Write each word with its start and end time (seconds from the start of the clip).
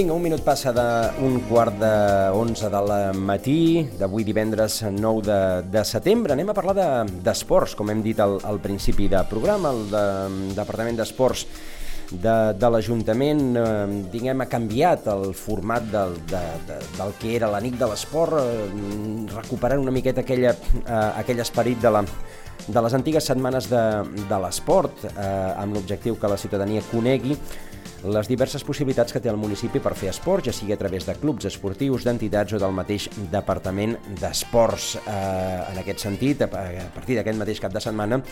Vinga, 0.00 0.14
un 0.16 0.22
minut 0.24 0.40
passa 0.40 0.70
d'un 0.72 1.34
quart 1.44 1.74
de 1.76 1.88
11 2.32 2.70
del 2.72 2.92
matí 3.20 3.82
d'avui 4.00 4.24
divendres 4.24 4.78
9 4.80 5.20
de, 5.26 5.36
de 5.74 5.82
setembre. 5.84 6.32
Anem 6.32 6.48
a 6.48 6.54
parlar 6.56 7.04
d'esports, 7.20 7.74
de, 7.74 7.76
com 7.76 7.92
hem 7.92 8.00
dit 8.00 8.22
al, 8.24 8.38
al 8.48 8.62
principi 8.64 9.10
de 9.12 9.20
programa. 9.28 9.74
El 9.76 9.92
de, 9.92 10.02
Departament 10.56 10.96
d'Esports 10.96 11.44
de, 12.14 12.36
de 12.56 12.72
l'Ajuntament 12.72 13.44
eh, 13.60 13.68
diguem, 14.16 14.40
ha 14.40 14.48
canviat 14.48 15.12
el 15.12 15.34
format 15.36 15.92
del, 15.92 16.16
de, 16.32 16.44
de, 16.70 16.80
del 16.96 17.16
que 17.20 17.36
era 17.36 17.52
la 17.52 17.60
nit 17.60 17.76
de 17.76 17.92
l'esport, 17.92 18.40
eh, 18.40 18.68
recuperant 19.36 19.84
una 19.84 19.92
miqueta 19.92 20.24
aquella, 20.24 20.56
eh, 20.80 21.08
aquell 21.20 21.44
esperit 21.44 21.84
de 21.84 21.92
la, 21.92 22.06
de 22.64 22.88
les 22.88 22.96
antigues 22.96 23.28
setmanes 23.28 23.68
de, 23.68 23.88
de 24.32 24.44
l'esport, 24.46 25.10
eh, 25.12 25.32
amb 25.60 25.76
l'objectiu 25.76 26.16
que 26.16 26.32
la 26.32 26.40
ciutadania 26.40 26.88
conegui 26.88 27.36
les 28.04 28.28
diverses 28.28 28.62
possibilitats 28.64 29.12
que 29.12 29.20
té 29.20 29.28
el 29.28 29.36
municipi 29.36 29.80
per 29.82 29.92
fer 29.98 30.08
esport, 30.08 30.46
ja 30.48 30.54
sigui 30.56 30.72
a 30.72 30.78
través 30.80 31.04
de 31.04 31.14
clubs 31.20 31.44
esportius, 31.50 32.06
d'entitats 32.06 32.54
o 32.56 32.60
del 32.62 32.72
mateix 32.72 33.10
Departament 33.32 33.96
d'Esports. 34.20 34.94
Eh, 35.02 35.72
en 35.72 35.80
aquest 35.82 36.06
sentit, 36.06 36.46
a 36.46 36.48
partir 36.94 37.18
d'aquest 37.18 37.38
mateix 37.38 37.60
cap 37.60 37.74
de 37.74 37.82
setmana, 37.84 38.22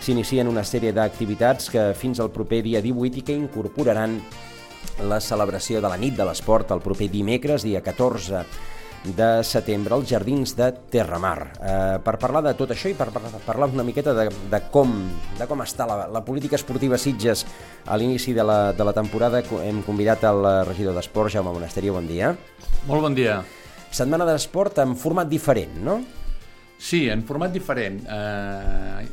s'inicien 0.00 0.48
una 0.48 0.64
sèrie 0.64 0.94
d'activitats 0.96 1.68
que 1.70 1.90
fins 1.94 2.20
al 2.20 2.32
proper 2.32 2.62
dia 2.64 2.80
18 2.80 3.20
i 3.20 3.26
que 3.26 3.36
incorporaran 3.36 4.20
la 5.04 5.20
celebració 5.20 5.80
de 5.80 5.88
la 5.88 6.00
nit 6.00 6.16
de 6.16 6.24
l'esport 6.24 6.72
el 6.72 6.80
proper 6.80 7.10
dimecres, 7.12 7.64
dia 7.64 7.84
14 7.84 8.44
de 9.04 9.28
setembre 9.46 9.94
als 9.94 10.08
Jardins 10.10 10.52
de 10.56 10.68
Terramar. 10.92 11.52
Eh, 11.56 11.98
per 12.04 12.16
parlar 12.20 12.42
de 12.44 12.52
tot 12.58 12.72
això 12.74 12.90
i 12.90 12.96
per, 12.96 13.08
per 13.14 13.22
parlar 13.46 13.70
una 13.72 13.84
miqueta 13.86 14.12
de, 14.16 14.26
de, 14.28 14.60
com, 14.72 14.92
de 15.38 15.46
com 15.48 15.64
està 15.64 15.86
la, 15.88 16.04
la 16.12 16.24
política 16.26 16.58
esportiva 16.58 16.98
Sitges 17.00 17.46
a 17.86 17.96
l'inici 17.96 18.34
de, 18.36 18.44
la, 18.44 18.58
de 18.76 18.84
la 18.84 18.92
temporada, 18.96 19.40
hem 19.64 19.80
convidat 19.86 20.26
el 20.28 20.44
regidor 20.68 20.98
d'Esport, 20.98 21.32
Jaume 21.32 21.54
Monasterio, 21.54 21.96
bon 21.96 22.08
dia. 22.10 22.34
Molt 22.88 23.08
bon 23.08 23.16
dia. 23.16 23.40
Setmana 23.90 24.28
d'esport 24.28 24.78
en 24.84 24.92
format 24.94 25.26
diferent, 25.26 25.80
no? 25.82 26.00
Sí, 26.80 27.08
en 27.10 27.24
format 27.26 27.50
diferent. 27.52 27.98
Eh, 28.06 29.08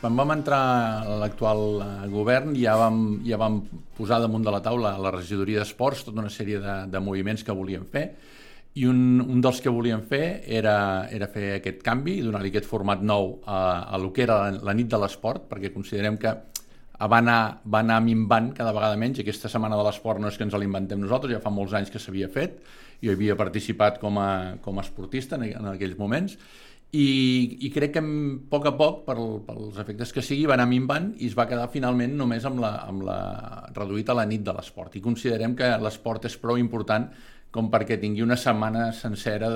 quan 0.00 0.16
vam 0.16 0.30
entrar 0.32 0.60
a 1.04 1.16
l'actual 1.20 1.64
eh, 1.84 1.88
govern 2.12 2.54
ja 2.56 2.76
vam, 2.80 3.00
ja 3.26 3.40
vam 3.40 3.58
posar 3.96 4.20
damunt 4.22 4.44
de 4.46 4.52
la 4.54 4.62
taula 4.64 4.94
a 4.94 5.02
la 5.02 5.12
regidoria 5.12 5.60
d'esports 5.60 6.06
tota 6.06 6.22
una 6.22 6.32
sèrie 6.32 6.60
de, 6.62 6.76
de 6.92 7.02
moviments 7.04 7.44
que 7.44 7.56
volíem 7.56 7.84
fer 7.88 8.06
i 8.78 8.86
un, 8.86 9.18
un 9.20 9.40
dels 9.42 9.58
que 9.62 9.72
volíem 9.72 10.02
fer 10.06 10.42
era, 10.46 11.08
era 11.10 11.26
fer 11.32 11.56
aquest 11.56 11.80
canvi 11.82 12.20
i 12.20 12.22
donar-li 12.22 12.52
aquest 12.52 12.68
format 12.70 13.02
nou 13.02 13.40
a, 13.42 13.88
a 13.90 13.98
lo 13.98 14.12
que 14.14 14.22
era 14.22 14.36
la, 14.44 14.60
la 14.70 14.74
nit 14.78 14.90
de 14.90 15.00
l'esport, 15.00 15.48
perquè 15.50 15.72
considerem 15.74 16.18
que 16.22 16.36
va 17.00 17.18
anar, 17.18 17.40
va 17.64 17.80
anar 17.80 17.98
minvant 18.04 18.52
cada 18.54 18.74
vegada 18.76 18.98
menys. 19.00 19.22
Aquesta 19.22 19.50
setmana 19.50 19.78
de 19.80 19.86
l'esport 19.88 20.20
no 20.20 20.30
és 20.30 20.38
que 20.38 20.46
ens 20.46 20.54
l'inventem 20.54 21.00
nosaltres, 21.00 21.32
ja 21.34 21.42
fa 21.42 21.50
molts 21.50 21.74
anys 21.74 21.90
que 21.90 22.02
s'havia 22.02 22.28
fet, 22.30 22.60
jo 23.02 23.14
havia 23.14 23.36
participat 23.36 23.98
com 23.98 24.20
a, 24.20 24.30
com 24.62 24.78
a 24.78 24.84
esportista 24.84 25.40
en, 25.40 25.48
en 25.50 25.70
aquells 25.72 25.98
moments, 25.98 26.36
i, 26.90 27.58
i 27.62 27.68
crec 27.70 27.92
que 27.94 28.02
a 28.02 28.06
poc 28.50 28.64
a 28.66 28.72
poc, 28.74 29.02
per, 29.06 29.16
pels 29.46 29.76
efectes 29.78 30.10
que 30.14 30.24
sigui, 30.26 30.48
va 30.50 30.56
anar 30.58 30.66
minvant 30.70 31.12
i 31.22 31.28
es 31.30 31.36
va 31.38 31.46
quedar 31.50 31.68
finalment 31.70 32.16
només 32.18 32.46
amb 32.48 32.58
la, 32.62 32.72
amb 32.82 33.04
la 33.06 33.18
reduït 33.76 34.10
a 34.10 34.16
la 34.18 34.26
nit 34.26 34.42
de 34.46 34.54
l'esport. 34.56 34.96
I 34.98 35.04
considerem 35.04 35.54
que 35.58 35.70
l'esport 35.82 36.26
és 36.26 36.38
prou 36.42 36.58
important 36.58 37.06
com 37.50 37.66
perquè 37.70 37.96
tingui 37.98 38.22
una 38.22 38.36
setmana 38.38 38.92
sencera 38.94 39.48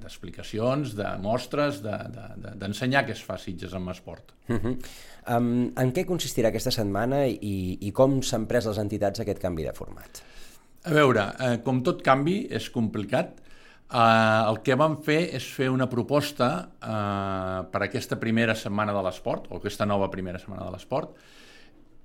d'explicacions, 0.00 0.94
de, 0.94 1.02
de, 1.02 1.08
de, 1.08 1.16
de 1.16 1.22
mostres, 1.22 1.80
d'ensenyar 1.82 3.02
de, 3.02 3.06
de, 3.06 3.10
què 3.10 3.16
es 3.18 3.24
fa 3.26 3.38
Sitges 3.38 3.74
amb 3.74 3.90
esport. 3.90 4.32
Uh 4.48 4.56
-huh. 4.56 4.74
um, 5.36 5.72
en 5.76 5.92
què 5.92 6.04
consistirà 6.06 6.48
aquesta 6.48 6.70
setmana 6.70 7.26
i, 7.26 7.78
i 7.80 7.90
com 7.92 8.22
s'han 8.22 8.46
pres 8.46 8.66
les 8.66 8.78
entitats 8.78 9.20
aquest 9.20 9.40
canvi 9.40 9.62
de 9.64 9.72
format? 9.72 10.22
A 10.84 10.90
veure, 10.90 11.32
eh, 11.40 11.62
com 11.64 11.82
tot 11.82 12.02
canvi 12.02 12.46
és 12.50 12.70
complicat, 12.70 13.40
eh, 13.90 14.48
el 14.48 14.58
que 14.62 14.74
vam 14.74 14.98
fer 15.02 15.34
és 15.34 15.44
fer 15.44 15.70
una 15.70 15.88
proposta 15.88 16.68
eh, 16.82 17.60
per 17.72 17.82
aquesta 17.82 18.16
primera 18.20 18.54
setmana 18.54 18.92
de 18.92 19.02
l'esport, 19.02 19.46
o 19.50 19.56
aquesta 19.56 19.86
nova 19.86 20.10
primera 20.10 20.38
setmana 20.38 20.64
de 20.66 20.70
l'esport, 20.70 21.16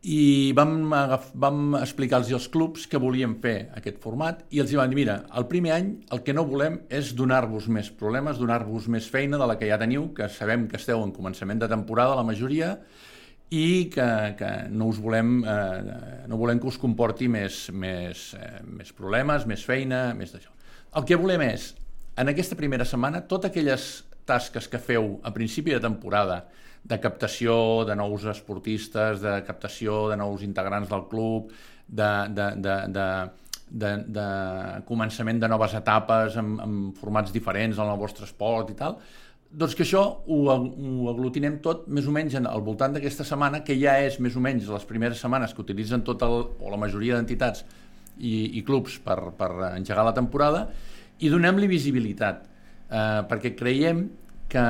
i 0.01 0.53
vam, 0.55 0.93
vam 1.35 1.75
explicar-los 1.81 2.31
als 2.31 2.47
clubs 2.47 2.85
que 2.87 2.99
volíem 3.01 3.33
fer 3.43 3.67
aquest 3.75 3.97
format 3.99 4.45
i 4.55 4.61
els 4.63 4.71
vam 4.71 4.87
dir, 4.87 5.01
mira, 5.01 5.17
el 5.35 5.47
primer 5.51 5.73
any 5.75 5.89
el 6.15 6.21
que 6.23 6.35
no 6.35 6.45
volem 6.47 6.79
és 6.87 7.11
donar-vos 7.17 7.67
més 7.67 7.89
problemes, 7.91 8.39
donar-vos 8.39 8.87
més 8.87 9.09
feina 9.11 9.37
de 9.37 9.49
la 9.49 9.57
que 9.59 9.67
ja 9.67 9.79
teniu, 9.81 10.13
que 10.15 10.29
sabem 10.31 10.69
que 10.71 10.79
esteu 10.79 11.03
en 11.03 11.11
començament 11.11 11.59
de 11.59 11.67
temporada, 11.67 12.15
la 12.15 12.23
majoria, 12.23 12.77
i 13.49 13.89
que, 13.91 14.07
que 14.39 14.51
no 14.71 14.87
us 14.93 15.01
volem, 15.01 15.41
eh, 15.43 16.23
no 16.29 16.37
volem 16.37 16.61
que 16.61 16.69
us 16.69 16.77
comporti 16.79 17.27
més, 17.27 17.65
més, 17.73 18.29
eh, 18.39 18.59
més 18.63 18.93
problemes, 18.95 19.47
més 19.49 19.65
feina, 19.65 20.13
més 20.15 20.31
d'això. 20.31 20.53
El 20.95 21.05
que 21.09 21.17
volem 21.19 21.43
és, 21.49 21.73
en 22.15 22.31
aquesta 22.31 22.55
primera 22.55 22.87
setmana, 22.87 23.25
totes 23.27 23.51
aquelles 23.51 23.89
tasques 24.29 24.69
que 24.69 24.79
feu 24.79 25.17
a 25.25 25.33
principi 25.33 25.73
de 25.73 25.81
temporada, 25.81 26.43
de 26.83 26.99
captació 27.01 27.85
de 27.85 27.95
nous 27.99 28.25
esportistes, 28.31 29.21
de 29.21 29.39
captació 29.47 30.07
de 30.09 30.17
nous 30.19 30.43
integrants 30.45 30.89
del 30.89 31.05
club, 31.11 31.51
de, 31.87 32.11
de, 32.35 32.49
de, 32.55 32.75
de, 32.95 33.07
de, 33.69 33.95
de 34.19 34.27
començament 34.87 35.41
de 35.41 35.49
noves 35.51 35.73
etapes 35.77 36.37
amb, 36.39 36.61
amb 36.63 36.99
formats 36.99 37.33
diferents 37.33 37.79
en 37.79 37.89
el 37.89 37.99
vostre 37.99 38.27
esport 38.29 38.69
i 38.73 38.77
tal, 38.77 38.99
doncs 39.49 39.73
que 39.73 39.81
això 39.81 40.03
ho, 40.29 40.39
ho 40.45 41.09
aglutinem 41.09 41.57
tot 41.65 41.87
més 41.89 42.05
o 42.05 42.13
menys 42.13 42.35
al 42.37 42.61
voltant 42.65 42.93
d'aquesta 42.93 43.25
setmana, 43.25 43.63
que 43.65 43.77
ja 43.79 43.97
és 44.05 44.19
més 44.21 44.37
o 44.37 44.43
menys 44.45 44.69
les 44.69 44.85
primeres 44.85 45.21
setmanes 45.23 45.55
que 45.55 45.63
utilitzen 45.63 46.05
tot 46.05 46.21
el, 46.25 46.37
o 46.61 46.69
la 46.69 46.77
majoria 46.77 47.17
d'entitats 47.17 47.65
i, 48.19 48.59
i 48.59 48.63
clubs 48.67 48.99
per, 49.01 49.17
per 49.39 49.49
engegar 49.71 50.05
la 50.05 50.13
temporada, 50.13 50.67
i 51.19 51.31
donem-li 51.33 51.67
visibilitat, 51.67 52.45
eh, 52.45 53.21
perquè 53.29 53.55
creiem 53.57 54.05
que, 54.49 54.65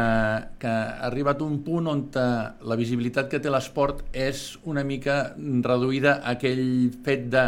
que 0.60 0.68
ha 0.70 1.08
arribat 1.08 1.42
un 1.42 1.62
punt 1.64 1.88
on 1.88 2.04
la 2.12 2.78
visibilitat 2.80 3.30
que 3.32 3.40
té 3.40 3.52
l'esport 3.52 4.04
és 4.12 4.60
una 4.68 4.84
mica 4.84 5.34
reduïda 5.38 6.20
a 6.20 6.36
aquell 6.36 6.92
fet 7.06 7.28
de 7.32 7.46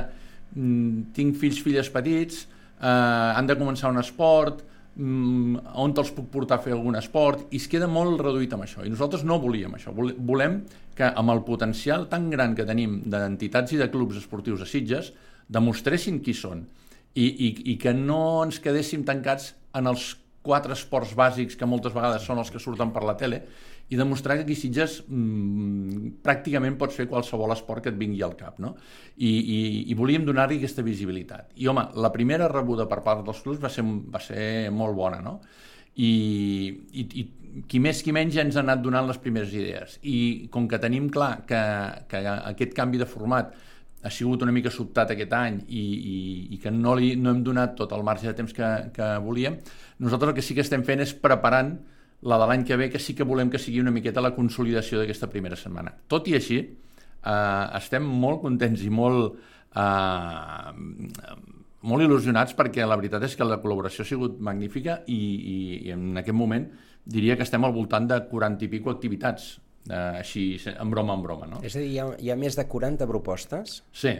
mm, 0.55 1.11
tinc 1.15 1.37
fills, 1.41 1.61
filles 1.61 1.91
petits, 1.91 2.45
eh, 2.79 2.87
han 2.87 3.49
de 3.49 3.57
començar 3.59 3.91
un 3.91 3.99
esport, 3.99 4.63
mm, 4.95 5.75
on 5.83 5.95
te'ls 5.97 6.13
puc 6.15 6.31
portar 6.31 6.59
a 6.59 6.63
fer 6.63 6.73
algun 6.77 6.95
esport, 6.95 7.45
i 7.51 7.59
es 7.59 7.67
queda 7.67 7.91
molt 7.91 8.23
reduït 8.23 8.55
amb 8.55 8.63
això. 8.63 8.85
I 8.87 8.93
nosaltres 8.93 9.27
no 9.27 9.41
volíem 9.43 9.75
això. 9.75 9.91
Volem 9.93 10.61
que 10.95 11.11
amb 11.11 11.35
el 11.35 11.43
potencial 11.43 12.07
tan 12.07 12.29
gran 12.31 12.55
que 12.55 12.67
tenim 12.67 13.01
d'entitats 13.11 13.75
i 13.75 13.81
de 13.81 13.91
clubs 13.91 14.23
esportius 14.23 14.63
a 14.63 14.69
Sitges, 14.69 15.11
demostressin 15.51 16.21
qui 16.23 16.33
són 16.33 16.63
i, 17.13 17.25
i, 17.27 17.47
i 17.73 17.77
que 17.77 17.91
no 17.93 18.43
ens 18.45 18.61
quedéssim 18.63 19.03
tancats 19.03 19.51
en 19.75 19.87
els 19.91 20.13
quatre 20.41 20.73
esports 20.73 21.13
bàsics 21.17 21.57
que 21.57 21.69
moltes 21.69 21.93
vegades 21.93 22.25
són 22.25 22.41
els 22.41 22.49
que 22.51 22.61
surten 22.61 22.91
per 22.93 23.03
la 23.05 23.15
tele 23.17 23.43
i 23.91 23.97
demostrar 23.99 24.37
que 24.37 24.45
aquí 24.45 24.55
Sitges 24.55 25.01
mmm, 25.03 26.21
pràcticament 26.23 26.77
pots 26.79 26.95
fer 26.95 27.09
qualsevol 27.11 27.51
esport 27.51 27.83
que 27.83 27.91
et 27.91 27.97
vingui 27.99 28.23
al 28.23 28.37
cap, 28.39 28.61
no? 28.63 28.73
I, 29.17 29.29
i, 29.29 29.57
i 29.91 29.97
volíem 29.99 30.23
donar-li 30.25 30.61
aquesta 30.61 30.85
visibilitat. 30.85 31.51
I, 31.59 31.67
home, 31.67 31.83
la 31.99 32.11
primera 32.13 32.47
rebuda 32.47 32.87
per 32.87 33.01
part 33.03 33.25
dels 33.27 33.41
clubs 33.43 33.59
va 33.59 33.69
ser, 33.73 33.83
va 33.83 34.21
ser 34.23 34.45
molt 34.71 34.95
bona, 34.95 35.19
no? 35.25 35.41
I, 35.99 36.11
i, 36.95 37.03
i 37.19 37.65
qui 37.67 37.81
més 37.83 37.99
qui 37.99 38.15
menys 38.15 38.37
ja 38.37 38.45
ens 38.47 38.55
ha 38.55 38.63
anat 38.63 38.79
donant 38.79 39.09
les 39.11 39.19
primeres 39.19 39.51
idees. 39.51 39.97
I 40.07 40.47
com 40.53 40.71
que 40.71 40.79
tenim 40.79 41.11
clar 41.11 41.41
que, 41.49 41.59
que 42.07 42.23
aquest 42.37 42.71
canvi 42.77 43.01
de 43.01 43.09
format 43.11 43.51
ha 44.03 44.09
sigut 44.09 44.41
una 44.41 44.53
mica 44.53 44.71
sobtat 44.73 45.13
aquest 45.13 45.33
any 45.37 45.61
i, 45.67 45.81
i, 45.81 46.17
i 46.55 46.59
que 46.61 46.71
no, 46.73 46.95
li, 46.97 47.13
no 47.15 47.33
hem 47.33 47.41
donat 47.45 47.75
tot 47.77 47.93
el 47.95 48.03
marge 48.03 48.27
de 48.27 48.33
temps 48.37 48.53
que, 48.57 48.69
que 48.95 49.09
volíem, 49.21 49.59
nosaltres 50.01 50.31
el 50.31 50.37
que 50.39 50.45
sí 50.45 50.57
que 50.57 50.65
estem 50.65 50.85
fent 50.87 51.03
és 51.05 51.13
preparant 51.13 51.75
la 52.21 52.37
de 52.37 52.47
l'any 52.49 52.65
que 52.65 52.77
ve, 52.77 52.89
que 52.93 53.01
sí 53.01 53.15
que 53.17 53.25
volem 53.25 53.49
que 53.49 53.61
sigui 53.61 53.81
una 53.81 53.93
miqueta 53.93 54.21
la 54.21 54.33
consolidació 54.35 54.99
d'aquesta 55.01 55.29
primera 55.29 55.57
setmana. 55.57 55.93
Tot 56.09 56.27
i 56.29 56.35
així, 56.37 56.59
eh, 56.61 57.65
estem 57.79 58.05
molt 58.05 58.41
contents 58.43 58.83
i 58.85 58.91
molt, 58.93 59.39
eh, 59.73 60.71
molt 61.81 62.05
il·lusionats 62.05 62.53
perquè 62.57 62.85
la 62.85 62.97
veritat 62.97 63.25
és 63.25 63.35
que 63.35 63.47
la 63.47 63.57
col·laboració 63.61 64.05
ha 64.05 64.11
sigut 64.11 64.39
magnífica 64.39 65.01
i, 65.07 65.17
i, 65.17 65.57
i 65.87 65.91
en 65.95 66.17
aquest 66.21 66.37
moment 66.37 66.69
diria 67.05 67.35
que 67.35 67.43
estem 67.47 67.65
al 67.65 67.73
voltant 67.73 68.05
de 68.07 68.19
40 68.29 68.65
i 68.65 68.69
pico 68.69 68.93
activitats 68.93 69.55
eh, 69.89 70.21
així, 70.21 70.45
en 70.71 70.93
broma, 70.93 71.17
en 71.17 71.25
broma. 71.25 71.49
No? 71.49 71.59
És 71.65 71.75
a 71.75 71.81
dir, 71.81 71.89
hi 71.95 71.99
ha, 72.01 72.07
hi 72.19 72.31
ha 72.31 72.37
més 72.39 72.57
de 72.59 72.65
40 72.69 73.07
propostes? 73.09 73.81
Sí, 73.91 74.13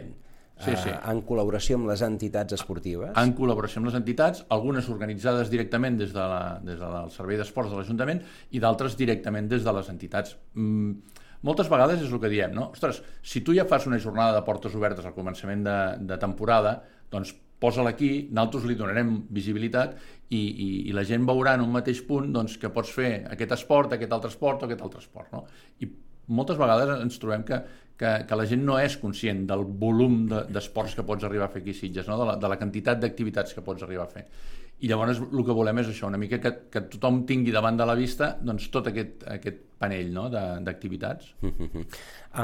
sí, 0.58 0.74
sí. 0.74 0.90
Eh, 0.90 0.98
en 1.12 1.22
col·laboració 1.28 1.78
amb 1.80 1.90
les 1.92 2.04
entitats 2.06 2.58
esportives? 2.58 3.14
En 3.20 3.34
col·laboració 3.38 3.82
amb 3.82 3.90
les 3.90 3.98
entitats, 3.98 4.44
algunes 4.54 4.88
organitzades 4.92 5.52
directament 5.52 5.98
des, 6.00 6.14
de 6.14 6.26
la, 6.34 6.42
des 6.64 6.80
del 6.80 7.12
Servei 7.14 7.40
d'Esports 7.40 7.72
de 7.72 7.80
l'Ajuntament 7.80 8.22
i 8.50 8.62
d'altres 8.62 8.98
directament 8.98 9.50
des 9.50 9.66
de 9.66 9.76
les 9.78 9.92
entitats. 9.92 10.36
Mm, 10.54 11.20
moltes 11.46 11.70
vegades 11.70 12.02
és 12.02 12.10
el 12.10 12.20
que 12.22 12.30
diem, 12.30 12.52
no? 12.54 12.70
Ostres, 12.74 13.02
si 13.22 13.42
tu 13.42 13.54
ja 13.56 13.66
fas 13.68 13.88
una 13.90 13.98
jornada 14.02 14.36
de 14.38 14.44
portes 14.46 14.74
obertes 14.78 15.06
al 15.06 15.16
començament 15.16 15.64
de, 15.66 15.78
de 16.06 16.18
temporada, 16.22 16.76
doncs 17.10 17.34
posa-la 17.62 17.94
aquí, 17.94 18.10
nosaltres 18.30 18.66
li 18.68 18.78
donarem 18.78 19.14
visibilitat 19.30 19.94
i, 20.32 20.40
i, 20.40 20.68
i 20.90 20.96
la 20.96 21.04
gent 21.08 21.26
veurà 21.28 21.54
en 21.56 21.66
un 21.66 21.70
mateix 21.74 22.02
punt 22.08 22.32
doncs, 22.34 22.58
que 22.58 22.72
pots 22.74 22.90
fer 22.94 23.12
aquest 23.30 23.54
esport, 23.58 23.94
aquest 23.94 24.16
altre 24.16 24.32
esport 24.32 24.64
o 24.64 24.68
aquest 24.68 24.82
altre 24.82 25.02
esport. 25.04 25.30
No? 25.34 25.44
I 25.84 25.88
moltes 26.32 26.58
vegades 26.58 26.90
ens 26.96 27.18
trobem 27.22 27.44
que, 27.46 27.60
que, 27.98 28.12
que 28.28 28.38
la 28.38 28.46
gent 28.48 28.64
no 28.66 28.78
és 28.80 28.96
conscient 29.00 29.44
del 29.50 29.64
volum 29.84 30.24
d'esports 30.30 30.96
de, 30.96 31.00
que 31.00 31.06
pots 31.06 31.28
arribar 31.28 31.48
a 31.48 31.52
fer 31.54 31.62
aquí 31.62 31.74
a 31.74 31.80
Sitges, 31.80 32.10
no? 32.10 32.18
de, 32.20 32.28
la, 32.30 32.36
de 32.40 32.50
la 32.50 32.58
quantitat 32.60 33.00
d'activitats 33.02 33.54
que 33.54 33.64
pots 33.64 33.86
arribar 33.86 34.08
a 34.08 34.12
fer. 34.12 34.26
I 34.82 34.88
llavors 34.90 35.20
el 35.22 35.42
que 35.46 35.54
volem 35.54 35.78
és 35.78 35.92
això, 35.92 36.08
una 36.10 36.18
mica 36.18 36.40
que, 36.42 36.50
que 36.72 36.86
tothom 36.90 37.22
tingui 37.28 37.52
davant 37.54 37.76
de 37.78 37.86
la 37.86 37.94
vista 37.98 38.32
doncs, 38.42 38.66
tot 38.74 38.88
aquest, 38.90 39.22
aquest 39.30 39.60
panell 39.78 40.10
no? 40.14 40.28
d'activitats. 40.32 41.34
Mm 41.42 41.52
-hmm. 41.58 41.84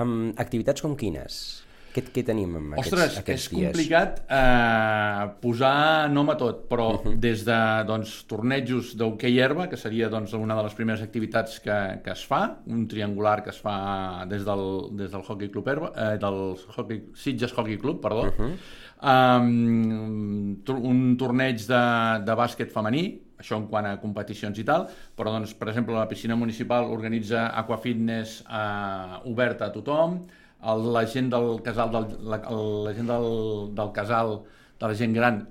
um, 0.01 0.21
activitats 0.37 0.83
com 0.83 0.95
quines? 0.95 1.65
Què, 1.95 2.03
què 2.13 2.23
tenim 2.27 2.53
en 2.59 2.67
aquests, 2.75 2.93
Ostres, 2.93 3.15
aquests 3.23 3.47
és 3.47 3.51
complicat 3.53 4.19
eh, 4.29 5.23
posar 5.43 6.11
nom 6.13 6.29
a 6.29 6.37
tot, 6.41 6.67
però 6.71 6.89
uh 6.95 6.99
-huh. 7.05 7.15
des 7.17 7.45
de 7.45 7.59
doncs, 7.89 8.25
tornejos 8.29 8.95
d'hoquei 8.97 9.39
herba, 9.41 9.69
que 9.69 9.77
seria 9.77 10.09
doncs, 10.09 10.33
una 10.33 10.55
de 10.55 10.63
les 10.63 10.75
primeres 10.75 11.03
activitats 11.03 11.61
que, 11.61 12.01
que 12.05 12.11
es 12.11 12.25
fa, 12.27 12.59
un 12.67 12.87
triangular 12.87 13.43
que 13.43 13.51
es 13.51 13.61
fa 13.61 14.25
des 14.27 14.45
del, 14.45 14.97
des 14.97 15.11
del 15.11 15.23
Hockey 15.23 15.49
Club 15.49 15.69
Herba, 15.69 15.93
eh, 15.97 16.19
del 16.19 16.57
hockey, 16.77 17.03
Sitges 17.15 17.53
Hockey 17.53 17.79
Club, 17.79 18.01
perdó, 18.01 18.23
uh 18.23 18.33
-huh. 18.39 19.41
um, 19.41 20.57
un 20.69 21.17
torneig 21.17 21.57
de, 21.67 21.85
de 22.25 22.35
bàsquet 22.35 22.71
femení, 22.71 23.21
això 23.39 23.57
en 23.57 23.67
quant 23.71 23.87
a 23.87 23.99
competicions 24.01 24.59
i 24.59 24.65
tal, 24.65 24.89
però 25.17 25.33
doncs, 25.33 25.55
per 25.55 25.69
exemple 25.69 25.95
la 25.95 26.09
piscina 26.09 26.37
municipal 26.37 26.85
organitza 26.85 27.49
aquafitness 27.55 28.43
eh, 28.43 29.31
oberta 29.31 29.67
a 29.67 29.73
tothom, 29.73 30.27
el, 30.63 30.89
la 30.93 31.05
gent 31.07 31.31
del 31.31 31.61
casal 31.63 31.93
del, 31.93 32.09
la, 32.29 32.41
la 32.87 32.95
gent 32.95 33.11
del, 33.11 33.29
del 33.75 33.93
casal 33.95 34.41
de 34.79 34.87
la 34.87 34.95
gent 34.95 35.15
gran 35.15 35.45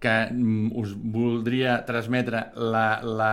que 0.00 0.14
mm, 0.30 0.70
us 0.80 0.94
voldria 0.94 1.80
transmetre 1.86 2.46
la, 2.56 3.00
la, 3.02 3.32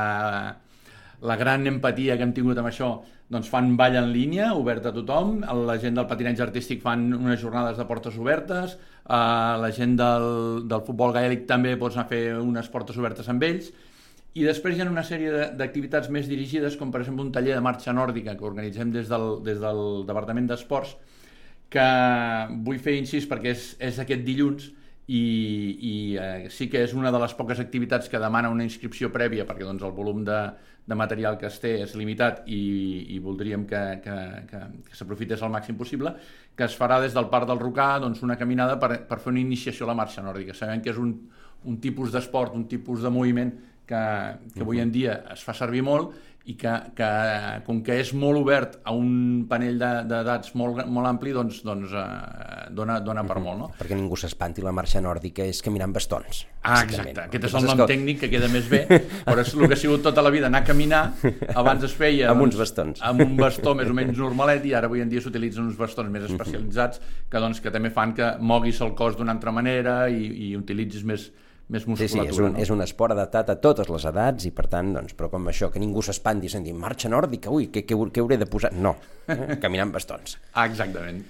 la 1.21 1.35
gran 1.37 1.67
empatia 1.67 2.17
que 2.17 2.27
hem 2.27 2.33
tingut 2.35 2.59
amb 2.59 2.71
això 2.71 2.91
doncs 3.27 3.49
fan 3.51 3.73
ball 3.75 3.97
en 3.99 4.11
línia, 4.13 4.53
obert 4.55 4.85
a 4.87 4.93
tothom, 4.95 5.41
la 5.67 5.75
gent 5.81 5.97
del 5.97 6.07
patinatge 6.07 6.45
artístic 6.45 6.79
fan 6.83 7.09
unes 7.15 7.41
jornades 7.41 7.75
de 7.79 7.85
portes 7.89 8.15
obertes, 8.15 8.77
eh, 9.03 9.17
la 9.63 9.71
gent 9.75 9.97
del, 9.99 10.27
del 10.71 10.85
futbol 10.87 11.11
gaèlic 11.15 11.43
també 11.49 11.75
pots 11.79 11.97
anar 11.97 12.07
a 12.07 12.11
fer 12.13 12.21
unes 12.39 12.71
portes 12.71 12.99
obertes 12.99 13.27
amb 13.27 13.43
ells, 13.43 13.73
i 14.35 14.43
després 14.45 14.77
hi 14.77 14.83
ha 14.83 14.89
una 14.89 15.05
sèrie 15.05 15.51
d'activitats 15.57 16.09
més 16.13 16.27
dirigides, 16.29 16.75
com 16.77 16.91
per 16.91 17.01
exemple 17.01 17.25
un 17.25 17.31
taller 17.33 17.55
de 17.55 17.63
marxa 17.63 17.93
nòrdica 17.95 18.35
que 18.37 18.45
organitzem 18.45 18.91
des 18.93 19.07
del, 19.09 19.43
des 19.45 19.61
del 19.61 20.03
Departament 20.09 20.49
d'Esports, 20.49 20.95
que 21.69 21.87
vull 22.65 22.79
fer 22.79 22.97
incís 22.99 23.27
perquè 23.27 23.53
és, 23.55 23.69
és 23.83 23.97
aquest 23.99 24.23
dilluns 24.27 24.69
i, 25.07 25.23
i 25.89 25.93
eh, 26.19 26.47
sí 26.51 26.67
que 26.71 26.83
és 26.83 26.93
una 26.95 27.11
de 27.11 27.19
les 27.19 27.33
poques 27.35 27.59
activitats 27.63 28.09
que 28.11 28.19
demana 28.19 28.51
una 28.51 28.65
inscripció 28.67 29.09
prèvia 29.11 29.45
perquè 29.47 29.67
doncs, 29.67 29.83
el 29.83 29.95
volum 29.95 30.23
de, 30.27 30.39
de 30.87 30.95
material 30.95 31.37
que 31.39 31.47
es 31.47 31.59
té 31.63 31.73
és 31.83 31.95
limitat 31.99 32.43
i, 32.47 32.59
i 33.15 33.19
voldríem 33.23 33.65
que, 33.67 33.81
que, 34.03 34.17
que, 34.51 34.61
que 34.87 34.99
s'aprofités 34.99 35.43
al 35.43 35.51
màxim 35.51 35.79
possible, 35.79 36.13
que 36.55 36.67
es 36.67 36.75
farà 36.79 37.01
des 37.03 37.15
del 37.15 37.27
Parc 37.31 37.47
del 37.49 37.59
Rocà 37.59 37.89
doncs, 38.03 38.23
una 38.23 38.37
caminada 38.39 38.77
per, 38.79 38.93
per 39.09 39.19
fer 39.23 39.33
una 39.33 39.43
iniciació 39.43 39.87
a 39.87 39.91
la 39.91 39.97
marxa 39.99 40.23
nòrdica. 40.23 40.55
Sabem 40.55 40.83
que 40.83 40.93
és 40.93 41.01
un, 41.01 41.11
un 41.67 41.81
tipus 41.83 42.15
d'esport, 42.15 42.55
un 42.55 42.67
tipus 42.71 43.03
de 43.03 43.11
moviment 43.11 43.51
que, 43.87 44.03
que 44.53 44.65
avui 44.65 44.83
en 44.83 44.91
dia 44.93 45.21
es 45.33 45.43
fa 45.47 45.55
servir 45.57 45.83
molt 45.87 46.15
i 46.47 46.53
que, 46.55 46.71
que 46.95 47.07
com 47.67 47.81
que 47.83 47.97
és 47.99 48.13
molt 48.15 48.39
obert 48.39 48.77
a 48.87 48.93
un 48.95 49.43
panell 49.49 49.75
d'edats 49.81 50.53
molt, 50.55 50.79
molt 50.87 51.09
ampli, 51.09 51.33
doncs, 51.35 51.59
doncs 51.67 51.91
eh, 51.91 52.05
dona, 52.71 53.01
dona 53.03 53.25
per 53.27 53.41
molt. 53.43 53.59
No? 53.59 53.67
Perquè 53.75 53.97
ningú 53.97 54.15
s'espanti, 54.19 54.63
la 54.63 54.71
marxa 54.75 55.01
nòrdica 55.03 55.43
és 55.43 55.59
caminar 55.63 55.89
amb 55.89 55.97
bastons. 55.99 56.45
Ah, 56.63 56.79
exacte. 56.85 57.25
Aquest 57.25 57.49
és 57.49 57.57
el 57.59 57.67
nom 57.67 57.81
tècnic 57.89 58.21
que 58.23 58.29
queda 58.31 58.47
més 58.51 58.69
bé, 58.71 58.85
però 59.27 59.43
és 59.43 59.51
el 59.51 59.65
que 59.65 59.75
ha 59.75 59.79
sigut 59.81 60.05
tota 60.07 60.23
la 60.23 60.31
vida, 60.31 60.47
anar 60.47 60.61
a 60.63 60.67
caminar. 60.69 61.01
Abans 61.51 61.83
es 61.87 61.95
feia... 61.99 62.29
amb 62.31 62.45
doncs, 62.45 62.55
uns 62.55 62.61
bastons. 62.63 63.03
Amb 63.11 63.25
un 63.25 63.35
bastó 63.41 63.75
més 63.75 63.91
o 63.91 63.97
menys 63.97 64.15
normalet 64.15 64.63
i 64.71 64.71
ara 64.77 64.87
avui 64.87 65.03
en 65.03 65.11
dia 65.11 65.23
s'utilitzen 65.23 65.67
uns 65.67 65.75
bastons 65.79 66.13
més 66.13 66.29
especialitzats 66.29 67.03
que, 67.03 67.41
doncs, 67.43 67.59
que 67.59 67.75
també 67.75 67.91
fan 67.91 68.15
que 68.15 68.31
moguis 68.39 68.79
el 68.87 68.95
cos 68.95 69.19
d'una 69.19 69.35
altra 69.35 69.51
manera 69.51 69.99
i, 70.07 70.31
i 70.47 70.55
utilitzis 70.55 71.03
més, 71.03 71.27
més 71.73 71.87
musculatura. 71.87 72.07
Sí, 72.07 72.29
sí, 72.29 72.33
és 72.33 72.39
un, 72.39 72.53
no? 72.53 72.61
és 72.63 72.71
un 72.73 72.83
esport 72.85 73.15
adaptat 73.15 73.51
a 73.51 73.57
totes 73.63 73.89
les 73.91 74.05
edats 74.11 74.47
i 74.47 74.53
per 74.55 74.67
tant, 74.71 74.93
doncs, 74.95 75.15
però 75.17 75.31
com 75.33 75.49
això, 75.51 75.71
que 75.73 75.81
ningú 75.83 76.03
s'espanti 76.05 76.51
sent 76.51 76.67
dir 76.67 76.75
marxa 76.77 77.11
nòrdica, 77.11 77.51
ui, 77.53 77.67
què, 77.73 77.83
què, 77.87 77.97
què 78.13 78.23
hauré 78.23 78.37
de 78.39 78.47
posar? 78.49 78.71
No, 78.75 78.95
eh? 79.27 79.57
caminant 79.63 79.91
bastons. 79.95 80.37
Ah, 80.53 80.67
exactament. 80.67 81.25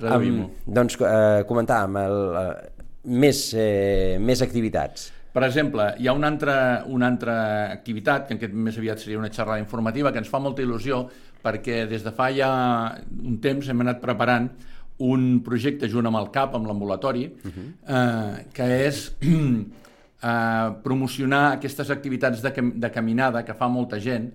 Um, 0.00 0.44
doncs 0.64 0.96
eh, 1.04 1.42
comentàvem 1.48 1.96
el, 2.00 2.20
eh, 2.40 2.84
més, 3.20 3.42
eh, 3.56 4.16
més 4.20 4.44
activitats. 4.44 5.10
Per 5.30 5.44
exemple, 5.46 5.84
hi 6.02 6.08
ha 6.10 6.14
una 6.16 6.26
altra, 6.32 6.54
una 6.90 7.06
altra 7.06 7.34
activitat, 7.70 8.26
que 8.26 8.34
aquest 8.34 8.54
més 8.56 8.78
aviat 8.80 9.02
seria 9.02 9.20
una 9.20 9.30
xerrada 9.30 9.60
informativa, 9.62 10.10
que 10.10 10.18
ens 10.18 10.30
fa 10.32 10.40
molta 10.42 10.64
il·lusió, 10.64 11.04
perquè 11.44 11.84
des 11.88 12.02
de 12.04 12.12
fa 12.16 12.28
ja 12.34 12.50
un 13.22 13.38
temps 13.40 13.68
hem 13.70 13.84
anat 13.86 14.00
preparant 14.02 14.50
un 15.06 15.40
projecte 15.44 15.88
junt 15.88 16.08
amb 16.08 16.20
el 16.20 16.30
CAP, 16.34 16.54
amb 16.58 16.68
l'ambulatori, 16.68 17.26
uh. 17.26 17.50
-huh. 17.50 17.68
eh, 17.86 18.46
que 18.52 18.86
és 18.86 19.16
eh, 19.20 20.70
promocionar 20.82 21.52
aquestes 21.52 21.90
activitats 21.90 22.42
de, 22.42 22.52
de 22.74 22.90
caminada 22.90 23.44
que 23.44 23.54
fa 23.54 23.68
molta 23.68 23.98
gent, 23.98 24.32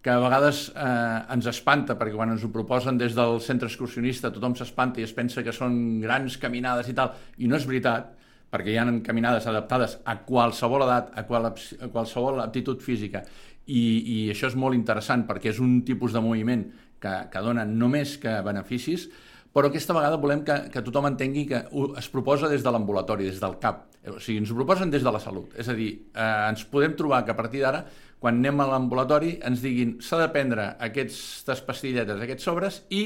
que 0.00 0.10
a 0.10 0.18
vegades 0.18 0.72
eh, 0.76 1.34
ens 1.34 1.46
espanta, 1.46 1.96
perquè 1.98 2.14
quan 2.14 2.30
ens 2.30 2.44
ho 2.44 2.52
proposen 2.52 2.98
des 2.98 3.14
del 3.14 3.40
centre 3.40 3.66
excursionista 3.66 4.30
tothom 4.30 4.54
s'espanta 4.54 5.00
i 5.00 5.02
es 5.02 5.12
pensa 5.12 5.42
que 5.42 5.52
són 5.52 6.00
grans 6.00 6.38
caminades 6.38 6.88
i 6.88 6.94
tal, 6.94 7.12
i 7.38 7.48
no 7.48 7.56
és 7.56 7.66
veritat, 7.66 8.14
perquè 8.48 8.72
hi 8.72 8.78
ha 8.78 8.86
caminades 9.04 9.46
adaptades 9.46 9.98
a 10.04 10.16
qualsevol 10.24 10.82
edat, 10.86 11.10
a, 11.14 11.24
qual, 11.24 11.50
a 11.50 11.88
qualsevol 11.92 12.40
aptitud 12.40 12.80
física, 12.80 13.24
i, 13.66 13.82
i 14.14 14.18
això 14.32 14.48
és 14.48 14.56
molt 14.56 14.74
interessant 14.74 15.26
perquè 15.28 15.50
és 15.52 15.58
un 15.60 15.82
tipus 15.84 16.14
de 16.16 16.22
moviment 16.24 16.64
que, 17.02 17.14
que 17.32 17.42
dona 17.44 17.66
només 17.68 18.16
que 18.22 18.38
beneficis, 18.46 19.08
però 19.58 19.72
aquesta 19.72 19.94
vegada 19.96 20.18
volem 20.22 20.44
que, 20.46 20.56
que 20.70 20.82
tothom 20.86 21.08
entengui 21.10 21.42
que 21.50 21.64
es 21.98 22.08
proposa 22.12 22.46
des 22.50 22.62
de 22.62 22.70
l'ambulatori, 22.70 23.26
des 23.26 23.40
del 23.42 23.56
CAP. 23.58 23.80
O 24.14 24.20
sigui, 24.22 24.38
ens 24.38 24.52
ho 24.54 24.58
proposen 24.58 24.92
des 24.92 25.02
de 25.02 25.10
la 25.10 25.18
salut. 25.18 25.56
És 25.58 25.66
a 25.66 25.74
dir, 25.74 25.88
eh, 26.14 26.26
ens 26.52 26.62
podem 26.70 26.94
trobar 26.98 27.24
que 27.26 27.34
a 27.34 27.36
partir 27.38 27.64
d'ara, 27.64 27.80
quan 28.22 28.38
anem 28.38 28.62
a 28.62 28.68
l'ambulatori, 28.70 29.40
ens 29.42 29.64
diguin 29.64 29.96
s'ha 30.02 30.20
de 30.22 30.28
prendre 30.34 30.68
aquestes 30.78 31.64
pastilletes, 31.66 32.22
aquests 32.22 32.46
sobres, 32.46 32.84
i 32.94 33.02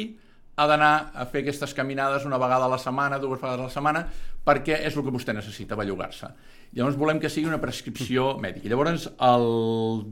ha 0.61 0.67
d'anar 0.69 0.93
a 1.17 1.25
fer 1.33 1.41
aquestes 1.41 1.73
caminades 1.73 2.27
una 2.29 2.37
vegada 2.41 2.69
a 2.69 2.73
la 2.75 2.79
setmana, 2.81 3.19
dues 3.19 3.41
vegades 3.41 3.65
a 3.65 3.71
la 3.71 3.73
setmana, 3.73 4.03
perquè 4.45 4.83
és 4.85 4.97
el 4.97 5.07
que 5.07 5.15
vostè 5.15 5.33
necessita, 5.33 5.79
bellugar-se. 5.79 6.29
Llavors 6.77 6.99
volem 7.01 7.21
que 7.21 7.31
sigui 7.33 7.49
una 7.49 7.61
prescripció 7.61 8.35
mèdica. 8.41 8.69
Llavors, 8.69 9.09
el 9.25 9.49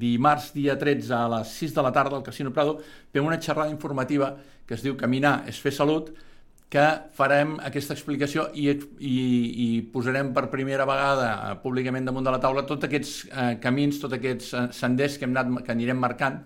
dimarts 0.01 0.51
dia 0.57 0.79
13 0.81 1.13
a 1.17 1.27
les 1.37 1.53
6 1.61 1.77
de 1.77 1.85
la 1.85 1.93
tarda 1.93 2.17
al 2.17 2.25
Casino 2.25 2.53
Prado 2.57 2.79
fem 3.13 3.25
una 3.25 3.41
xerrada 3.41 3.73
informativa 3.73 4.35
que 4.67 4.77
es 4.77 4.85
diu 4.85 4.97
Caminar 4.97 5.43
és 5.51 5.61
fer 5.61 5.73
salut, 5.75 6.13
que 6.71 6.85
farem 7.19 7.57
aquesta 7.67 7.97
explicació 7.97 8.45
i, 8.55 8.69
i, 8.71 9.15
i 9.65 9.69
posarem 9.91 10.31
per 10.35 10.45
primera 10.53 10.87
vegada 10.87 11.31
eh, 11.33 11.57
públicament 11.65 12.07
damunt 12.07 12.29
de 12.29 12.35
la 12.37 12.39
taula 12.43 12.63
tots 12.69 12.87
aquests 12.87 13.15
eh, 13.27 13.55
camins, 13.63 13.99
tots 13.99 14.15
aquests 14.15 14.53
eh, 14.55 14.63
senders 14.77 15.19
que, 15.19 15.27
hem 15.27 15.35
anat, 15.35 15.65
que 15.67 15.75
anirem 15.75 15.99
marcant 15.99 16.39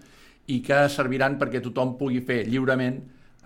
i 0.49 0.63
que 0.65 0.87
serviran 0.93 1.37
perquè 1.41 1.61
tothom 1.65 1.93
pugui 2.01 2.23
fer 2.25 2.41
lliurement 2.49 2.97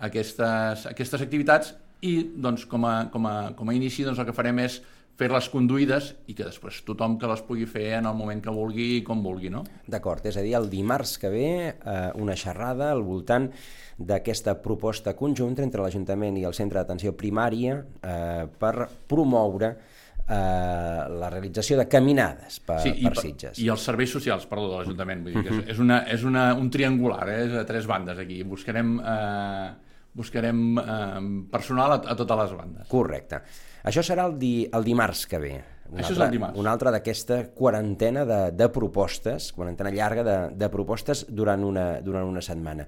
aquestes, 0.07 0.87
aquestes 0.87 1.25
activitats 1.25 1.73
i 2.07 2.15
doncs, 2.39 2.63
com, 2.71 2.87
a, 2.87 2.95
com, 3.11 3.27
a, 3.27 3.35
com 3.59 3.67
a 3.67 3.75
inici 3.75 4.07
doncs, 4.07 4.23
el 4.23 4.29
que 4.29 4.35
farem 4.35 4.63
és 4.63 4.79
fer-les 5.19 5.49
conduïdes 5.51 6.13
i 6.31 6.35
que 6.37 6.47
després 6.47 6.79
tothom 6.87 7.17
que 7.19 7.27
les 7.27 7.43
pugui 7.43 7.67
fer 7.67 7.91
en 7.97 8.07
el 8.07 8.15
moment 8.15 8.39
que 8.43 8.53
vulgui 8.55 8.87
i 8.99 9.03
com 9.05 9.21
vulgui, 9.25 9.51
no? 9.51 9.65
D'acord, 9.87 10.25
és 10.29 10.39
a 10.39 10.45
dir, 10.45 10.55
el 10.57 10.69
dimarts 10.71 11.17
que 11.19 11.31
ve 11.33 11.49
eh, 11.67 11.99
una 12.19 12.37
xerrada 12.39 12.93
al 12.93 13.03
voltant 13.03 13.49
d'aquesta 13.99 14.55
proposta 14.63 15.15
conjunta 15.19 15.65
entre 15.65 15.83
l'Ajuntament 15.83 16.39
i 16.39 16.45
el 16.47 16.55
Centre 16.55 16.79
d'Atenció 16.79 17.11
Primària 17.19 17.81
eh, 17.83 18.45
per 18.61 18.73
promoure 19.11 19.73
eh, 19.73 20.35
la 21.19 21.29
realització 21.33 21.81
de 21.81 21.87
caminades 21.91 22.61
per, 22.63 22.79
sí, 22.85 22.95
per 23.03 23.17
Sitges. 23.19 23.59
I 23.59 23.67
els 23.73 23.83
serveis 23.91 24.13
socials, 24.15 24.47
perdó, 24.47 24.69
de 24.71 24.79
l'Ajuntament. 24.79 25.25
Vull 25.25 25.35
dir 25.35 25.43
que 25.43 25.55
és, 25.57 25.63
és, 25.75 25.83
una, 25.83 26.03
és 26.15 26.23
una, 26.27 26.51
un 26.59 26.71
triangular, 26.71 27.25
eh, 27.33 27.41
és 27.49 27.57
a 27.59 27.65
tres 27.67 27.89
bandes 27.91 28.21
aquí. 28.23 28.39
Buscarem, 28.47 28.95
eh, 29.03 30.05
buscarem 30.19 30.63
eh, 30.79 31.25
personal 31.51 31.97
a, 31.97 31.99
a 32.13 32.15
totes 32.23 32.45
les 32.45 32.55
bandes. 32.61 32.87
Correcte. 32.87 33.43
Això 33.87 34.03
serà 34.05 34.27
el, 34.27 34.37
di, 34.39 34.53
el 34.73 34.83
dimarts 34.83 35.25
que 35.29 35.39
ve. 35.39 35.53
Un 35.89 36.01
Això 36.01 36.11
altre, 36.11 36.17
és 36.17 36.25
el 36.27 36.35
dimarts. 36.35 36.59
Una 36.61 36.73
altra 36.75 36.91
d'aquesta 36.93 37.39
quarantena 37.55 38.25
de, 38.27 38.39
de 38.53 38.67
propostes, 38.73 39.51
quarantena 39.55 39.93
llarga 39.93 40.25
de, 40.25 40.37
de 40.59 40.69
propostes 40.69 41.25
durant 41.29 41.63
una, 41.65 41.87
durant 42.05 42.27
una 42.29 42.43
setmana. 42.45 42.85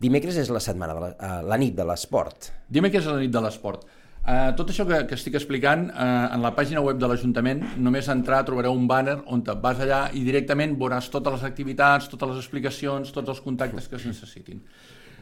Dimecres 0.00 0.38
és 0.40 0.50
la 0.50 0.62
setmana, 0.64 0.96
de 0.96 1.00
la, 1.04 1.10
uh, 1.14 1.40
la 1.46 1.58
nit 1.60 1.76
de 1.76 1.84
l'esport. 1.86 2.50
Dimecres 2.72 3.04
és 3.04 3.12
la 3.12 3.20
nit 3.20 3.32
de 3.34 3.42
l'esport. 3.44 3.84
Uh, 4.20 4.50
tot 4.56 4.68
això 4.72 4.84
que, 4.88 4.98
que 5.08 5.16
estic 5.16 5.36
explicant, 5.38 5.86
uh, 5.92 6.28
en 6.34 6.42
la 6.44 6.52
pàgina 6.56 6.82
web 6.84 6.98
de 7.00 7.08
l'Ajuntament, 7.08 7.62
només 7.80 8.08
entrar 8.12 8.42
trobareu 8.48 8.74
un 8.76 8.88
banner 8.88 9.18
on 9.32 9.44
te 9.44 9.54
vas 9.62 9.80
allà 9.80 10.06
i 10.16 10.24
directament 10.26 10.74
veuràs 10.80 11.08
totes 11.12 11.38
les 11.38 11.44
activitats, 11.48 12.08
totes 12.12 12.34
les 12.34 12.40
explicacions, 12.42 13.12
tots 13.14 13.32
els 13.32 13.44
contactes 13.44 13.88
que 13.88 14.00
es 14.00 14.08
necessitin. 14.10 14.64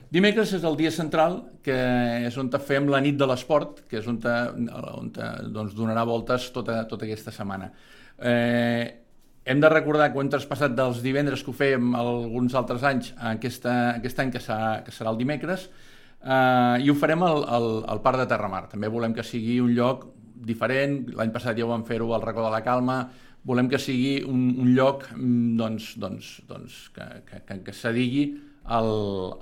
Dimecres 0.09 0.55
és 0.57 0.63
el 0.65 0.77
dia 0.79 0.91
central, 0.95 1.43
que 1.65 1.75
és 2.25 2.37
on 2.41 2.49
fem 2.65 2.87
la 2.89 3.01
nit 3.05 3.19
de 3.21 3.27
l'esport, 3.29 3.83
que 3.91 3.99
és 4.01 4.07
on, 4.09 4.17
te, 4.23 4.33
on 4.97 5.11
te, 5.13 5.27
doncs, 5.53 5.75
donarà 5.77 6.07
voltes 6.09 6.49
tota, 6.55 6.81
tota 6.89 7.05
aquesta 7.05 7.35
setmana. 7.35 7.69
Eh, 8.17 8.89
hem 9.45 9.61
de 9.61 9.69
recordar 9.69 10.09
que 10.09 10.19
ho 10.19 10.25
hem 10.25 10.31
traspassat 10.33 10.73
dels 10.77 11.03
divendres 11.05 11.45
que 11.45 11.53
ho 11.53 11.57
fèiem 11.57 11.93
alguns 11.97 12.57
altres 12.57 12.89
anys 12.89 13.13
a 13.19 13.35
aquesta, 13.37 13.75
aquest 13.99 14.25
any 14.25 14.33
que, 14.33 14.41
serà, 14.41 14.81
que 14.87 14.97
serà 14.97 15.13
el 15.13 15.21
dimecres, 15.21 15.69
eh, 16.25 16.81
i 16.81 16.89
ho 16.89 16.97
farem 16.97 17.29
al, 17.29 17.45
al, 17.45 17.71
al 17.93 18.03
Parc 18.05 18.25
de 18.25 18.29
Terramar. 18.33 18.65
També 18.73 18.89
volem 18.89 19.13
que 19.13 19.27
sigui 19.27 19.61
un 19.61 19.77
lloc 19.77 20.09
diferent, 20.49 21.03
l'any 21.21 21.37
passat 21.37 21.59
ja 21.59 21.69
ho 21.69 21.73
vam 21.75 21.85
fer-ho 21.85 22.15
al 22.17 22.25
racó 22.25 22.49
de 22.49 22.57
la 22.57 22.65
Calma, 22.65 23.03
volem 23.45 23.69
que 23.69 23.81
sigui 23.81 24.23
un, 24.25 24.55
un 24.57 24.73
lloc 24.73 25.05
mm, 25.13 25.57
doncs, 25.61 25.95
doncs, 26.01 26.37
doncs, 26.49 26.85
que, 26.97 27.09
que, 27.29 27.45
que, 27.45 27.65
que 27.69 27.77
s'adigui 27.77 28.31
al, 28.69 28.93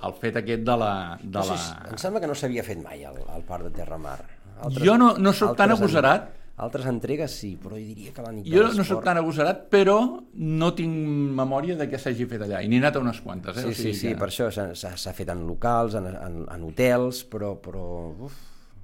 al 0.01 0.15
fet 0.21 0.39
aquest 0.41 0.65
de 0.67 0.75
la... 0.79 0.91
De 1.21 1.43
la... 1.49 1.59
Em 1.91 1.99
sembla 1.99 2.23
que 2.23 2.29
no 2.31 2.35
s'havia 2.37 2.63
fet 2.65 2.79
mai 2.83 3.03
al, 3.07 3.19
al 3.33 3.45
Parc 3.47 3.67
de 3.67 3.75
Terramar. 3.75 4.17
Altres, 4.57 4.83
jo 4.85 4.97
no, 4.97 5.13
no 5.21 5.33
sóc 5.35 5.55
tan 5.59 5.73
agosarat. 5.75 6.33
Altres 6.57 6.87
entregues 6.89 7.33
sí, 7.37 7.51
però 7.61 7.77
jo 7.77 7.83
diria 7.85 8.09
que 8.15 8.23
la 8.25 8.31
nit 8.33 8.47
Jo 8.49 8.63
no 8.73 8.83
sóc 8.87 9.03
tan 9.05 9.19
agosarat, 9.19 9.67
però 9.69 9.97
no 10.41 10.69
tinc 10.73 10.95
memòria 11.37 11.75
de 11.77 11.85
què 11.91 11.99
s'hagi 12.01 12.25
fet 12.31 12.47
allà. 12.47 12.63
I 12.65 12.71
n'he 12.71 12.79
anat 12.81 12.97
a 12.97 13.03
unes 13.03 13.19
quantes. 13.21 13.59
Eh? 13.59 13.67
Sí, 13.67 13.69
o 13.69 13.77
sigui 13.77 13.93
sí, 13.93 13.99
sí, 13.99 14.13
que... 14.13 14.17
per 14.23 14.31
això 14.31 14.47
s'ha 14.49 15.13
fet 15.13 15.29
en 15.33 15.43
locals, 15.45 15.99
en, 15.99 16.07
en, 16.15 16.39
en 16.55 16.63
hotels, 16.65 17.21
però... 17.29 17.53
però 17.61 17.83
uf, 18.25 18.39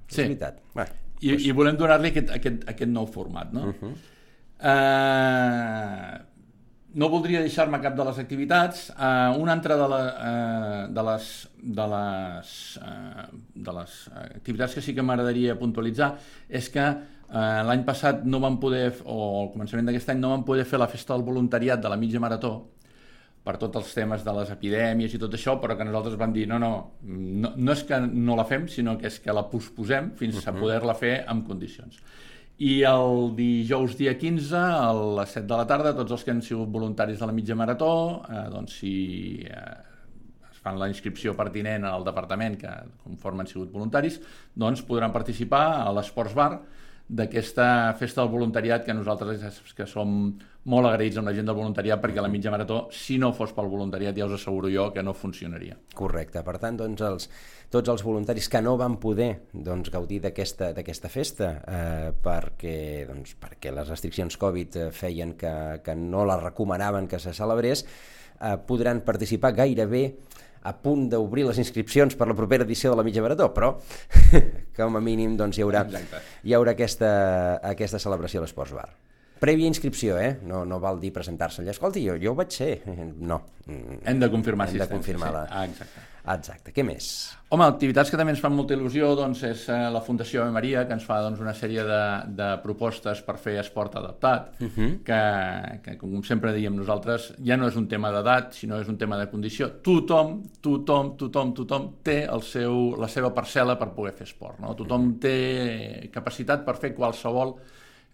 és 0.06 0.14
sí. 0.14 0.22
veritat. 0.22 0.60
Bé, 0.76 0.86
I, 1.18 1.32
doncs... 1.32 1.48
I 1.48 1.56
volem 1.58 1.80
donar-li 1.80 2.12
aquest, 2.12 2.30
aquest, 2.36 2.62
aquest 2.76 2.92
nou 2.94 3.10
format, 3.10 3.50
no? 3.56 3.72
Uh 3.72 3.74
-huh. 3.80 3.92
uh, 4.70 6.33
no 6.94 7.08
voldria 7.10 7.40
deixar-me 7.42 7.80
cap 7.82 7.96
de 7.98 8.04
les 8.06 8.18
activitats. 8.22 8.88
Uh, 8.94 9.34
una 9.42 9.54
altra 9.56 9.76
de, 9.78 9.88
la, 9.90 10.02
uh, 10.14 10.92
de, 10.94 11.04
les, 11.08 11.30
de, 11.58 11.86
les, 11.94 12.52
uh, 12.78 13.24
de 13.66 13.74
les 13.80 13.96
activitats 14.22 14.76
que 14.76 14.84
sí 14.84 14.94
que 14.94 15.02
m'agradaria 15.02 15.58
puntualitzar 15.58 16.12
és 16.48 16.70
que 16.70 16.84
uh, 16.84 17.62
l'any 17.66 17.82
passat 17.86 18.22
no 18.28 18.38
vam 18.44 18.60
poder, 18.62 18.86
o 19.04 19.18
al 19.42 19.50
començament 19.56 19.90
d'aquest 19.90 20.14
any, 20.14 20.22
no 20.22 20.30
vam 20.36 20.46
poder 20.46 20.68
fer 20.70 20.78
la 20.78 20.90
festa 20.90 21.16
del 21.16 21.26
voluntariat 21.26 21.82
de 21.82 21.90
la 21.90 21.98
mitja 21.98 22.22
marató 22.22 22.54
per 23.44 23.58
tots 23.60 23.76
els 23.76 23.90
temes 23.92 24.22
de 24.24 24.32
les 24.38 24.52
epidèmies 24.54 25.14
i 25.14 25.20
tot 25.20 25.34
això, 25.36 25.58
però 25.60 25.76
que 25.76 25.84
nosaltres 25.84 26.16
vam 26.20 26.32
dir 26.32 26.46
no, 26.48 26.58
no, 26.62 26.70
no, 27.04 27.50
no 27.56 27.74
és 27.74 27.82
que 27.84 27.98
no 28.06 28.38
la 28.38 28.46
fem, 28.48 28.68
sinó 28.72 28.96
que 29.00 29.10
és 29.10 29.18
que 29.20 29.34
la 29.36 29.44
posposem 29.50 30.14
fins 30.16 30.38
uh 30.38 30.40
-huh. 30.40 30.54
a 30.54 30.60
poder-la 30.60 30.94
fer 30.94 31.24
en 31.28 31.42
condicions. 31.42 32.00
I 32.62 32.84
el 32.86 33.32
dijous 33.34 33.96
dia 33.98 34.12
15, 34.14 34.54
a 34.54 34.92
les 35.18 35.32
7 35.34 35.48
de 35.50 35.56
la 35.58 35.66
tarda, 35.66 35.90
tots 35.96 36.14
els 36.14 36.22
que 36.22 36.30
han 36.30 36.42
sigut 36.42 36.70
voluntaris 36.70 37.18
de 37.18 37.26
la 37.26 37.34
mitja 37.34 37.56
marató, 37.58 38.22
eh, 38.30 38.44
doncs 38.52 38.76
si 38.78 38.92
eh, 39.42 39.72
es 40.52 40.60
fan 40.62 40.78
la 40.78 40.86
inscripció 40.86 41.34
pertinent 41.34 41.82
al 41.88 42.06
departament, 42.06 42.54
que 42.60 42.70
conforme 43.02 43.42
han 43.42 43.50
sigut 43.50 43.72
voluntaris, 43.74 44.20
doncs 44.54 44.84
podran 44.86 45.10
participar 45.10 45.64
a 45.80 45.90
l'Esports 45.96 46.36
Bar, 46.38 46.52
d'aquesta 47.08 47.94
festa 48.00 48.22
del 48.22 48.32
voluntariat 48.32 48.84
que 48.84 48.94
nosaltres 48.96 49.60
que 49.76 49.84
som 49.86 50.32
molt 50.64 50.88
agraïts 50.88 51.18
amb 51.20 51.28
la 51.28 51.34
gent 51.36 51.44
del 51.44 51.56
voluntariat 51.58 52.00
perquè 52.00 52.22
la 52.24 52.30
mitja 52.32 52.52
marató, 52.52 52.86
si 52.96 53.18
no 53.20 53.34
fos 53.36 53.52
pel 53.52 53.68
voluntariat, 53.68 54.16
ja 54.16 54.24
us 54.24 54.38
asseguro 54.38 54.70
jo 54.72 54.86
que 54.94 55.04
no 55.04 55.12
funcionaria. 55.12 55.76
Correcte. 55.94 56.40
Per 56.46 56.56
tant, 56.62 56.78
doncs, 56.80 57.04
els, 57.04 57.28
tots 57.68 57.92
els 57.92 58.04
voluntaris 58.06 58.48
que 58.48 58.62
no 58.64 58.78
van 58.80 58.96
poder 59.02 59.30
doncs, 59.52 59.92
gaudir 59.92 60.22
d'aquesta 60.24 61.12
festa 61.12 61.50
eh, 61.60 62.10
perquè, 62.24 62.78
doncs, 63.10 63.36
perquè 63.40 63.74
les 63.76 63.92
restriccions 63.92 64.40
Covid 64.40 64.80
eh, 64.80 64.90
feien 64.96 65.36
que, 65.36 65.54
que 65.84 65.96
no 65.98 66.24
la 66.24 66.40
recomanaven 66.40 67.10
que 67.10 67.20
se 67.20 67.36
celebrés, 67.36 67.84
eh, 68.40 68.56
podran 68.64 69.04
participar 69.04 69.52
gairebé 69.60 70.06
a 70.64 70.72
punt 70.80 71.08
d'obrir 71.12 71.44
les 71.48 71.58
inscripcions 71.60 72.16
per 72.16 72.28
la 72.30 72.36
propera 72.36 72.64
edició 72.64 72.92
de 72.92 72.98
la 73.00 73.04
mitja 73.06 73.22
marató, 73.24 73.50
però 73.54 73.74
com 74.78 74.96
a 74.96 75.02
mínim 75.04 75.36
doncs, 75.36 75.58
hi 75.60 75.64
haurà, 75.66 75.84
Exacte. 75.88 76.22
hi 76.44 76.56
haurà 76.56 76.72
aquesta, 76.74 77.10
aquesta 77.74 78.00
celebració 78.02 78.40
a 78.40 78.46
l'Esports 78.46 78.72
Bar. 78.76 78.88
Prèvia 79.44 79.68
inscripció, 79.68 80.16
eh? 80.16 80.38
No, 80.46 80.62
no 80.64 80.78
val 80.80 81.00
dir 81.02 81.10
presentar-se 81.12 81.60
allà. 81.60 81.74
Escolti, 81.74 82.00
jo, 82.06 82.14
jo 82.22 82.32
ho 82.32 82.38
vaig 82.38 82.54
ser. 82.54 82.78
No. 83.30 83.42
Hem 83.68 84.20
de 84.20 84.30
confirmar 84.32 84.70
Hem 84.70 84.80
de 84.80 84.88
confirmar 84.88 85.28
sí. 85.28 85.36
la... 85.36 85.46
Ah, 85.50 85.64
exacte. 85.68 86.10
Exacte. 86.24 86.72
Què 86.72 86.80
més? 86.86 87.06
Home, 87.52 87.66
activitats 87.68 88.08
que 88.10 88.16
també 88.16 88.32
ens 88.32 88.40
fan 88.40 88.54
molta 88.56 88.72
il·lusió 88.74 89.10
doncs, 89.18 89.42
és 89.44 89.66
eh, 89.68 89.76
la 89.92 90.00
Fundació 90.02 90.40
Ave 90.42 90.54
Maria, 90.56 90.86
que 90.88 90.96
ens 90.96 91.04
fa 91.04 91.18
doncs, 91.22 91.42
una 91.44 91.52
sèrie 91.54 91.84
de, 91.84 92.00
de 92.38 92.48
propostes 92.62 93.20
per 93.26 93.36
fer 93.42 93.58
esport 93.60 93.98
adaptat, 94.00 94.56
uh 94.56 94.70
-huh. 94.70 94.88
que, 95.04 95.20
que, 95.84 95.96
com 96.00 96.22
sempre 96.24 96.54
diem 96.56 96.74
nosaltres, 96.76 97.34
ja 97.44 97.56
no 97.56 97.68
és 97.68 97.76
un 97.76 97.86
tema 97.88 98.10
d'edat, 98.10 98.54
sinó 98.54 98.80
és 98.80 98.88
un 98.88 98.96
tema 98.96 99.18
de 99.18 99.28
condició. 99.28 99.70
Tothom, 99.82 100.42
tothom, 100.60 101.16
tothom, 101.16 101.54
tothom 101.54 101.92
té 102.02 102.24
el 102.24 102.42
seu, 102.42 102.96
la 102.96 103.08
seva 103.08 103.34
parcel·la 103.34 103.78
per 103.78 103.92
poder 103.94 104.14
fer 104.14 104.26
esport. 104.26 104.58
No? 104.60 104.74
Tothom 104.74 105.02
uh 105.02 105.12
-huh. 105.12 105.18
té 105.20 106.10
capacitat 106.10 106.64
per 106.64 106.76
fer 106.76 106.94
qualsevol 106.94 107.58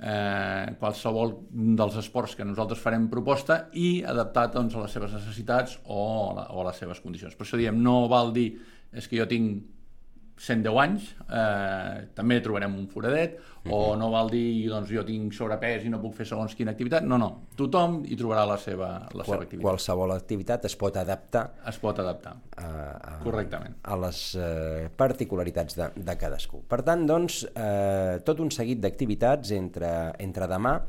eh, 0.00 0.74
qualsevol 0.80 1.34
dels 1.50 1.98
esports 2.00 2.36
que 2.36 2.46
nosaltres 2.46 2.80
farem 2.82 3.08
proposta 3.12 3.66
i 3.76 4.00
adaptat 4.06 4.54
doncs, 4.56 4.76
a 4.76 4.84
les 4.84 4.96
seves 4.96 5.12
necessitats 5.16 5.78
o 5.84 6.00
a, 6.00 6.32
la, 6.38 6.46
o 6.54 6.62
a 6.62 6.68
les 6.70 6.80
seves 6.80 7.02
condicions. 7.04 7.36
Per 7.36 7.46
això 7.46 7.60
diem, 7.60 7.78
no 7.82 8.08
val 8.10 8.32
dir 8.36 8.50
és 8.92 9.06
que 9.06 9.20
jo 9.20 9.28
tinc 9.30 9.79
110 10.40 10.78
anys, 10.80 11.08
eh, 11.28 12.06
també 12.16 12.38
trobarem 12.40 12.72
un 12.78 12.86
foradet, 12.88 13.34
uh 13.36 13.68
-huh. 13.68 13.74
o 13.76 13.96
no 13.96 14.10
val 14.10 14.30
dir 14.30 14.68
doncs, 14.70 14.88
jo 14.88 15.04
tinc 15.04 15.32
sobrepès 15.32 15.84
i 15.84 15.90
no 15.90 16.00
puc 16.00 16.14
fer 16.14 16.26
segons 16.26 16.54
quina 16.54 16.70
activitat. 16.70 17.04
No, 17.04 17.18
no, 17.18 17.42
tothom 17.56 18.02
hi 18.06 18.16
trobarà 18.16 18.46
la 18.46 18.56
seva, 18.56 18.88
la 19.12 19.24
Qual, 19.24 19.24
seva 19.24 19.42
activitat. 19.42 19.62
Qualsevol 19.62 20.12
activitat 20.12 20.64
es 20.64 20.76
pot 20.76 20.96
adaptar. 20.96 21.50
Es 21.68 21.78
pot 21.78 21.98
adaptar, 21.98 22.36
a, 22.56 22.64
a, 22.64 23.18
correctament. 23.22 23.74
A 23.82 23.96
les 23.96 24.34
eh, 24.34 24.88
particularitats 24.96 25.76
de, 25.76 25.90
de 25.94 26.16
cadascú. 26.16 26.62
Per 26.66 26.82
tant, 26.82 27.06
doncs, 27.06 27.46
eh, 27.54 28.20
tot 28.24 28.40
un 28.40 28.50
seguit 28.50 28.80
d'activitats 28.80 29.50
entre, 29.50 30.14
entre 30.18 30.46
demà 30.46 30.80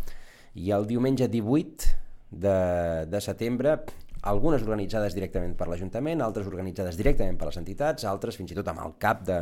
i 0.55 0.72
el 0.72 0.88
diumenge 0.88 1.27
18 1.27 1.98
de, 2.29 3.05
de 3.08 3.20
setembre 3.20 3.84
algunes 4.21 4.61
organitzades 4.61 5.15
directament 5.17 5.55
per 5.57 5.67
l'Ajuntament, 5.69 6.21
altres 6.21 6.47
organitzades 6.49 6.97
directament 6.99 7.39
per 7.39 7.49
les 7.49 7.59
entitats, 7.61 8.05
altres 8.05 8.37
fins 8.37 8.53
i 8.53 8.57
tot 8.57 8.69
amb 8.69 8.83
el 8.85 8.95
cap 9.01 9.23
de, 9.27 9.41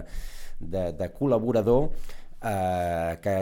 de, 0.60 0.90
de 0.96 1.10
col·laborador 1.16 1.90
eh, 1.90 3.18
que, 3.22 3.36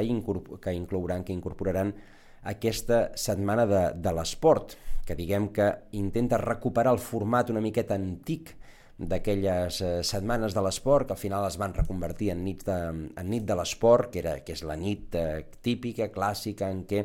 que 0.61 0.73
inclouran, 0.73 1.23
que 1.23 1.35
incorporaran 1.35 1.93
aquesta 2.47 3.11
setmana 3.17 3.65
de, 3.69 3.83
de 3.95 4.13
l'esport, 4.15 4.77
que 5.05 5.15
diguem 5.15 5.49
que 5.55 5.67
intenta 5.99 6.39
recuperar 6.41 6.93
el 6.95 7.03
format 7.03 7.51
una 7.53 7.63
miqueta 7.63 7.95
antic 7.95 8.55
d'aquelles 8.97 9.81
eh, 9.85 9.89
setmanes 10.01 10.55
de 10.57 10.61
l'esport 10.65 11.05
que 11.05 11.13
al 11.13 11.21
final 11.21 11.45
es 11.45 11.57
van 11.61 11.75
reconvertir 11.75 12.31
en 12.33 12.43
nit 12.43 12.63
de, 12.65 12.77
en 13.13 13.29
nit 13.29 13.45
de 13.45 13.57
l'esport, 13.57 14.09
que, 14.13 14.23
era, 14.23 14.37
que 14.41 14.55
és 14.57 14.63
la 14.65 14.77
nit 14.79 15.13
eh, 15.15 15.43
típica, 15.61 16.09
clàssica, 16.13 16.71
en 16.73 16.81
què 16.89 17.03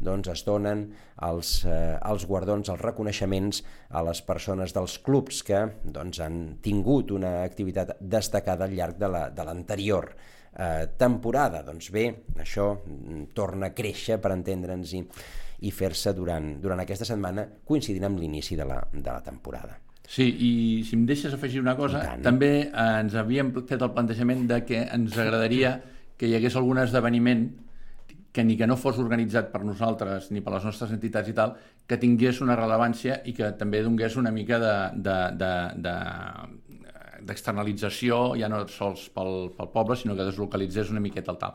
doncs, 0.00 0.30
es 0.32 0.44
donen 0.48 0.86
els, 1.28 1.52
eh, 1.68 1.98
els 2.00 2.24
guardons, 2.30 2.72
els 2.72 2.80
reconeixements 2.80 3.60
a 3.90 4.04
les 4.08 4.24
persones 4.24 4.72
dels 4.72 4.96
clubs 5.04 5.42
que 5.44 5.66
doncs, 5.84 6.22
han 6.24 6.40
tingut 6.64 7.12
una 7.12 7.42
activitat 7.42 7.98
destacada 8.00 8.64
al 8.64 8.76
llarg 8.78 8.96
de 8.96 9.44
l'anterior 9.44 10.14
la, 10.14 10.32
eh, 10.54 10.88
temporada. 10.96 11.62
Doncs 11.62 11.90
bé, 11.92 12.08
això 12.40 12.72
mm, 12.80 13.32
torna 13.36 13.68
a 13.68 13.76
créixer, 13.76 14.20
per 14.22 14.32
entendre'ns, 14.32 14.96
i, 14.96 15.04
i 15.68 15.72
fer-se 15.72 16.16
durant, 16.16 16.54
durant 16.60 16.80
aquesta 16.80 17.08
setmana 17.08 17.46
coincidint 17.64 18.08
amb 18.08 18.22
l'inici 18.22 18.56
de, 18.56 18.68
la, 18.68 18.80
de 18.92 19.10
la 19.10 19.20
temporada. 19.24 19.83
Sí, 20.04 20.26
i 20.28 20.52
si 20.84 20.98
em 20.98 21.04
deixes 21.08 21.32
afegir 21.32 21.62
una 21.62 21.74
cosa, 21.78 22.02
també 22.22 22.52
eh, 22.66 22.88
ens 23.00 23.14
havíem 23.16 23.54
fet 23.64 23.80
el 23.82 23.92
plantejament 23.96 24.44
de 24.50 24.60
que 24.68 24.82
ens 24.84 25.16
agradaria 25.18 25.78
que 26.18 26.28
hi 26.28 26.36
hagués 26.36 26.56
algun 26.60 26.82
esdeveniment 26.82 27.46
que 28.34 28.42
ni 28.44 28.56
que 28.58 28.66
no 28.66 28.76
fos 28.76 28.98
organitzat 28.98 29.52
per 29.52 29.62
nosaltres 29.62 30.32
ni 30.34 30.42
per 30.42 30.56
les 30.56 30.64
nostres 30.66 30.90
entitats 30.90 31.30
i 31.30 31.34
tal, 31.36 31.54
que 31.86 31.98
tingués 32.02 32.40
una 32.42 32.56
rellevància 32.58 33.20
i 33.30 33.32
que 33.36 33.52
també 33.60 33.80
donés 33.86 34.16
una 34.18 34.32
mica 34.34 34.58
de, 34.58 34.74
de, 35.06 35.18
de, 35.38 35.52
de 35.86 35.94
d'externalització, 37.24 38.34
ja 38.36 38.50
no 38.52 38.64
sols 38.68 39.06
pel, 39.14 39.52
pel 39.56 39.70
poble, 39.72 39.96
sinó 39.96 40.16
que 40.18 40.26
deslocalitzés 40.26 40.90
una 40.92 41.00
miqueta 41.00 41.32
el 41.32 41.38
tal. 41.40 41.54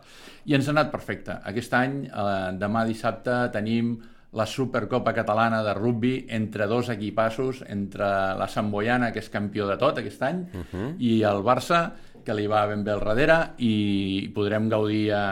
I 0.50 0.56
ens 0.58 0.70
ha 0.70 0.74
anat 0.74 0.90
perfecte. 0.94 1.36
Aquest 1.52 1.76
any, 1.78 2.00
eh, 2.08 2.48
demà 2.64 2.86
dissabte, 2.88 3.36
tenim 3.54 3.98
la 4.32 4.46
Supercopa 4.46 5.14
Catalana 5.14 5.64
de 5.64 5.74
rugby 5.74 6.28
entre 6.30 6.68
dos 6.68 6.90
equipassos, 6.90 7.64
entre 7.68 8.06
la 8.38 8.48
Sant 8.48 8.70
Boiana, 8.72 9.12
que 9.12 9.24
és 9.24 9.30
campió 9.34 9.68
de 9.68 9.78
tot 9.78 9.98
aquest 9.98 10.22
any, 10.22 10.46
uh 10.54 10.66
-huh. 10.72 10.96
i 11.00 11.24
el 11.24 11.42
Barça, 11.44 11.92
que 12.24 12.36
li 12.36 12.48
va 12.48 12.66
ben 12.68 12.84
bé 12.84 12.92
al 12.92 13.02
darrere, 13.02 13.38
i 13.58 14.30
podrem 14.36 14.70
gaudir 14.70 15.14
a, 15.14 15.24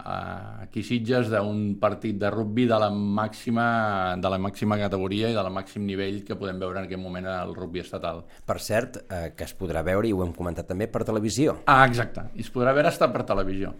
a 0.00 0.16
aquí 0.62 0.82
Sitges 0.82 1.28
d'un 1.28 1.76
partit 1.80 2.16
de 2.20 2.30
rugby 2.30 2.66
de 2.66 2.78
la 2.78 2.90
màxima 2.90 4.16
de 4.16 4.30
la 4.30 4.38
màxima 4.38 4.78
categoria 4.78 5.28
i 5.28 5.36
de 5.36 5.42
la 5.42 5.50
màxim 5.50 5.84
nivell 5.84 6.22
que 6.24 6.36
podem 6.36 6.58
veure 6.58 6.78
en 6.78 6.88
aquest 6.88 7.02
moment 7.02 7.26
al 7.26 7.54
rugby 7.54 7.80
estatal. 7.80 8.24
Per 8.46 8.58
cert, 8.60 8.96
eh, 9.10 9.32
que 9.36 9.44
es 9.44 9.54
podrà 9.58 9.82
veure, 9.82 10.08
i 10.08 10.12
ho 10.12 10.24
hem 10.24 10.32
comentat 10.32 10.66
també, 10.66 10.88
per 10.88 11.04
televisió. 11.04 11.58
Ah, 11.66 11.84
exacte, 11.86 12.30
i 12.34 12.40
es 12.40 12.52
podrà 12.52 12.72
veure 12.72 12.88
estar 12.88 13.12
per 13.12 13.24
televisió. 13.24 13.74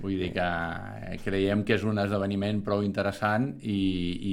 Vull 0.00 0.18
dir 0.18 0.30
que 0.34 0.46
eh, 0.46 1.18
creiem 1.24 1.62
que 1.66 1.76
és 1.76 1.84
un 1.88 2.00
esdeveniment 2.02 2.62
prou 2.64 2.82
interessant 2.86 3.52
i, 3.60 3.78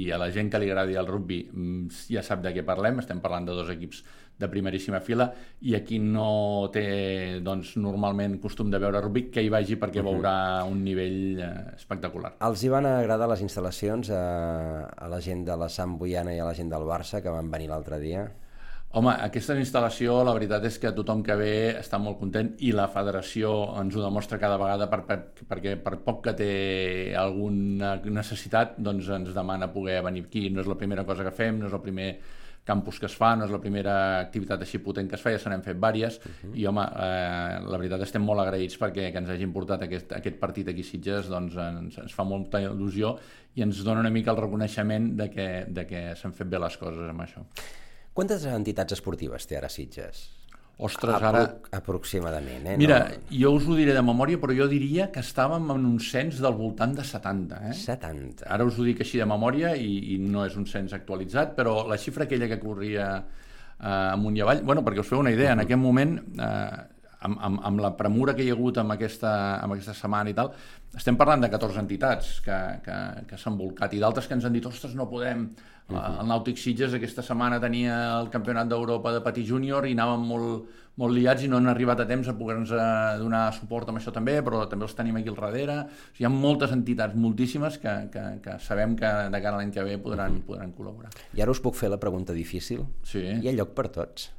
a 0.10 0.18
la 0.20 0.30
gent 0.34 0.50
que 0.50 0.60
li 0.62 0.70
agradi 0.70 0.98
el 0.98 1.08
rugby 1.08 1.42
mm, 1.50 2.02
ja 2.14 2.24
sap 2.26 2.42
de 2.44 2.54
què 2.56 2.64
parlem, 2.66 3.02
estem 3.02 3.20
parlant 3.22 3.48
de 3.48 3.56
dos 3.58 3.70
equips 3.72 4.02
de 4.40 4.48
primeríssima 4.48 5.02
fila 5.04 5.28
i 5.68 5.74
aquí 5.76 5.98
no 6.00 6.70
té 6.72 7.40
doncs, 7.44 7.74
normalment 7.76 8.38
costum 8.40 8.70
de 8.72 8.80
veure 8.80 9.02
rugby 9.04 9.26
que 9.34 9.44
hi 9.44 9.50
vagi 9.52 9.76
perquè 9.80 10.04
veurà 10.04 10.64
un 10.68 10.80
nivell 10.84 11.40
eh, 11.44 11.54
espectacular. 11.76 12.34
Els 12.48 12.64
hi 12.64 12.72
van 12.72 12.88
agradar 12.88 13.28
les 13.30 13.44
instal·lacions 13.44 14.12
a, 14.16 14.22
a 14.96 15.10
la 15.12 15.20
gent 15.24 15.44
de 15.44 15.58
la 15.60 15.68
Sant 15.68 15.98
Boiana 16.00 16.34
i 16.34 16.40
a 16.40 16.48
la 16.48 16.56
gent 16.56 16.72
del 16.72 16.88
Barça 16.88 17.20
que 17.20 17.34
van 17.34 17.52
venir 17.52 17.68
l'altre 17.70 18.00
dia? 18.00 18.24
Home, 18.90 19.12
aquesta 19.22 19.54
instal·lació, 19.54 20.16
la 20.26 20.32
veritat 20.34 20.64
és 20.66 20.76
que 20.82 20.90
tothom 20.90 21.20
que 21.22 21.36
ve 21.38 21.50
està 21.78 22.00
molt 22.02 22.16
content 22.18 22.48
i 22.66 22.72
la 22.74 22.88
federació 22.90 23.52
ens 23.78 23.94
ho 23.94 24.02
demostra 24.02 24.38
cada 24.42 24.56
vegada 24.58 24.88
per, 24.90 25.04
per, 25.06 25.18
perquè 25.46 25.76
per 25.78 25.92
poc 26.02 26.24
que 26.24 26.32
té 26.40 26.48
alguna 27.14 27.92
necessitat, 28.02 28.74
doncs 28.82 29.12
ens 29.14 29.30
demana 29.36 29.68
poder 29.70 30.00
venir 30.02 30.24
aquí. 30.26 30.48
No 30.50 30.64
és 30.64 30.70
la 30.70 30.74
primera 30.80 31.04
cosa 31.06 31.22
que 31.22 31.30
fem, 31.30 31.60
no 31.60 31.68
és 31.68 31.76
el 31.76 31.84
primer 31.84 32.08
campus 32.66 32.98
que 32.98 33.06
es 33.06 33.14
fa, 33.14 33.36
no 33.38 33.46
és 33.46 33.54
la 33.54 33.60
primera 33.62 33.94
activitat 34.24 34.64
així 34.66 34.80
potent 34.82 35.06
que 35.08 35.14
es 35.14 35.22
fa, 35.22 35.30
ja 35.30 35.38
se 35.38 35.52
n'hem 35.52 35.62
fet 35.62 35.78
vàries, 35.78 36.18
uh 36.18 36.32
-huh. 36.32 36.50
i 36.58 36.66
home, 36.66 36.82
eh, 36.82 37.60
la 37.62 37.78
veritat 37.78 38.02
estem 38.02 38.22
molt 38.22 38.40
agraïts 38.40 38.76
perquè 38.78 39.12
que 39.12 39.18
ens 39.18 39.30
hagin 39.30 39.52
portat 39.52 39.82
aquest, 39.82 40.12
aquest 40.12 40.38
partit 40.40 40.68
aquí 40.68 40.80
a 40.80 40.84
Sitges, 40.84 41.28
doncs 41.28 41.54
ens, 41.56 41.98
ens 41.98 42.12
fa 42.12 42.24
molta 42.24 42.60
il·lusió 42.60 43.16
i 43.54 43.62
ens 43.62 43.84
dona 43.84 44.00
una 44.00 44.10
mica 44.10 44.32
el 44.32 44.36
reconeixement 44.36 45.16
de 45.16 45.30
que, 45.30 45.66
de 45.68 45.86
que 45.86 46.16
s'han 46.16 46.32
fet 46.32 46.48
bé 46.48 46.58
les 46.58 46.76
coses 46.76 47.08
amb 47.08 47.20
això. 47.20 47.46
Quantes 48.20 48.42
entitats 48.44 48.92
esportives 48.92 49.46
té 49.48 49.56
ara 49.56 49.70
Sitges? 49.72 50.26
Ostres, 50.84 51.22
ara... 51.24 51.40
Aproximadament, 51.72 52.66
eh? 52.68 52.74
Mira, 52.76 52.98
no... 53.08 53.20
jo 53.32 53.52
us 53.56 53.64
ho 53.64 53.76
diré 53.78 53.94
de 53.96 54.02
memòria, 54.04 54.36
però 54.42 54.52
jo 54.56 54.66
diria 54.68 55.06
que 55.14 55.22
estàvem 55.24 55.72
en 55.72 55.86
un 55.88 55.94
cens 56.04 56.36
del 56.44 56.52
voltant 56.58 56.92
de 56.98 57.06
70, 57.08 57.62
eh? 57.70 57.72
70. 57.80 58.44
Ara 58.52 58.66
us 58.68 58.76
ho 58.76 58.84
dic 58.84 59.00
així 59.00 59.22
de 59.22 59.28
memòria 59.28 59.72
i, 59.72 59.88
i 60.12 60.18
no 60.20 60.44
és 60.44 60.58
un 60.60 60.68
cens 60.68 60.92
actualitzat, 60.96 61.56
però 61.56 61.78
la 61.88 61.96
xifra 62.00 62.28
aquella 62.28 62.48
que 62.52 62.60
corria 62.60 63.08
eh, 63.16 63.88
amunt 63.88 64.36
i 64.36 64.44
avall... 64.44 64.60
Bueno, 64.68 64.84
perquè 64.84 65.00
us 65.00 65.08
feu 65.08 65.24
una 65.24 65.32
idea, 65.32 65.54
uh 65.54 65.56
-huh. 65.56 65.60
en 65.62 65.64
aquest 65.64 65.80
moment... 65.88 66.16
Eh, 66.36 66.98
amb, 67.20 67.36
amb, 67.40 67.60
amb 67.62 67.80
la 67.80 67.90
premura 67.96 68.34
que 68.36 68.44
hi 68.44 68.50
ha 68.50 68.54
hagut 68.54 68.78
amb 68.80 68.92
aquesta, 68.92 69.32
amb 69.60 69.74
aquesta 69.74 69.92
setmana 69.92 70.30
i 70.30 70.36
tal, 70.36 70.54
estem 70.96 71.16
parlant 71.20 71.42
de 71.44 71.50
14 71.52 71.78
entitats 71.78 72.40
que, 72.40 72.58
que, 72.84 72.96
que 73.28 73.36
s'han 73.36 73.58
volcat 73.58 73.92
i 73.92 74.00
d'altres 74.00 74.26
que 74.26 74.34
ens 74.34 74.44
han 74.44 74.56
dit, 74.56 74.64
ostres, 74.66 74.94
no 74.94 75.08
podem, 75.10 75.50
Uh 75.90 75.96
-huh. 75.96 76.20
El 76.20 76.26
Nàutic 76.28 76.56
Sitges 76.58 76.94
aquesta 76.94 77.22
setmana 77.22 77.60
tenia 77.60 78.20
el 78.20 78.30
Campionat 78.30 78.68
d'Europa 78.68 79.12
de 79.12 79.20
Petit 79.20 79.46
Júnior 79.46 79.86
i 79.86 79.94
anàvem 79.94 80.26
molt, 80.26 80.64
molt 80.96 81.14
liats 81.14 81.42
i 81.42 81.48
no 81.48 81.56
han 81.56 81.66
arribat 81.66 82.00
a 82.00 82.06
temps 82.06 82.28
a 82.28 82.34
poder-nos 82.34 82.70
eh, 82.70 83.18
donar 83.18 83.52
suport 83.52 83.88
amb 83.88 83.98
això 83.98 84.12
també, 84.12 84.40
però 84.42 84.66
també 84.68 84.84
els 84.84 84.94
tenim 84.94 85.16
aquí 85.16 85.28
al 85.28 85.36
darrere. 85.36 85.78
O 85.80 86.14
sigui, 86.14 86.20
hi 86.20 86.24
ha 86.24 86.28
moltes 86.28 86.72
entitats, 86.72 87.14
moltíssimes, 87.14 87.78
que, 87.78 88.08
que, 88.12 88.24
que 88.42 88.58
sabem 88.58 88.96
que 88.96 89.06
de 89.06 89.40
cara 89.40 89.56
a 89.56 89.58
l'any 89.58 89.70
que 89.70 89.82
ve 89.82 89.98
podran, 89.98 90.32
uh 90.32 90.38
-huh. 90.38 90.46
podran 90.46 90.72
col·laborar. 90.74 91.10
I 91.34 91.42
ara 91.42 91.50
us 91.50 91.60
puc 91.60 91.74
fer 91.74 91.90
la 91.90 91.98
pregunta 91.98 92.32
difícil? 92.32 92.84
Sí. 93.02 93.20
Hi 93.20 93.48
ha 93.48 93.52
lloc 93.52 93.74
per 93.74 93.88
tots? 93.88 94.30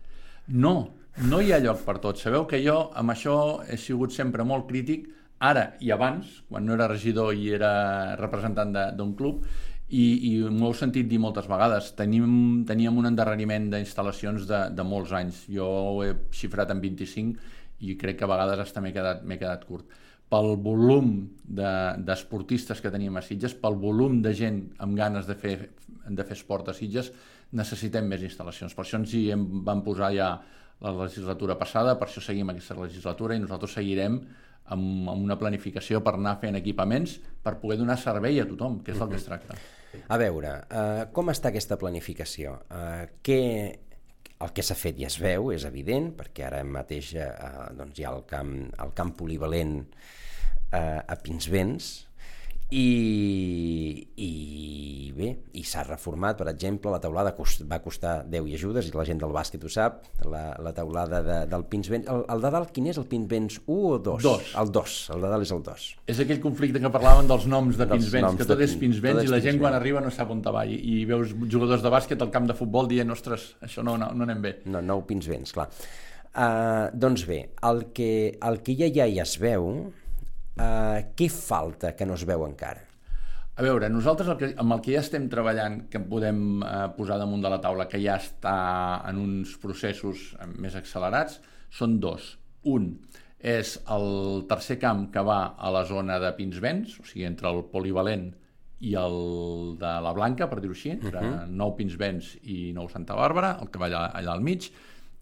No, 0.48 0.94
no 1.30 1.42
hi 1.42 1.52
ha 1.52 1.60
lloc 1.60 1.84
per 1.86 2.00
tots. 2.00 2.22
Sabeu 2.22 2.46
que 2.48 2.64
jo 2.64 2.92
amb 2.94 3.12
això 3.12 3.62
he 3.68 3.78
sigut 3.78 4.12
sempre 4.12 4.44
molt 4.44 4.68
crític, 4.68 5.10
ara 5.42 5.74
i 5.82 5.90
abans, 5.92 6.44
quan 6.50 6.66
no 6.66 6.76
era 6.78 6.88
regidor 6.88 7.34
i 7.34 7.50
era 7.58 8.16
representant 8.16 8.74
d'un 8.98 9.16
club, 9.18 9.44
i, 9.92 10.04
i 10.30 10.32
m'ho 10.48 10.70
heu 10.70 10.76
sentit 10.78 11.10
dir 11.12 11.20
moltes 11.20 11.50
vegades, 11.52 11.90
tenim, 11.98 12.64
teníem 12.68 12.96
un 13.02 13.10
endarreriment 13.10 13.68
d'instal·lacions 13.74 14.46
de, 14.48 14.62
de 14.72 14.86
molts 14.88 15.12
anys. 15.18 15.42
Jo 15.52 15.68
ho 15.68 15.98
he 16.06 16.14
xifrat 16.36 16.72
en 16.72 16.80
25 16.84 17.84
i 17.84 17.98
crec 18.00 18.22
que 18.22 18.28
a 18.28 18.32
vegades 18.32 18.62
hasta 18.64 18.84
m'he 18.84 18.94
quedat, 18.96 19.26
quedat 19.28 19.66
curt. 19.68 19.92
Pel 20.32 20.54
volum 20.64 21.12
d'esportistes 21.44 22.80
de, 22.80 22.86
que 22.86 22.94
teníem 22.94 23.20
a 23.20 23.24
Sitges, 23.26 23.58
pel 23.60 23.76
volum 23.82 24.22
de 24.24 24.32
gent 24.38 24.62
amb 24.80 24.96
ganes 24.96 25.28
de 25.28 25.36
fer, 25.36 25.58
de 26.08 26.24
fer 26.24 26.38
esport 26.38 26.72
a 26.72 26.78
Sitges, 26.78 27.12
necessitem 27.52 28.08
més 28.08 28.24
instal·lacions. 28.24 28.78
Per 28.78 28.86
això 28.86 29.02
ens 29.02 29.12
hi 29.18 29.26
hem, 29.36 29.44
vam 29.68 29.84
posar 29.84 30.14
ja 30.16 30.32
la 30.82 30.96
legislatura 31.02 31.60
passada, 31.60 31.98
per 32.00 32.08
això 32.08 32.24
seguim 32.24 32.50
aquesta 32.54 32.80
legislatura 32.80 33.36
i 33.36 33.44
nosaltres 33.44 33.76
seguirem 33.76 34.22
amb, 34.72 35.12
amb 35.12 35.20
una 35.20 35.38
planificació 35.38 36.00
per 36.00 36.16
anar 36.16 36.38
fent 36.40 36.56
equipaments 36.64 37.20
per 37.44 37.58
poder 37.60 37.82
donar 37.84 38.00
servei 38.00 38.40
a 38.40 38.48
tothom, 38.48 38.80
que 38.86 38.96
és 38.96 39.04
del 39.04 39.12
que 39.12 39.20
es 39.20 39.28
tracta. 39.28 39.60
A 40.12 40.18
veure, 40.22 40.52
uh, 40.72 41.06
com 41.16 41.32
està 41.34 41.52
aquesta 41.52 41.78
planificació? 41.80 42.58
Uh, 42.72 43.08
què, 43.26 43.42
el 44.42 44.54
que 44.56 44.66
s'ha 44.66 44.78
fet 44.78 45.00
ja 45.00 45.10
es 45.10 45.18
veu, 45.22 45.52
és 45.56 45.66
evident, 45.68 46.12
perquè 46.18 46.48
ara 46.48 46.62
mateix 46.68 47.14
uh, 47.18 47.72
doncs 47.78 48.00
hi 48.00 48.08
ha 48.08 48.14
el 48.16 48.24
camp, 48.30 48.56
el 48.86 48.96
camp 48.98 49.16
polivalent 49.20 49.76
uh, 49.84 51.00
a 51.02 51.18
Pinsbens, 51.24 51.92
i, 52.72 54.08
i 54.16 54.32
bé, 55.12 55.30
i 55.60 55.64
s'ha 55.68 55.84
reformat, 55.84 56.38
per 56.40 56.48
exemple, 56.52 56.92
la 56.94 57.02
teulada 57.04 57.34
cost, 57.36 57.66
va 57.68 57.82
costar 57.84 58.22
10 58.32 58.48
i 58.48 58.56
ajudes, 58.56 58.88
i 58.88 58.94
la 58.96 59.04
gent 59.08 59.20
del 59.20 59.34
bàsquet 59.36 59.66
ho 59.68 59.72
sap, 59.72 60.06
la, 60.24 60.44
la 60.64 60.72
teulada 60.76 61.20
de, 61.26 61.38
del 61.52 61.66
Pinsbens. 61.72 62.08
El, 62.12 62.24
el 62.32 62.46
de 62.46 62.52
dalt, 62.56 62.72
quin 62.76 62.88
és 62.88 63.00
el 63.02 63.08
Pinsbens 63.12 63.60
1 63.66 63.76
o 63.76 64.00
2? 64.06 64.24
2. 64.24 64.54
El 64.62 64.72
2, 64.78 64.96
el 65.16 65.26
de 65.26 65.34
dalt 65.34 65.48
és 65.48 65.54
el 65.58 65.64
2. 65.68 65.88
És 66.16 66.24
aquell 66.24 66.40
conflicte 66.44 66.84
que 66.84 66.94
parlaven 66.94 67.28
dels 67.32 67.50
noms 67.52 67.80
de 67.82 67.90
Pinsbens, 67.92 68.40
que 68.40 68.48
tot 68.54 68.64
és 68.64 68.78
Pinsbens 68.80 69.26
i 69.26 69.32
la 69.32 69.42
gent 69.44 69.60
quan 69.60 69.76
arriba 69.76 70.04
no 70.04 70.14
sap 70.14 70.32
on 70.32 70.44
va, 70.48 70.64
i, 70.64 70.80
i 70.80 71.04
veus 71.10 71.36
jugadors 71.52 71.84
de 71.84 71.92
bàsquet 71.92 72.24
al 72.24 72.32
camp 72.32 72.48
de 72.48 72.56
futbol 72.58 72.88
dient, 72.92 73.12
ostres, 73.12 73.52
això 73.68 73.84
no, 73.84 73.98
no, 74.00 74.14
no 74.16 74.28
anem 74.30 74.48
bé. 74.48 74.56
No, 74.72 74.80
no 74.80 75.02
Pinsbens, 75.08 75.52
clar. 75.58 75.68
Uh, 76.32 76.88
doncs 76.96 77.26
bé, 77.28 77.42
el 77.68 77.90
que, 77.92 78.38
el 78.40 78.62
que 78.64 78.80
ja, 78.80 78.88
ja 78.96 79.12
hi 79.12 79.20
es 79.20 79.36
veu 79.42 79.92
Uh, 80.60 81.14
què 81.16 81.30
falta 81.32 81.94
que 81.96 82.06
no 82.06 82.18
es 82.20 82.26
veu 82.28 82.44
encara? 82.46 82.84
A 83.62 83.64
veure, 83.64 83.90
nosaltres 83.92 84.30
el 84.32 84.38
que, 84.40 84.48
amb 84.64 84.74
el 84.74 84.82
que 84.84 84.94
ja 84.96 85.02
estem 85.04 85.28
treballant, 85.30 85.82
que 85.92 86.00
podem 86.00 86.64
eh, 86.64 86.86
posar 86.96 87.18
damunt 87.20 87.44
de 87.44 87.50
la 87.52 87.60
taula, 87.62 87.86
que 87.92 88.00
ja 88.00 88.16
està 88.18 88.54
en 89.10 89.20
uns 89.20 89.58
processos 89.62 90.32
més 90.56 90.78
accelerats, 90.80 91.42
són 91.70 91.98
dos. 92.02 92.32
Un 92.72 92.94
és 93.38 93.76
el 93.92 94.08
tercer 94.50 94.80
camp 94.82 95.08
que 95.14 95.24
va 95.26 95.42
a 95.58 95.72
la 95.74 95.84
zona 95.90 96.18
de 96.24 96.32
Pinsbens, 96.38 96.96
o 97.02 97.06
sigui, 97.06 97.26
entre 97.28 97.52
el 97.52 97.66
polivalent 97.74 98.30
i 98.82 98.96
el 98.98 99.20
de 99.82 99.94
la 100.08 100.14
Blanca, 100.16 100.48
per 100.50 100.62
dir-ho 100.62 100.74
així, 100.78 100.96
entre 100.96 101.20
uh 101.20 101.26
-huh. 101.28 101.48
Nou 101.50 101.76
Pinsbens 101.76 102.38
i 102.44 102.72
Nou 102.74 102.88
Santa 102.90 103.16
Bàrbara, 103.16 103.58
el 103.62 103.70
que 103.70 103.80
va 103.80 103.88
allà, 103.88 104.12
allà 104.14 104.32
al 104.32 104.42
mig. 104.42 104.72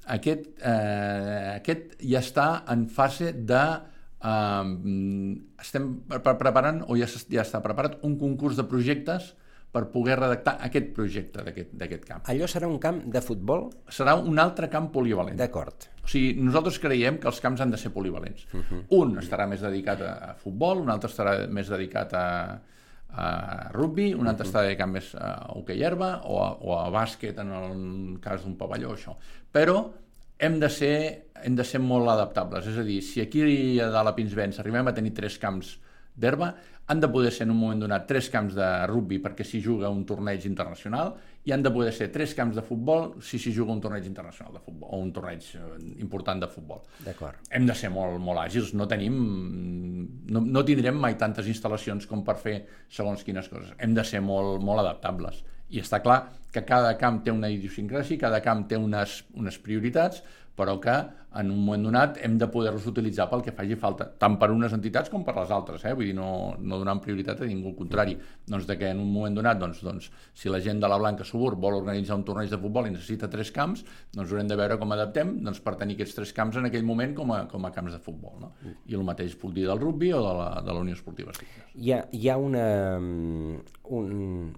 Aquest, 0.06 0.48
eh, 0.62 1.56
aquest 1.56 2.00
ja 2.00 2.20
està 2.20 2.64
en 2.72 2.88
fase 2.88 3.34
de 3.34 3.66
Uh, 4.20 5.36
estem 5.62 5.92
preparant, 6.10 6.84
o 6.92 6.98
ja, 7.00 7.08
ja 7.08 7.46
està 7.46 7.62
preparat, 7.64 8.02
un 8.04 8.18
concurs 8.20 8.60
de 8.60 8.66
projectes 8.68 9.34
per 9.70 9.86
poder 9.94 10.18
redactar 10.18 10.56
aquest 10.66 10.90
projecte 10.96 11.44
d'aquest 11.46 12.06
camp. 12.08 12.24
Allò 12.32 12.48
serà 12.50 12.68
un 12.68 12.80
camp 12.82 13.04
de 13.14 13.22
futbol? 13.22 13.68
Serà 13.94 14.16
un 14.18 14.42
altre 14.42 14.70
camp 14.72 14.90
polivalent. 14.96 15.38
D'acord. 15.38 15.86
O 16.02 16.10
sigui, 16.10 16.34
nosaltres 16.42 16.80
creiem 16.82 17.20
que 17.22 17.30
els 17.30 17.42
camps 17.44 17.62
han 17.62 17.70
de 17.74 17.78
ser 17.78 17.94
polivalents. 17.94 18.48
Uh 18.52 18.64
-huh. 18.64 18.82
Un 18.98 19.18
estarà 19.22 19.48
més 19.48 19.62
dedicat 19.62 20.02
a 20.02 20.34
futbol, 20.34 20.82
un 20.82 20.90
altre 20.90 21.10
estarà 21.10 21.48
més 21.48 21.70
dedicat 21.70 22.14
a, 22.14 22.60
a 23.10 23.70
rugby, 23.72 24.14
un 24.14 24.28
altre 24.28 24.46
uh 24.46 24.46
-huh. 24.46 24.50
estarà 24.50 24.64
dedicat 24.64 24.90
més 24.90 25.16
a 25.16 25.54
hoquei 25.54 25.84
herba 25.84 26.22
o 26.26 26.44
a, 26.44 26.58
o 26.62 26.80
a 26.80 26.90
bàsquet 26.90 27.38
en 27.38 27.52
el 27.52 28.20
cas 28.20 28.44
d'un 28.44 28.58
pavelló, 28.58 28.94
això. 28.94 29.16
Però 29.52 29.92
hem 30.40 30.58
de 30.60 30.70
ser, 30.72 30.96
hem 31.44 31.56
de 31.56 31.68
ser 31.68 31.84
molt 31.84 32.10
adaptables. 32.10 32.68
És 32.72 32.80
a 32.80 32.88
dir, 32.88 33.02
si 33.04 33.22
aquí 33.22 33.44
a 33.84 33.92
dalt 33.92 34.14
a 34.14 34.16
Pinsbens 34.16 34.60
arribem 34.64 34.88
a 34.88 34.96
tenir 34.96 35.14
tres 35.14 35.38
camps 35.42 35.76
d'herba, 36.20 36.54
han 36.90 37.00
de 37.00 37.08
poder 37.08 37.30
ser 37.32 37.46
en 37.46 37.52
un 37.54 37.60
moment 37.62 37.84
donat 37.84 38.08
tres 38.10 38.32
camps 38.34 38.56
de 38.58 38.68
rugby 38.90 39.20
perquè 39.22 39.46
s'hi 39.46 39.60
juga 39.62 39.92
un 39.94 40.02
torneig 40.10 40.48
internacional 40.50 41.12
i 41.46 41.54
han 41.54 41.62
de 41.62 41.70
poder 41.70 41.92
ser 41.94 42.08
tres 42.10 42.34
camps 42.34 42.58
de 42.58 42.64
futbol 42.66 43.12
si 43.22 43.38
s'hi 43.38 43.54
juga 43.54 43.76
un 43.76 43.82
torneig 43.84 44.08
internacional 44.10 44.56
de 44.58 44.62
futbol 44.64 44.96
o 44.98 45.02
un 45.04 45.12
torneig 45.14 45.46
eh, 45.60 45.68
important 46.02 46.42
de 46.42 46.50
futbol. 46.50 46.82
D'acord. 47.06 47.38
Hem 47.54 47.70
de 47.70 47.76
ser 47.78 47.94
molt, 47.94 48.18
molt 48.26 48.42
àgils, 48.42 48.74
no 48.74 48.90
tenim 48.90 49.22
no, 50.34 50.42
no 50.42 50.66
tindrem 50.66 50.98
mai 50.98 51.14
tantes 51.20 51.52
instal·lacions 51.54 52.10
com 52.10 52.26
per 52.26 52.40
fer 52.42 52.58
segons 52.90 53.22
quines 53.28 53.52
coses. 53.54 53.76
Hem 53.78 53.94
de 53.94 54.08
ser 54.08 54.24
molt, 54.26 54.58
molt 54.66 54.82
adaptables. 54.82 55.44
I 55.70 55.84
està 55.84 56.02
clar 56.02 56.24
que 56.54 56.66
cada 56.66 56.96
camp 56.98 57.22
té 57.26 57.34
una 57.34 57.50
idiosincràsia, 57.54 58.20
cada 58.22 58.42
camp 58.46 58.66
té 58.70 58.78
unes, 58.78 59.24
unes 59.38 59.58
prioritats, 59.62 60.24
però 60.60 60.76
que 60.84 60.98
en 61.40 61.52
un 61.54 61.60
moment 61.62 61.84
donat 61.86 62.18
hem 62.26 62.38
de 62.42 62.48
poder-los 62.50 62.88
utilitzar 62.90 63.28
pel 63.30 63.44
que 63.46 63.54
faci 63.56 63.76
falta, 63.80 64.08
tant 64.20 64.36
per 64.42 64.50
unes 64.52 64.74
entitats 64.74 65.12
com 65.14 65.22
per 65.24 65.36
les 65.38 65.52
altres, 65.54 65.84
eh? 65.86 65.94
vull 65.96 66.10
dir, 66.10 66.16
no, 66.18 66.56
no 66.58 66.80
donant 66.82 67.00
prioritat 67.04 67.44
a 67.44 67.48
ningú, 67.48 67.70
al 67.70 67.76
contrari, 67.78 68.16
doncs 68.50 68.66
de 68.68 68.76
que 68.80 68.90
en 68.90 69.00
un 69.04 69.12
moment 69.14 69.38
donat, 69.38 69.60
doncs, 69.62 69.84
doncs, 69.86 70.10
si 70.34 70.50
la 70.50 70.60
gent 70.66 70.82
de 70.82 70.90
la 70.90 70.98
Blanca 71.00 71.28
Subur 71.28 71.54
vol 71.56 71.78
organitzar 71.78 72.18
un 72.18 72.26
torneig 72.26 72.50
de 72.50 72.58
futbol 72.60 72.90
i 72.90 72.94
necessita 72.96 73.30
tres 73.30 73.54
camps, 73.56 73.86
doncs 74.16 74.34
haurem 74.34 74.50
de 74.50 74.58
veure 74.58 74.80
com 74.82 74.96
adaptem 74.96 75.36
doncs, 75.46 75.62
per 75.62 75.76
tenir 75.78 76.00
aquests 76.00 76.18
tres 76.18 76.34
camps 76.36 76.58
en 76.58 76.72
aquell 76.72 76.88
moment 76.88 77.14
com 77.22 77.36
a, 77.36 77.44
com 77.52 77.70
a 77.70 77.74
camps 77.76 77.94
de 77.94 78.02
futbol. 78.02 78.40
No? 78.42 78.52
I 78.90 78.98
el 78.98 79.06
mateix 79.06 79.38
puc 79.38 79.54
dir 79.54 79.68
del 79.70 79.80
rugby 79.80 80.12
o 80.18 80.24
de 80.26 80.34
la, 80.42 80.50
de 80.66 80.74
la 80.74 80.82
Unió 80.82 80.98
Esportiva. 80.98 81.38
Hi 81.78 81.94
ha, 81.94 82.02
hi 82.10 82.26
ha 82.28 82.40
una, 82.42 82.66
un, 82.98 84.12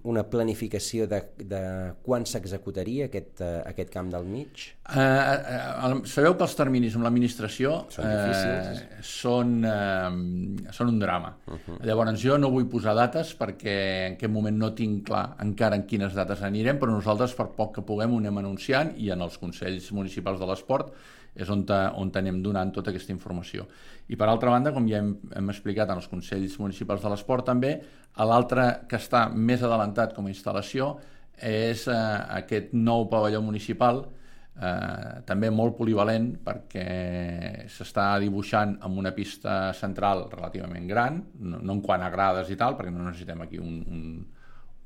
una 0.08 0.24
planificació 0.32 1.06
de, 1.06 1.20
de 1.36 1.62
quan 2.04 2.24
s'executaria 2.28 3.06
aquest, 3.08 3.40
uh, 3.40 3.60
aquest 3.68 3.90
camp 3.92 4.10
del 4.12 4.26
mig? 4.28 4.64
Uh, 4.86 4.98
uh, 4.98 6.00
sabeu 6.08 6.36
que 6.36 6.46
els 6.46 6.56
terminis 6.58 6.96
amb 6.98 7.06
l'administració 7.06 7.74
Són 7.92 8.08
difícils. 8.08 8.82
eh, 8.82 9.02
són, 9.06 9.54
eh, 9.64 10.72
són 10.74 10.92
un 10.92 10.98
drama. 10.98 11.34
Uh 11.46 11.54
-huh. 11.54 11.78
Llavors, 11.86 12.20
jo 12.20 12.38
no 12.38 12.50
vull 12.50 12.68
posar 12.68 12.94
dates 12.94 13.36
perquè 13.38 14.06
en 14.06 14.12
aquest 14.14 14.32
moment 14.32 14.56
no 14.58 14.72
tinc 14.74 15.06
clar 15.06 15.36
encara 15.40 15.76
en 15.76 15.86
quines 15.86 16.14
dates 16.14 16.42
anirem, 16.42 16.78
però 16.78 16.90
nosaltres, 16.90 17.34
per 17.34 17.48
poc 17.56 17.74
que 17.76 17.82
puguem, 17.82 18.12
ho 18.12 18.18
anem 18.18 18.38
anunciant 18.38 18.94
i 18.96 19.10
en 19.10 19.20
els 19.20 19.38
Consells 19.38 19.92
Municipals 19.92 20.40
de 20.40 20.46
l'Esport 20.46 20.92
és 21.34 21.48
on, 21.48 21.64
te, 21.64 21.78
on 21.96 22.10
anem 22.14 22.42
donant 22.42 22.72
tota 22.74 22.92
aquesta 22.92 23.12
informació. 23.12 23.66
I 24.08 24.18
per 24.20 24.28
altra 24.28 24.50
banda, 24.50 24.72
com 24.72 24.86
ja 24.88 25.00
hem, 25.00 25.14
hem 25.34 25.52
explicat 25.52 25.92
en 25.92 25.96
els 26.02 26.08
Consells 26.10 26.58
Municipals 26.60 27.02
de 27.04 27.12
l'Esport 27.12 27.48
també, 27.48 27.80
l'altre 28.18 28.86
que 28.88 29.00
està 29.00 29.28
més 29.32 29.62
adelantat 29.62 30.12
com 30.16 30.28
a 30.28 30.32
instal·lació 30.32 30.96
és 31.42 31.86
eh, 31.90 31.94
aquest 32.38 32.72
nou 32.78 33.08
pavelló 33.10 33.42
municipal 33.42 34.04
eh, 34.06 35.22
també 35.26 35.50
molt 35.50 35.76
polivalent 35.78 36.30
perquè 36.44 37.66
s'està 37.72 38.12
dibuixant 38.22 38.76
amb 38.86 39.02
una 39.02 39.12
pista 39.16 39.72
central 39.76 40.28
relativament 40.32 40.86
gran, 40.88 41.20
no, 41.40 41.60
no 41.60 41.78
en 41.78 41.82
quant 41.84 42.06
a 42.06 42.10
grades 42.14 42.52
i 42.52 42.58
tal, 42.58 42.78
perquè 42.78 42.94
no 42.94 43.06
necessitem 43.08 43.44
aquí 43.44 43.60
un, 43.60 43.82
un, 43.90 44.02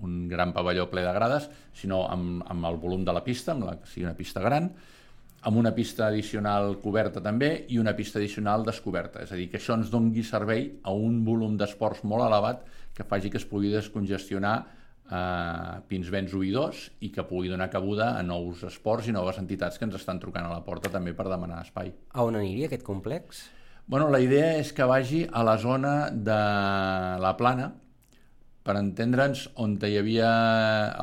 un 0.07 0.19
gran 0.29 0.53
pavelló 0.57 0.89
ple 0.91 1.05
de 1.07 1.15
grades, 1.17 1.49
sinó 1.77 2.07
amb, 2.11 2.45
amb 2.49 2.71
el 2.71 2.81
volum 2.83 3.05
de 3.05 3.15
la 3.17 3.25
pista, 3.25 3.53
amb 3.53 3.69
la 3.69 3.77
que 3.81 3.91
sigui 3.91 4.09
una 4.09 4.17
pista 4.19 4.45
gran, 4.45 4.71
amb 5.47 5.61
una 5.61 5.71
pista 5.75 6.09
addicional 6.09 6.81
coberta 6.83 7.21
també 7.23 7.51
i 7.71 7.79
una 7.79 7.95
pista 7.95 8.19
addicional 8.19 8.65
descoberta. 8.67 9.23
És 9.23 9.31
a 9.31 9.39
dir, 9.39 9.47
que 9.53 9.61
això 9.61 9.77
ens 9.79 9.93
dongui 9.93 10.25
servei 10.27 10.73
a 10.83 10.95
un 10.95 11.21
volum 11.27 11.55
d'esports 11.61 12.03
molt 12.03 12.27
elevat 12.27 12.65
que 12.97 13.07
faci 13.07 13.31
que 13.31 13.39
es 13.39 13.47
pugui 13.47 13.71
descongestionar 13.71 14.57
eh, 15.11 15.81
Pinsbens 15.89 16.35
Oïdors 16.35 16.87
i 17.01 17.11
que 17.15 17.25
pugui 17.29 17.49
donar 17.53 17.71
cabuda 17.71 18.13
a 18.19 18.23
nous 18.27 18.63
esports 18.67 19.09
i 19.09 19.15
noves 19.15 19.39
entitats 19.43 19.79
que 19.79 19.87
ens 19.89 19.95
estan 19.99 20.21
trucant 20.23 20.47
a 20.47 20.53
la 20.53 20.63
porta 20.65 20.91
també 20.93 21.15
per 21.15 21.29
demanar 21.31 21.63
espai. 21.65 21.93
A 22.13 22.25
on 22.27 22.37
aniria 22.37 22.67
aquest 22.71 22.85
complex? 22.87 23.47
Bueno, 23.87 24.09
la 24.11 24.19
idea 24.21 24.57
és 24.59 24.73
que 24.75 24.85
vagi 24.85 25.27
a 25.31 25.45
la 25.47 25.59
zona 25.63 26.11
de 26.11 26.39
la 27.23 27.37
Plana, 27.39 27.69
per 28.67 28.75
entendre'ns, 28.81 29.45
on 29.63 29.77
hi 29.79 29.93
havia 29.95 30.31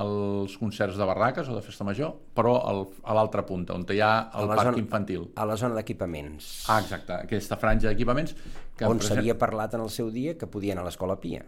els 0.01 0.57
concerts 0.59 0.97
de 0.99 1.05
barraques 1.07 1.47
o 1.47 1.55
de 1.55 1.61
festa 1.63 1.87
major, 1.87 2.11
però 2.35 2.57
al, 2.67 2.81
a 3.07 3.15
l'altra 3.15 3.45
punta, 3.47 3.71
on 3.77 3.85
hi 3.87 4.01
ha 4.03 4.11
el 4.35 4.51
parc 4.51 4.73
zona- 4.73 4.81
infantil. 4.83 5.29
A 5.39 5.45
la 5.47 5.55
zona 5.55 5.79
d'equipaments. 5.79 6.65
Ah, 6.67 6.81
exacte, 6.83 7.13
aquesta 7.23 7.55
franja 7.55 7.87
d'equipaments. 7.87 8.35
on 8.83 8.99
s'havia 8.99 9.37
parlat 9.39 9.75
en 9.75 9.81
el 9.85 9.89
seu 9.89 10.11
dia 10.11 10.35
que 10.37 10.47
podien 10.47 10.77
a 10.77 10.83
l'Escola 10.83 11.15
Pia. 11.21 11.45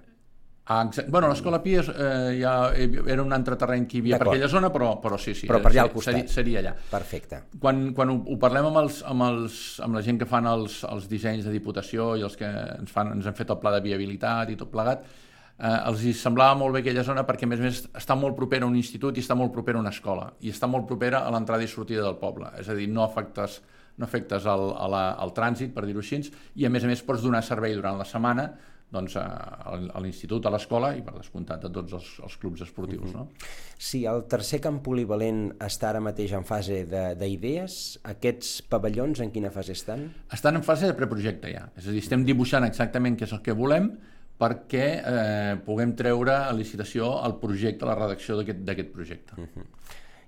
Ah, 0.68 0.84
exacte. 0.88 1.12
Bueno, 1.12 1.28
l'Escola 1.30 1.60
Pia 1.62 1.82
és, 1.84 1.90
eh, 1.90 2.40
ja 2.40 2.54
era 2.74 3.22
un 3.22 3.34
altre 3.36 3.54
terreny 3.56 3.86
que 3.86 4.00
hi 4.00 4.02
havia 4.02 4.18
per 4.18 4.32
aquella 4.32 4.48
zona, 4.50 4.72
però, 4.74 4.96
però 5.02 5.18
sí, 5.22 5.36
sí. 5.38 5.46
Però 5.46 5.60
per 5.62 5.70
allà 5.70 5.84
al 5.84 5.92
costat. 5.94 6.16
Seria, 6.16 6.32
seria 6.34 6.64
allà. 6.64 6.74
Perfecte. 6.90 7.44
Quan, 7.62 7.92
quan 7.94 8.10
ho, 8.10 8.16
ho 8.26 8.38
parlem 8.42 8.72
amb, 8.72 8.80
els, 8.82 9.04
amb, 9.06 9.28
els, 9.28 9.60
amb 9.86 9.94
la 9.94 10.02
gent 10.02 10.18
que 10.24 10.26
fan 10.26 10.50
els, 10.50 10.80
els 10.90 11.06
dissenys 11.12 11.46
de 11.46 11.54
Diputació 11.54 12.16
i 12.18 12.26
els 12.26 12.40
que 12.40 12.50
ens, 12.50 12.90
fan, 12.90 13.14
ens 13.14 13.30
han 13.30 13.38
fet 13.38 13.54
el 13.54 13.62
pla 13.62 13.76
de 13.78 13.84
viabilitat 13.86 14.50
i 14.50 14.58
tot 14.58 14.74
plegat, 14.74 15.06
eh, 15.60 15.78
els 15.92 16.02
hi 16.02 16.18
semblava 16.18 16.58
molt 16.58 16.74
bé 16.74 16.82
aquella 16.82 17.06
zona 17.06 17.28
perquè, 17.30 17.46
a 17.46 17.54
més 17.54 17.62
a 17.62 17.70
més, 17.70 17.86
està 18.02 18.18
molt 18.18 18.34
propera 18.36 18.66
a 18.66 18.74
un 18.74 18.82
institut 18.82 19.22
i 19.22 19.22
està 19.22 19.38
molt 19.38 19.54
propera 19.54 19.78
a 19.78 19.86
una 19.86 19.94
escola 19.94 20.32
i 20.42 20.50
està 20.50 20.66
molt 20.66 20.90
propera 20.90 21.28
a 21.28 21.34
l'entrada 21.38 21.62
i 21.62 21.70
sortida 21.70 22.02
del 22.02 22.18
poble. 22.18 22.50
És 22.58 22.74
a 22.74 22.74
dir, 22.74 22.90
no 22.90 23.06
afectes, 23.06 23.62
no 24.02 24.10
afectes 24.10 24.50
el, 24.50 24.72
la, 24.98 25.12
al 25.14 25.38
trànsit, 25.38 25.78
per 25.78 25.86
dir-ho 25.86 26.02
així, 26.02 26.26
i 26.58 26.66
a 26.66 26.74
més 26.74 26.84
a 26.84 26.90
més 26.90 27.06
pots 27.06 27.22
donar 27.22 27.46
servei 27.46 27.78
durant 27.78 28.02
la 28.02 28.10
setmana 28.10 28.56
doncs, 28.94 29.16
a, 29.20 29.26
a 29.66 30.00
l'institut, 30.04 30.46
a 30.46 30.52
l'escola 30.54 30.94
i 30.96 31.02
per 31.04 31.16
descomptat 31.18 31.66
a 31.68 31.72
tots 31.74 31.96
els, 31.98 32.10
els 32.24 32.36
clubs 32.40 32.62
esportius. 32.64 33.12
No? 33.16 33.28
Si 33.82 34.04
el 34.08 34.24
tercer 34.32 34.62
camp 34.64 34.82
polivalent 34.86 35.50
està 35.66 35.90
ara 35.90 36.00
mateix 36.04 36.32
en 36.38 36.46
fase 36.48 36.84
de- 36.90 37.16
d'idees, 37.20 38.00
aquests 38.16 38.62
pavellons 38.72 39.20
en 39.26 39.32
quina 39.36 39.52
fase 39.52 39.74
estan? 39.76 40.08
estan 40.32 40.56
en 40.62 40.64
fase 40.64 40.88
de 40.88 40.96
preprojecte 40.96 41.52
ja. 41.52 41.66
És 41.76 41.88
a 41.88 41.92
dir, 41.92 42.04
estem 42.06 42.24
dibuixant 42.28 42.64
exactament 42.68 43.18
què 43.20 43.28
és 43.28 43.34
el 43.36 43.42
que 43.44 43.58
volem 43.58 43.92
perquè 44.40 44.86
eh, 45.00 45.56
puguem 45.66 45.94
treure 45.96 46.34
a 46.46 46.54
licitació 46.56 47.10
el 47.26 47.38
projecte, 47.40 47.88
la 47.88 47.96
redacció 47.96 48.36
d'aquest 48.44 48.92
projecte. 48.92 49.36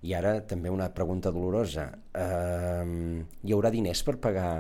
I 0.08 0.14
ara 0.14 0.38
també 0.48 0.70
una 0.72 0.88
pregunta 0.94 1.32
dolorosa. 1.34 1.88
Uh, 2.16 3.24
hi 3.44 3.52
haurà 3.56 3.72
diners 3.74 4.04
per 4.06 4.16
pagar 4.22 4.52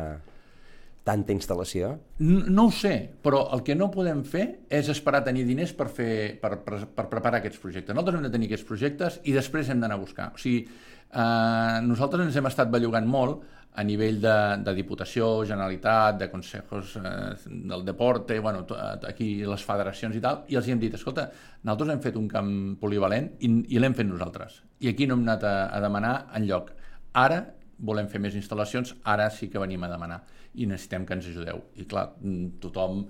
tanta 1.08 1.32
instal·lació? 1.36 1.94
N- 2.20 2.44
No 2.52 2.68
ho 2.68 2.72
sé, 2.76 2.94
però 3.24 3.46
el 3.56 3.64
que 3.64 3.76
no 3.80 3.88
podem 3.94 4.26
fer 4.28 4.46
és 4.70 4.90
esperar 4.92 5.24
tenir 5.24 5.46
diners 5.48 5.72
per, 5.78 5.88
fer, 5.94 6.36
per, 6.42 6.58
per, 6.66 6.82
per 6.92 7.08
preparar 7.12 7.40
aquests 7.40 7.62
projectes. 7.64 7.96
Nosaltres 7.96 8.20
hem 8.20 8.28
de 8.28 8.34
tenir 8.36 8.50
aquests 8.52 8.68
projectes 8.68 9.22
i 9.24 9.36
després 9.36 9.70
hem 9.72 9.80
d'anar 9.84 9.96
a 9.98 10.04
buscar. 10.04 10.32
O 10.36 10.42
sigui, 10.42 10.66
eh, 10.68 11.78
nosaltres 11.88 12.26
ens 12.28 12.36
hem 12.40 12.50
estat 12.52 12.70
bellugant 12.74 13.08
molt 13.08 13.46
a 13.78 13.84
nivell 13.86 14.16
de, 14.20 14.34
de 14.66 14.74
Diputació, 14.74 15.44
Generalitat, 15.46 16.16
de 16.18 16.28
Consejos 16.32 16.96
eh, 16.98 17.36
del 17.70 17.84
Deporte, 17.86 18.40
bueno, 18.42 18.64
to- 18.66 18.78
aquí 19.08 19.44
les 19.46 19.64
federacions 19.64 20.16
i 20.18 20.22
tal, 20.24 20.44
i 20.50 20.58
els 20.58 20.68
hi 20.68 20.74
hem 20.74 20.80
dit, 20.82 20.96
escolta, 20.98 21.28
nosaltres 21.64 21.94
hem 21.94 22.02
fet 22.02 22.18
un 22.18 22.28
camp 22.32 22.50
polivalent 22.82 23.30
i, 23.40 23.52
i 23.76 23.80
l'hem 23.80 23.94
fet 23.94 24.10
nosaltres. 24.10 24.64
I 24.82 24.90
aquí 24.92 25.06
no 25.08 25.14
hem 25.20 25.28
anat 25.28 25.46
a, 25.46 25.56
a 25.78 25.82
demanar 25.84 26.16
en 26.36 26.48
lloc. 26.50 26.74
Ara 27.14 27.44
volem 27.78 28.10
fer 28.10 28.18
més 28.20 28.34
instal·lacions, 28.36 28.96
ara 29.06 29.30
sí 29.30 29.48
que 29.54 29.62
venim 29.62 29.84
a 29.86 29.92
demanar 29.94 30.24
i 30.58 30.68
necessitem 30.70 31.06
que 31.08 31.18
ens 31.18 31.28
ajudeu. 31.32 31.64
I 31.78 31.88
clar, 31.90 32.10
mm, 32.22 32.58
tothom 32.64 33.04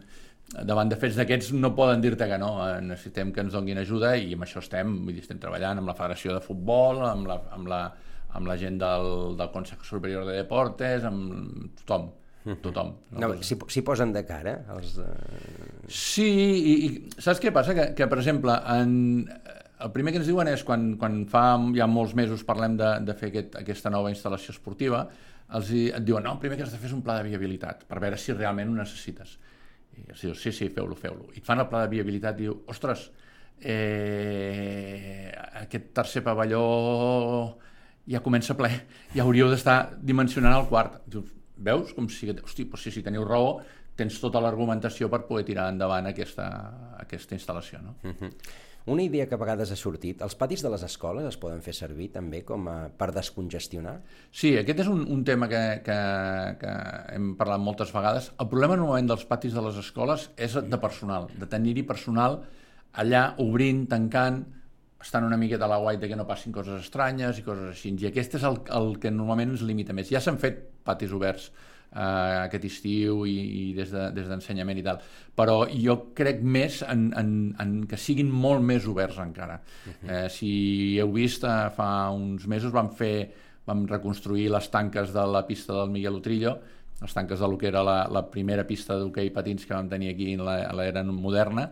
davant 0.48 0.88
de 0.88 0.96
fets 1.00 1.18
d'aquests 1.20 1.52
no 1.58 1.74
poden 1.76 2.04
dir-te 2.04 2.28
que 2.30 2.38
no, 2.40 2.52
eh, 2.64 2.80
necessitem 2.82 3.34
que 3.36 3.44
ens 3.44 3.56
donguin 3.56 3.82
ajuda 3.82 4.14
i 4.16 4.32
amb 4.36 4.46
això 4.46 4.62
estem, 4.64 4.94
vull 5.04 5.16
dir, 5.16 5.24
estem 5.26 5.42
treballant 5.44 5.82
amb 5.82 5.92
la 5.92 5.96
Federació 5.98 6.38
de 6.38 6.44
Futbol, 6.44 7.02
amb 7.08 7.28
la, 7.28 7.42
amb 7.58 7.68
la, 7.72 7.82
amb 8.38 8.48
la 8.48 8.56
gent 8.60 8.80
del, 8.80 9.36
del 9.40 9.52
Consell 9.52 9.84
Superior 9.84 10.26
de 10.28 10.38
Deportes, 10.40 11.04
amb 11.08 11.76
tothom, 11.82 12.08
tothom. 12.64 12.94
No, 13.20 13.34
s'hi 13.44 13.60
s'hi 13.68 13.84
posen 13.84 14.16
de 14.16 14.24
cara 14.28 14.56
els... 14.78 14.96
Uh... 15.04 15.84
Sí, 15.92 16.28
i, 16.32 16.74
i 16.88 17.22
saps 17.24 17.44
què 17.44 17.52
passa? 17.56 17.76
Que, 17.76 17.92
que 17.98 18.08
per 18.08 18.22
exemple, 18.22 18.56
en, 18.72 19.28
el 19.84 19.92
primer 19.94 20.14
que 20.14 20.22
ens 20.22 20.30
diuen 20.30 20.48
és 20.50 20.64
quan, 20.68 20.94
quan 21.02 21.26
fa 21.30 21.50
ja 21.76 21.90
molts 21.92 22.16
mesos 22.18 22.46
parlem 22.48 22.80
de, 22.80 22.94
de 23.08 23.16
fer 23.20 23.34
aquest, 23.34 23.60
aquesta 23.60 23.92
nova 23.94 24.14
instal·lació 24.14 24.56
esportiva, 24.56 25.04
els 25.56 25.70
hi, 25.72 25.84
et 25.96 26.04
diuen, 26.04 26.26
no, 26.26 26.36
primer 26.42 26.58
que 26.58 26.66
has 26.66 26.74
de 26.74 26.82
fer 26.82 26.92
un 26.96 27.04
pla 27.06 27.20
de 27.20 27.30
viabilitat, 27.30 27.86
per 27.88 28.02
veure 28.04 28.20
si 28.20 28.36
realment 28.36 28.74
ho 28.74 28.76
necessites. 28.82 29.38
I 29.98 30.12
els 30.12 30.26
dius, 30.26 30.42
sí, 30.42 30.52
sí, 30.54 30.68
feu-lo, 30.74 30.98
feu-lo. 31.00 31.30
I 31.34 31.40
et 31.42 31.48
fan 31.48 31.64
el 31.64 31.70
pla 31.72 31.86
de 31.86 31.94
viabilitat 31.96 32.38
i 32.38 32.46
diu, 32.46 32.60
ostres, 32.74 33.08
eh, 33.62 35.32
aquest 35.64 35.90
tercer 35.96 36.22
pavelló 36.26 36.66
ja 38.08 38.22
comença 38.24 38.56
ple, 38.60 38.70
ja 39.16 39.24
hauríeu 39.24 39.50
d'estar 39.52 39.98
dimensionant 40.00 40.60
el 40.60 40.70
quart. 40.70 41.02
Dius, 41.08 41.32
veus? 41.58 41.96
Com 41.96 42.12
si, 42.12 42.30
hosti, 42.32 42.68
doncs 42.68 42.86
sí, 42.86 42.94
si 42.94 43.04
teniu 43.06 43.26
raó, 43.28 43.58
tens 43.98 44.20
tota 44.22 44.42
l'argumentació 44.44 45.10
per 45.10 45.24
poder 45.26 45.48
tirar 45.48 45.72
endavant 45.74 46.06
aquesta, 46.12 46.48
aquesta 47.02 47.36
instal·lació. 47.38 47.82
No? 47.82 47.98
Una 48.88 49.04
idea 49.04 49.26
que 49.28 49.36
a 49.36 49.40
vegades 49.42 49.72
ha 49.74 49.76
sortit, 49.76 50.22
els 50.24 50.38
patis 50.40 50.62
de 50.64 50.70
les 50.72 50.84
escoles 50.88 51.26
es 51.28 51.36
poden 51.42 51.60
fer 51.64 51.74
servir 51.76 52.06
també 52.14 52.40
com 52.48 52.70
a, 52.72 52.76
per 52.88 53.10
descongestionar? 53.12 53.98
Sí, 54.32 54.54
aquest 54.62 54.86
és 54.86 54.88
un, 54.88 55.02
un 55.12 55.26
tema 55.28 55.50
que, 55.52 55.60
que, 55.84 55.98
que 56.62 56.76
hem 57.18 57.34
parlat 57.36 57.60
moltes 57.60 57.92
vegades. 57.92 58.30
El 58.40 58.48
problema 58.48 58.78
normalment 58.80 59.12
dels 59.12 59.26
patis 59.28 59.58
de 59.58 59.66
les 59.66 59.82
escoles 59.82 60.30
és 60.40 60.56
de 60.56 60.80
personal, 60.80 61.28
de 61.36 61.50
tenir-hi 61.52 61.84
personal 61.90 62.40
allà 63.04 63.26
obrint, 63.44 63.84
tancant, 63.92 64.40
estan 65.04 65.28
una 65.28 65.38
miqueta 65.38 65.68
a 65.68 65.74
la 65.74 65.84
guaita 65.84 66.08
que 66.08 66.16
no 66.16 66.26
passin 66.30 66.56
coses 66.56 66.88
estranyes 66.88 67.42
i 67.42 67.44
coses 67.44 67.74
així. 67.76 67.92
I 67.92 68.08
aquest 68.08 68.40
és 68.40 68.48
el, 68.48 68.62
el 68.72 68.94
que 69.04 69.12
normalment 69.12 69.52
ens 69.58 69.68
limita 69.68 69.92
més. 69.92 70.08
Ja 70.16 70.24
s'han 70.24 70.40
fet 70.40 70.64
patis 70.88 71.12
oberts 71.12 71.52
eh, 71.98 72.44
aquest 72.46 72.66
estiu 72.70 73.26
i, 73.26 73.34
i 73.34 73.74
des 73.74 73.90
de- 73.92 74.12
des 74.14 74.30
d'ensenyament 74.30 74.78
de, 74.78 74.84
i 74.86 74.86
tal, 74.86 75.02
però 75.36 75.58
jo 75.74 75.98
crec 76.18 76.40
més 76.46 76.84
en, 76.86 77.10
en, 77.18 77.34
en 77.60 77.76
que 77.90 77.98
siguin 77.98 78.30
molt 78.32 78.62
més 78.62 78.86
oberts 78.88 79.18
encara. 79.24 79.60
eh, 80.06 80.28
si 80.30 80.52
heu 81.02 81.12
vist, 81.18 81.44
eh, 81.44 81.70
fa 81.76 82.10
uns 82.14 82.46
mesos 82.48 82.72
vam 82.72 82.90
fer 82.96 83.32
vam 83.68 83.82
reconstruir 83.90 84.48
les 84.54 84.70
tanques 84.72 85.10
de 85.12 85.26
la 85.28 85.42
pista 85.46 85.74
del 85.74 85.90
Miguel 85.92 86.22
Utrillo, 86.22 86.54
les 87.02 87.14
tanques 87.14 87.40
del 87.40 87.58
que 87.60 87.68
era 87.68 87.82
la, 87.84 88.08
la 88.10 88.22
primera 88.32 88.64
pista 88.66 88.96
d'hoquei 88.98 89.30
patins 89.36 89.66
que 89.68 89.74
vam 89.76 89.90
tenir 89.92 90.14
aquí 90.14 90.32
en 90.34 90.46
l'era 90.48 91.04
moderna, 91.04 91.66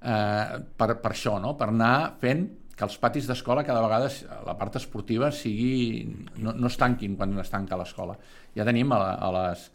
eh, 0.00 0.60
per, 0.76 0.94
per 1.02 1.10
això, 1.10 1.40
no? 1.42 1.56
per 1.58 1.68
anar 1.72 2.14
fent 2.22 2.46
que 2.80 2.86
els 2.88 2.96
patis 2.96 3.26
d'escola 3.28 3.60
cada 3.68 3.82
vegada 3.84 4.08
la 4.46 4.54
part 4.56 4.78
esportiva 4.80 5.28
sigui, 5.36 6.06
no, 6.40 6.54
no 6.56 6.70
es 6.70 6.78
tanquin 6.80 7.18
quan 7.18 7.36
es 7.42 7.52
tanca 7.52 7.76
l'escola. 7.76 8.16
Ja 8.56 8.64
tenim 8.64 8.94
a, 8.96 9.00
la, 9.02 9.10
a, 9.20 9.28
les, 9.36 9.66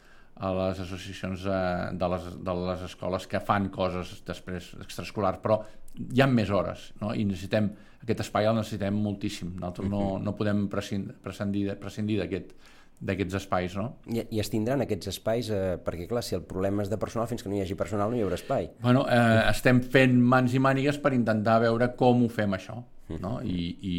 a 0.41 0.53
les 0.57 0.81
associacions 0.87 1.45
eh, 1.45 1.59
de, 1.93 2.09
les, 2.15 2.25
de 2.49 2.55
les 2.63 2.85
escoles 2.89 3.27
que 3.29 3.43
fan 3.45 3.69
coses 3.75 4.15
després 4.25 4.71
extraescolars, 4.81 5.43
però 5.43 5.59
hi 6.01 6.23
ha 6.23 6.27
més 6.27 6.49
hores 6.49 6.89
no? 7.03 7.13
i 7.13 7.27
necessitem, 7.29 7.69
aquest 8.01 8.25
espai 8.25 8.49
el 8.49 8.57
necessitem 8.57 8.97
moltíssim. 9.05 9.53
Nosaltres 9.59 9.91
no, 9.93 10.01
no 10.25 10.33
podem 10.39 10.65
prescindir, 10.73 11.77
prescindir 11.77 12.23
d'aquest 12.23 12.57
d'aquests 12.99 13.37
espais, 13.41 13.75
no? 13.77 13.89
I, 14.07 14.23
I 14.37 14.41
es 14.41 14.49
tindran 14.51 14.83
aquests 14.85 15.11
espais, 15.11 15.49
eh, 15.53 15.75
perquè 15.83 16.07
clar, 16.09 16.23
si 16.25 16.37
el 16.37 16.43
problema 16.47 16.85
és 16.85 16.91
de 16.91 16.99
personal, 17.01 17.27
fins 17.31 17.43
que 17.43 17.51
no 17.51 17.57
hi 17.57 17.63
hagi 17.65 17.77
personal 17.77 18.11
no 18.11 18.19
hi 18.19 18.23
haurà 18.23 18.39
espai. 18.39 18.69
Bueno, 18.83 19.05
eh, 19.11 19.41
estem 19.51 19.81
fent 19.93 20.15
mans 20.35 20.55
i 20.55 20.61
mànigues 20.63 20.99
per 21.03 21.13
intentar 21.17 21.59
veure 21.65 21.91
com 21.99 22.23
ho 22.23 22.29
fem 22.31 22.55
això, 22.57 22.79
no? 23.21 23.37
I, 23.43 23.67
i, 23.93 23.97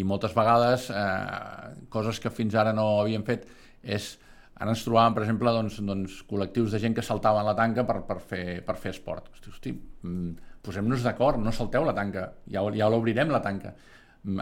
i 0.00 0.04
moltes 0.04 0.34
vegades 0.36 0.90
eh, 0.90 1.76
coses 1.92 2.18
que 2.20 2.34
fins 2.34 2.58
ara 2.58 2.74
no 2.76 2.90
havíem 3.02 3.26
fet 3.28 3.46
és 3.82 4.16
Ara 4.58 4.72
ens 4.74 4.80
trobàvem, 4.82 5.14
per 5.14 5.22
exemple, 5.22 5.52
doncs, 5.54 5.76
doncs, 5.86 6.14
col·lectius 6.26 6.72
de 6.74 6.80
gent 6.82 6.96
que 6.96 7.04
saltaven 7.06 7.46
la 7.46 7.54
tanca 7.54 7.84
per, 7.86 8.00
per, 8.08 8.16
fer, 8.18 8.44
per 8.66 8.74
fer 8.82 8.90
esport. 8.90 9.28
Hosti, 9.30 9.52
hosti 9.52 9.72
mm, 9.74 10.48
posem-nos 10.66 11.04
d'acord, 11.06 11.38
no 11.38 11.52
salteu 11.54 11.86
la 11.86 11.94
tanca, 11.94 12.24
ja, 12.50 12.64
ja 12.74 12.88
l'obrirem 12.90 13.30
la 13.30 13.42
tanca. 13.44 13.76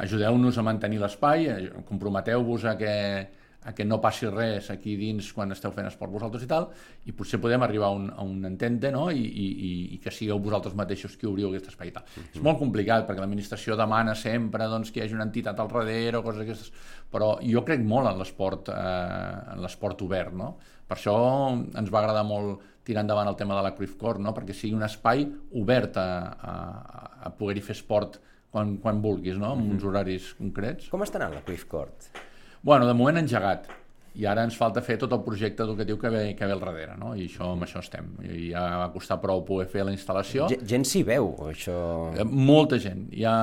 Ajudeu-nos 0.03 0.59
a 0.59 0.64
mantenir 0.66 1.01
l'espai, 1.03 1.46
eh, 1.51 1.83
comprometeu-vos 1.88 2.64
a 2.64 2.77
que, 2.79 2.94
a 3.66 3.75
que 3.75 3.85
no 3.85 3.99
passi 4.01 4.29
res 4.31 4.70
aquí 4.70 4.96
dins 4.99 5.29
quan 5.35 5.51
esteu 5.55 5.72
fent 5.75 5.88
esport 5.88 6.12
vosaltres 6.12 6.44
i 6.46 6.49
tal, 6.51 6.68
i 7.07 7.14
potser 7.16 7.40
podem 7.42 7.62
arribar 7.66 7.88
a 7.90 7.96
un, 7.99 8.07
a 8.11 8.22
un 8.22 8.44
entente 8.49 8.92
no? 8.94 9.09
I, 9.11 9.25
i, 9.27 9.49
i 9.96 9.99
que 10.03 10.12
sigueu 10.14 10.38
vosaltres 10.42 10.77
mateixos 10.79 11.16
qui 11.18 11.29
obriu 11.31 11.51
aquest 11.51 11.72
espai 11.72 11.90
i 11.90 11.96
tal. 11.96 12.05
Mm 12.05 12.22
-hmm. 12.22 12.37
És 12.37 12.42
molt 12.42 12.59
complicat 12.59 13.09
perquè 13.09 13.20
l'administració 13.20 13.77
demana 13.77 14.14
sempre 14.14 14.68
doncs, 14.68 14.90
que 14.90 15.01
hi 15.01 15.03
hagi 15.05 15.14
una 15.14 15.25
entitat 15.25 15.61
al 15.61 15.68
darrere 15.68 16.18
o 16.18 16.22
coses 16.22 16.40
d'aquestes, 16.40 16.72
però 17.11 17.38
jo 17.42 17.64
crec 17.64 17.81
molt 17.81 18.09
en 18.09 18.18
l'esport 18.18 18.68
eh, 18.68 19.53
en 19.53 19.62
l'esport 19.62 20.03
obert, 20.03 20.33
no? 20.33 20.57
Per 20.87 20.96
això 20.96 21.16
ens 21.75 21.90
va 21.90 21.99
agradar 21.99 22.25
molt 22.25 22.61
tirar 22.87 23.03
endavant 23.03 23.29
el 23.29 23.37
tema 23.37 23.57
de 23.57 23.62
la 23.62 23.75
Cruyff 23.75 23.96
Court, 23.99 24.22
no? 24.22 24.33
perquè 24.33 24.55
sigui 24.55 24.77
un 24.77 24.87
espai 24.87 25.27
obert 25.59 25.96
a, 25.96 26.09
a, 26.38 26.55
a 27.27 27.31
poder-hi 27.35 27.61
fer 27.61 27.75
esport 27.75 28.20
quan, 28.57 28.77
quan 28.83 29.03
vulguis, 29.05 29.37
no? 29.37 29.53
amb 29.53 29.62
mm 29.62 29.66
-hmm. 29.69 29.75
uns 29.75 29.85
horaris 29.85 30.35
concrets. 30.38 30.88
Com 30.88 31.05
està 31.05 31.21
anant 31.21 31.35
la 31.35 31.45
Cruyff 31.45 31.69
Court? 31.69 32.09
Bueno, 32.62 32.87
de 32.87 32.95
moment 32.95 33.19
engegat 33.19 33.69
i 34.16 34.25
ara 34.25 34.47
ens 34.47 34.57
falta 34.57 34.81
fer 34.81 34.97
tot 34.97 35.12
el 35.12 35.21
projecte 35.25 35.62
educatiu 35.62 35.99
que 36.01 36.09
ve, 36.09 36.35
que 36.37 36.47
ve 36.49 36.53
al 36.55 36.61
darrere, 36.61 36.95
no? 36.97 37.14
i 37.14 37.27
això, 37.27 37.51
amb 37.53 37.66
això 37.66 37.83
estem. 37.85 38.07
I 38.25 38.51
ja 38.55 38.62
va 38.81 38.87
costar 38.95 39.19
prou 39.21 39.42
poder 39.45 39.66
fer 39.69 39.85
la 39.85 39.92
instal·lació. 39.92 40.47
G 40.49 40.57
gent 40.64 40.87
s'hi 40.88 41.03
veu, 41.05 41.35
això... 41.51 41.77
Eh, 42.16 42.25
molta 42.25 42.79
gent. 42.79 43.11
Ja 43.12 43.35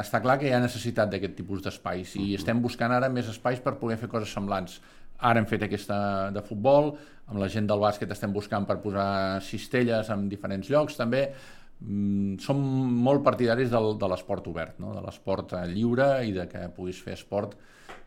està 0.00 0.22
clar 0.24 0.38
que 0.40 0.48
hi 0.48 0.54
ha 0.56 0.62
necessitat 0.62 1.12
d'aquest 1.12 1.36
tipus 1.36 1.62
d'espais 1.62 2.14
i 2.16 2.18
uh 2.18 2.24
-huh. 2.24 2.38
estem 2.40 2.62
buscant 2.62 2.92
ara 2.92 3.08
més 3.08 3.28
espais 3.28 3.60
per 3.60 3.76
poder 3.76 3.98
fer 3.98 4.08
coses 4.08 4.32
semblants. 4.32 4.80
Ara 5.18 5.38
hem 5.38 5.46
fet 5.46 5.62
aquesta 5.62 6.30
de 6.30 6.42
futbol, 6.42 6.96
amb 7.26 7.38
la 7.40 7.48
gent 7.48 7.66
del 7.66 7.78
bàsquet 7.78 8.10
estem 8.10 8.32
buscant 8.32 8.66
per 8.66 8.80
posar 8.80 9.40
cistelles 9.42 10.10
en 10.10 10.28
diferents 10.28 10.68
llocs 10.70 10.96
també. 10.96 11.32
Mm, 11.76 12.38
som 12.40 12.60
molt 13.04 13.20
partidaris 13.24 13.68
del, 13.68 13.90
de 14.00 14.08
l'esport 14.08 14.46
obert, 14.48 14.78
no? 14.80 14.94
de 14.96 15.02
l'esport 15.04 15.52
lliure 15.68 16.08
i 16.24 16.32
de 16.32 16.46
que 16.48 16.62
puguis 16.72 17.02
fer 17.04 17.12
esport 17.18 17.52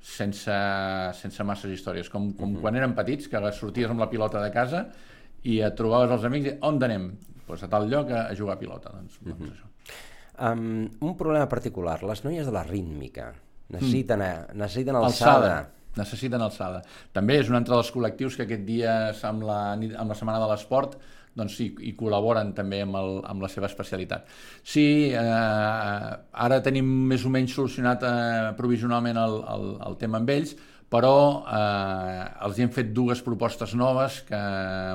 sense, 0.02 0.56
sense 1.20 1.46
masses 1.46 1.76
històries, 1.76 2.10
com, 2.10 2.32
com 2.34 2.50
uh 2.50 2.56
-huh. 2.56 2.62
quan 2.62 2.76
érem 2.76 2.96
petits, 2.96 3.28
que 3.28 3.52
sorties 3.52 3.90
amb 3.90 4.00
la 4.00 4.10
pilota 4.10 4.42
de 4.42 4.52
casa 4.52 4.88
i 5.44 5.60
et 5.62 5.76
trobaves 5.76 6.12
els 6.12 6.24
amics 6.26 6.48
i 6.48 6.58
on 6.62 6.84
anem? 6.84 7.12
Pues 7.46 7.64
a 7.64 7.68
tal 7.68 7.90
lloc 7.90 8.10
a, 8.12 8.28
a 8.30 8.36
jugar 8.36 8.56
a 8.56 8.60
pilota. 8.60 8.90
Doncs, 8.90 9.20
uh 9.22 9.28
-huh. 9.28 9.38
doncs 9.38 9.52
això. 9.54 9.66
Um, 10.52 10.90
un 11.02 11.18
problema 11.18 11.48
particular, 11.48 12.04
les 12.04 12.24
noies 12.24 12.46
de 12.46 12.52
la 12.52 12.64
rítmica 12.64 13.34
necessiten, 13.68 14.20
mm. 14.20 14.58
necessiten 14.58 14.96
alçada. 14.96 15.36
alçada 15.36 15.70
necessiten 15.98 16.42
alçada. 16.42 16.82
També 17.12 17.40
és 17.40 17.50
un 17.50 17.56
altre 17.56 17.76
dels 17.76 17.92
col·lectius 17.94 18.38
que 18.38 18.44
aquest 18.44 18.66
dia 18.68 19.14
amb 19.30 19.44
la, 19.44 19.60
amb 19.74 20.12
la 20.12 20.16
Setmana 20.16 20.40
de 20.40 20.52
l'Esport 20.52 20.98
doncs 21.38 21.56
sí, 21.60 21.70
i 21.86 21.94
col·laboren 21.98 22.54
també 22.58 22.82
amb, 22.84 22.98
el, 23.00 23.20
amb 23.30 23.44
la 23.46 23.50
seva 23.52 23.70
especialitat. 23.70 24.28
Sí, 24.64 24.88
eh, 25.14 26.10
ara 26.46 26.60
tenim 26.66 26.90
més 27.12 27.26
o 27.26 27.32
menys 27.34 27.56
solucionat 27.56 28.04
eh, 28.04 28.50
provisionalment 28.58 29.20
el, 29.22 29.40
el, 29.56 29.72
el 29.88 29.98
tema 30.02 30.20
amb 30.20 30.34
ells, 30.36 30.56
però 30.90 31.46
eh, 31.46 32.26
els 32.48 32.60
hem 32.60 32.74
fet 32.74 32.92
dues 32.98 33.22
propostes 33.26 33.76
noves 33.78 34.24
que 34.28 34.40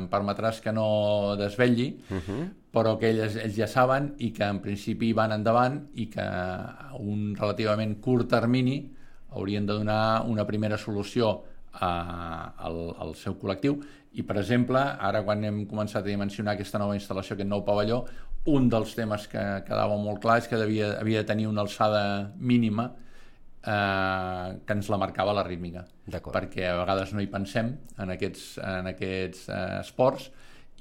em 0.01 0.11
permetràs 0.11 0.61
que 0.65 0.75
no 0.75 1.37
desvetlli, 1.39 1.89
uh 2.11 2.15
mhm. 2.15 2.23
-huh. 2.27 2.51
però 2.75 2.99
que 2.99 3.11
ells, 3.11 3.37
ells 3.37 3.57
ja 3.57 3.67
saben 3.67 4.15
i 4.19 4.33
que 4.33 4.45
en 4.45 4.61
principi 4.61 5.13
van 5.13 5.33
endavant 5.33 5.87
i 5.95 6.07
que 6.07 6.21
a 6.21 6.97
un 6.99 7.35
relativament 7.37 8.01
curt 8.01 8.29
termini 8.29 8.91
haurien 9.31 9.67
de 9.67 9.73
donar 9.73 10.25
una 10.27 10.47
primera 10.47 10.77
solució 10.79 11.45
a, 11.73 12.55
al, 12.57 12.95
al 12.99 13.15
seu 13.15 13.35
col·lectiu 13.39 13.81
i, 14.15 14.23
per 14.23 14.37
exemple, 14.39 14.79
ara 14.79 15.23
quan 15.27 15.43
hem 15.45 15.65
començat 15.71 16.05
a 16.05 16.09
dimensionar 16.09 16.55
aquesta 16.55 16.79
nova 16.79 16.95
instal·lació, 16.95 17.35
aquest 17.35 17.51
nou 17.51 17.65
pavelló, 17.67 18.05
un 18.55 18.69
dels 18.71 18.93
temes 18.95 19.27
que 19.31 19.43
quedava 19.67 19.97
molt 19.99 20.21
clar 20.23 20.39
és 20.43 20.49
que 20.51 20.61
devia, 20.61 20.93
havia 21.01 21.23
de 21.23 21.29
tenir 21.31 21.49
una 21.51 21.65
alçada 21.65 22.31
mínima 22.37 22.91
eh, 23.65 24.49
que 24.67 24.77
ens 24.77 24.91
la 24.93 25.01
marcava 25.01 25.35
la 25.37 25.45
rítmica. 25.47 25.85
Perquè 26.07 26.69
a 26.71 26.79
vegades 26.83 27.15
no 27.17 27.25
hi 27.25 27.31
pensem 27.33 27.73
en 28.05 28.15
aquests, 28.15 28.49
en 28.63 28.91
aquests 28.93 29.49
eh, 29.49 29.61
esports 29.81 30.31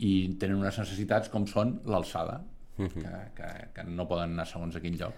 i 0.04 0.14
tenen 0.42 0.60
unes 0.60 0.80
necessitats 0.84 1.32
com 1.34 1.48
són 1.50 1.80
l'alçada, 1.86 2.42
uh 2.78 2.86
-huh. 2.86 3.02
que, 3.02 3.14
que, 3.38 3.52
que 3.74 3.90
no 3.90 4.08
poden 4.08 4.34
anar 4.34 4.46
segons 4.46 4.76
a 4.76 4.82
quin 4.82 4.98
lloc. 4.98 5.14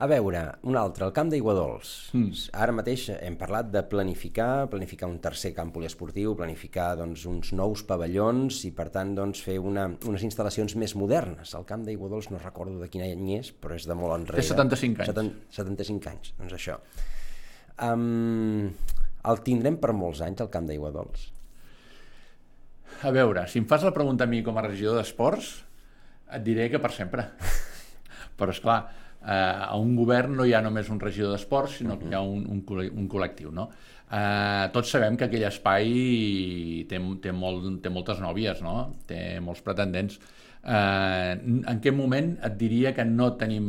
A 0.00 0.06
veure, 0.08 0.40
un 0.64 0.78
altre, 0.80 1.04
el 1.04 1.10
camp 1.12 1.28
d'Aiguadols. 1.28 1.88
Mm. 2.16 2.44
Ara 2.64 2.72
mateix 2.72 3.02
hem 3.18 3.34
parlat 3.36 3.66
de 3.68 3.82
planificar, 3.84 4.64
planificar 4.72 5.10
un 5.10 5.18
tercer 5.20 5.50
camp 5.52 5.74
poliesportiu, 5.74 6.32
planificar 6.38 6.94
doncs, 6.96 7.26
uns 7.28 7.50
nous 7.52 7.82
pavellons 7.84 8.62
i, 8.64 8.70
per 8.76 8.86
tant, 8.94 9.12
doncs, 9.18 9.42
fer 9.44 9.58
una, 9.60 9.84
unes 10.08 10.24
instal·lacions 10.24 10.72
més 10.80 10.94
modernes. 10.96 11.52
El 11.58 11.66
camp 11.68 11.84
d'Aiguadols 11.84 12.30
no 12.32 12.40
recordo 12.40 12.78
de 12.80 12.88
quin 12.88 13.04
any 13.04 13.34
és, 13.36 13.50
però 13.52 13.76
és 13.76 13.84
de 13.90 13.96
molt 13.98 14.16
enrere. 14.16 14.40
Té 14.40 14.48
75 14.48 15.04
anys. 15.04 15.12
70, 15.12 15.44
75 15.58 16.10
anys, 16.14 16.32
doncs 16.38 16.56
això. 16.56 16.78
Um, 17.84 18.72
el 19.28 19.44
tindrem 19.44 19.76
per 19.84 19.92
molts 19.92 20.24
anys, 20.24 20.40
el 20.40 20.48
camp 20.54 20.70
d'Aiguadols? 20.70 21.28
A 23.04 23.12
veure, 23.12 23.44
si 23.52 23.60
em 23.60 23.68
fas 23.68 23.84
la 23.84 23.92
pregunta 23.92 24.24
a 24.24 24.32
mi 24.32 24.40
com 24.48 24.56
a 24.56 24.64
regidor 24.64 24.96
d'esports, 24.96 25.52
et 26.32 26.48
diré 26.48 26.70
que 26.72 26.80
per 26.80 26.94
sempre. 26.96 27.28
però, 28.40 28.56
és 28.56 28.64
clar, 28.64 28.80
eh, 29.22 29.64
a 29.68 29.76
un 29.76 29.94
govern 29.98 30.36
no 30.38 30.46
hi 30.46 30.54
ha 30.54 30.62
només 30.64 30.90
un 30.90 31.00
regidor 31.00 31.34
d'esports, 31.36 31.78
sinó 31.80 31.98
que 32.00 32.08
hi 32.10 32.16
ha 32.16 32.22
un, 32.24 32.46
un, 32.48 32.62
un 32.64 33.08
col·lectiu. 33.10 33.52
No? 33.54 33.68
Eh, 34.10 34.66
tots 34.74 34.90
sabem 34.90 35.16
que 35.16 35.28
aquell 35.28 35.46
espai 35.46 35.90
té, 36.90 37.00
té, 37.22 37.32
molt, 37.32 37.66
té 37.82 37.92
moltes 37.92 38.22
nòvies, 38.22 38.62
no? 38.66 38.76
té 39.06 39.38
molts 39.44 39.62
pretendents. 39.66 40.18
Eh, 40.60 41.34
en 41.72 41.80
què 41.80 41.92
moment 41.94 42.34
et 42.44 42.56
diria 42.60 42.94
que 42.96 43.06
no 43.08 43.32
tenim, 43.40 43.68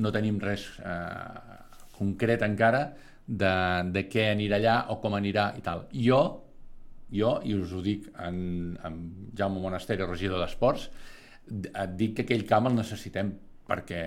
no 0.00 0.12
tenim 0.14 0.38
res 0.40 0.68
eh, 0.78 1.56
concret 1.98 2.44
encara 2.46 2.86
de, 3.26 3.52
de 3.92 4.06
què 4.08 4.30
anirà 4.30 4.60
allà 4.60 4.76
o 4.94 5.00
com 5.02 5.18
anirà 5.18 5.50
i 5.58 5.64
tal. 5.66 5.84
Jo, 6.06 6.22
jo 7.12 7.36
i 7.44 7.58
us 7.58 7.74
ho 7.74 7.82
dic 7.84 8.08
en, 8.22 8.40
en 8.86 8.98
Jaume 9.36 9.62
Monasteri, 9.62 10.06
regidor 10.06 10.42
d'Esports, 10.42 10.88
et 11.50 11.94
dic 11.98 12.16
que 12.16 12.26
aquell 12.28 12.46
camp 12.46 12.70
el 12.70 12.78
necessitem 12.78 13.34
perquè 13.70 14.02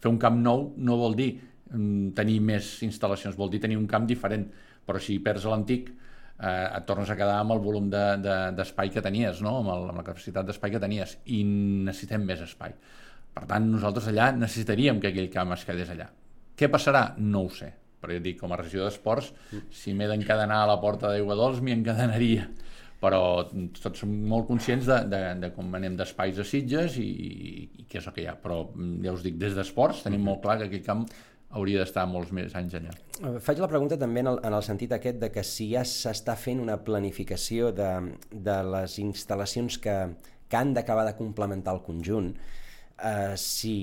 fer 0.00 0.10
un 0.10 0.18
camp 0.20 0.38
nou 0.40 0.70
no 0.76 0.98
vol 1.00 1.16
dir 1.18 1.30
mm, 1.70 2.12
tenir 2.18 2.38
més 2.44 2.78
instal·lacions, 2.86 3.36
vol 3.38 3.52
dir 3.52 3.60
tenir 3.62 3.78
un 3.80 3.88
camp 3.90 4.06
diferent, 4.08 4.46
però 4.86 5.00
si 5.02 5.18
perds 5.24 5.46
l'antic 5.50 5.90
eh, 5.90 6.66
et 6.66 6.86
tornes 6.88 7.10
a 7.10 7.18
quedar 7.18 7.40
amb 7.40 7.54
el 7.56 7.62
volum 7.64 7.90
d'espai 7.92 8.88
de, 8.88 8.94
de, 8.94 8.94
que 8.94 9.04
tenies, 9.04 9.42
no? 9.44 9.58
amb, 9.60 9.74
el, 9.74 9.90
amb 9.92 10.02
la 10.02 10.06
capacitat 10.06 10.48
d'espai 10.48 10.74
que 10.74 10.82
tenies, 10.82 11.18
i 11.36 11.42
necessitem 11.44 12.24
més 12.26 12.42
espai. 12.46 12.74
Per 13.30 13.44
tant, 13.46 13.68
nosaltres 13.70 14.08
allà 14.10 14.32
necessitaríem 14.34 14.98
que 15.02 15.12
aquell 15.12 15.30
camp 15.32 15.54
es 15.54 15.66
quedés 15.68 15.92
allà. 15.92 16.08
Què 16.58 16.68
passarà? 16.72 17.12
No 17.22 17.44
ho 17.46 17.52
sé, 17.54 17.70
però 18.00 18.16
jo 18.16 18.24
dic, 18.24 18.40
com 18.40 18.52
a 18.52 18.58
regidor 18.58 18.88
d'esports, 18.88 19.30
si 19.74 19.94
m'he 19.94 20.08
d'encadenar 20.10 20.64
a 20.64 20.72
la 20.72 20.80
porta 20.82 21.12
d'Aigua 21.12 21.36
Dols, 21.38 21.62
m'hi 21.64 21.76
encadenaria 21.76 22.48
però 23.00 23.48
tots 23.50 24.02
som 24.02 24.12
molt 24.28 24.46
conscients 24.50 24.86
de, 24.88 24.98
de, 25.08 25.20
de 25.40 25.50
com 25.56 25.72
anem 25.76 25.96
d'espais 25.96 26.38
a 26.38 26.44
Sitges 26.44 26.98
i, 27.00 27.08
i 27.80 27.88
què 27.88 28.00
és 28.00 28.06
el 28.06 28.16
que 28.16 28.24
hi 28.24 28.28
ha, 28.28 28.36
però 28.36 28.62
mm, 28.68 29.00
ja 29.06 29.14
us 29.16 29.24
dic, 29.24 29.38
des 29.40 29.56
d'esports 29.56 30.04
tenim 30.04 30.24
molt 30.26 30.42
clar 30.44 30.58
que 30.60 30.68
aquest 30.68 30.84
camp 30.86 31.06
hauria 31.56 31.80
d'estar 31.80 32.04
molts 32.06 32.30
més 32.36 32.52
anys 32.54 32.76
allà. 32.78 32.92
Eh, 33.18 33.38
faig 33.42 33.58
la 33.62 33.68
pregunta 33.70 33.98
també 33.98 34.22
en 34.22 34.30
el, 34.34 34.38
en 34.46 34.54
el 34.54 34.62
sentit 34.62 34.92
aquest 34.94 35.18
de 35.22 35.32
que 35.34 35.42
si 35.46 35.70
ja 35.72 35.82
s'està 35.88 36.36
fent 36.38 36.60
una 36.62 36.78
planificació 36.84 37.72
de, 37.74 37.90
de 38.30 38.58
les 38.70 38.96
instal·lacions 39.02 39.80
que, 39.82 39.96
que 40.46 40.60
han 40.60 40.76
d'acabar 40.76 41.08
de 41.08 41.16
complementar 41.18 41.74
el 41.78 41.82
conjunt, 41.86 42.30
eh, 43.00 43.34
si 43.40 43.74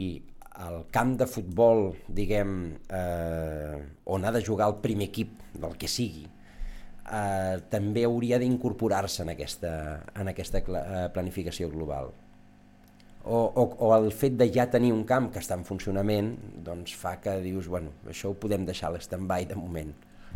el 0.67 0.86
camp 0.93 1.17
de 1.19 1.27
futbol, 1.30 1.91
diguem, 2.08 2.56
eh, 2.89 3.75
on 4.13 4.25
ha 4.25 4.32
de 4.34 4.41
jugar 4.45 4.71
el 4.71 4.80
primer 4.82 5.10
equip 5.12 5.36
del 5.53 5.75
que 5.77 5.89
sigui, 5.91 6.25
eh, 7.12 7.58
també 7.72 8.06
hauria 8.08 8.39
d'incorporar-se 8.39 9.24
en 9.24 9.34
aquesta, 9.34 9.74
en 10.15 10.32
aquesta 10.34 10.62
eh, 10.62 11.06
planificació 11.13 11.70
global. 11.74 12.12
O, 13.28 13.39
o, 13.39 13.63
o 13.84 13.93
el 13.98 14.12
fet 14.15 14.38
de 14.39 14.48
ja 14.54 14.70
tenir 14.72 14.93
un 14.96 15.04
camp 15.08 15.32
que 15.34 15.41
està 15.43 15.58
en 15.58 15.65
funcionament 15.67 16.32
doncs 16.63 16.93
fa 16.96 17.17
que 17.20 17.34
dius, 17.43 17.67
bueno, 17.67 17.91
això 18.08 18.32
ho 18.32 18.38
podem 18.39 18.63
deixar 18.67 18.88
a 18.88 18.96
l'stand-by 18.96 19.50
de 19.50 19.58
moment. 19.60 19.96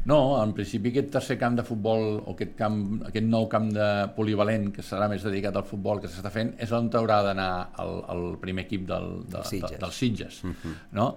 No, 0.10 0.18
en 0.42 0.52
principi 0.58 0.90
aquest 0.90 1.12
tercer 1.14 1.38
camp 1.38 1.60
de 1.60 1.64
futbol 1.64 2.18
o 2.18 2.34
aquest, 2.34 2.56
camp, 2.58 2.80
aquest 3.06 3.28
nou 3.28 3.46
camp 3.50 3.68
de 3.76 3.90
polivalent 4.16 4.72
que 4.74 4.84
serà 4.86 5.06
més 5.12 5.22
dedicat 5.24 5.60
al 5.60 5.68
futbol 5.68 6.02
que 6.02 6.10
s'està 6.10 6.32
fent 6.34 6.56
és 6.58 6.74
on 6.74 6.90
haurà 6.98 7.20
d'anar 7.28 7.52
el, 7.84 7.94
el 8.16 8.26
primer 8.42 8.66
equip 8.66 8.88
del, 8.90 9.12
de, 9.30 9.44
Sitges. 9.46 9.76
De, 9.76 9.82
dels 9.86 10.02
Sitges. 10.04 10.42
Uh 10.44 10.48
mhm. 10.48 10.58
-huh. 10.64 10.76
no? 10.98 11.08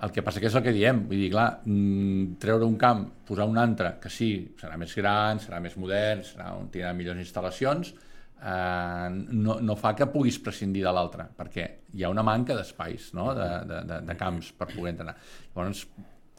El 0.00 0.12
que 0.14 0.22
passa 0.24 0.40
que 0.40 0.48
és 0.48 0.54
el 0.56 0.62
que 0.64 0.72
diem, 0.72 1.02
vull 1.08 1.20
dir, 1.20 1.30
clar, 1.32 1.48
mm, 1.64 2.36
treure 2.40 2.64
un 2.64 2.76
camp, 2.80 3.02
posar 3.28 3.46
un 3.48 3.58
altre, 3.60 3.98
que 4.00 4.08
sí, 4.12 4.30
serà 4.60 4.78
més 4.80 4.94
gran, 4.96 5.40
serà 5.42 5.60
més 5.60 5.76
modern, 5.76 6.22
serà 6.24 6.54
un, 6.56 6.70
tindrà 6.72 6.94
millors 6.96 7.20
instal·lacions, 7.20 7.92
eh, 8.40 9.08
no, 9.12 9.58
no 9.60 9.76
fa 9.76 9.92
que 9.98 10.08
puguis 10.08 10.40
prescindir 10.40 10.86
de 10.86 10.94
l'altre, 10.96 11.28
perquè 11.36 11.66
hi 11.92 12.04
ha 12.04 12.12
una 12.12 12.24
manca 12.24 12.56
d'espais, 12.56 13.10
no? 13.18 13.30
de, 13.36 13.50
de, 13.68 13.82
de, 13.92 14.00
de 14.08 14.16
camps 14.16 14.52
per 14.56 14.70
poder 14.72 14.94
entrenar. 14.94 15.16
Llavors, 15.52 15.84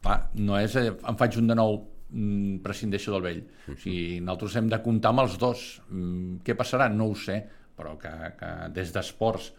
clar, 0.02 0.18
no 0.42 0.58
és, 0.58 0.76
eh, 0.80 0.90
em 0.90 1.22
faig 1.22 1.38
un 1.38 1.50
de 1.52 1.58
nou 1.62 1.78
mm, 2.10 2.60
prescindeixo 2.66 3.14
del 3.14 3.26
vell. 3.28 3.42
O 3.68 3.76
sigui, 3.76 4.20
nosaltres 4.20 4.58
hem 4.58 4.70
de 4.74 4.82
comptar 4.84 5.14
amb 5.14 5.26
els 5.28 5.38
dos. 5.38 5.66
Mm, 5.88 6.42
què 6.46 6.58
passarà? 6.58 6.90
No 6.90 7.12
ho 7.12 7.18
sé, 7.18 7.38
però 7.78 7.94
que, 8.00 8.12
que 8.38 8.54
des 8.74 8.90
d'esports 8.94 9.52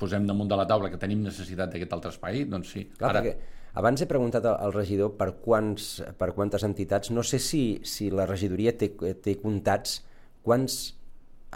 posem 0.00 0.26
damunt 0.28 0.50
de 0.50 0.58
la 0.58 0.66
taula 0.68 0.90
que 0.92 1.00
tenim 1.00 1.22
necessitat 1.24 1.72
d'aquest 1.72 1.96
altre 1.96 2.12
espai, 2.12 2.44
doncs 2.50 2.74
sí. 2.74 2.84
Clar, 2.98 3.14
Ara... 3.16 3.34
abans 3.80 4.02
he 4.02 4.08
preguntat 4.10 4.46
al 4.50 4.74
regidor 4.76 5.14
per, 5.18 5.32
quants, 5.44 5.90
per 6.20 6.32
quantes 6.36 6.64
entitats, 6.66 7.12
no 7.14 7.24
sé 7.24 7.40
si, 7.40 7.64
si 7.86 8.10
la 8.12 8.28
regidoria 8.28 8.74
té, 8.76 8.92
té 9.24 9.36
comptats 9.40 10.00
quants 10.44 10.80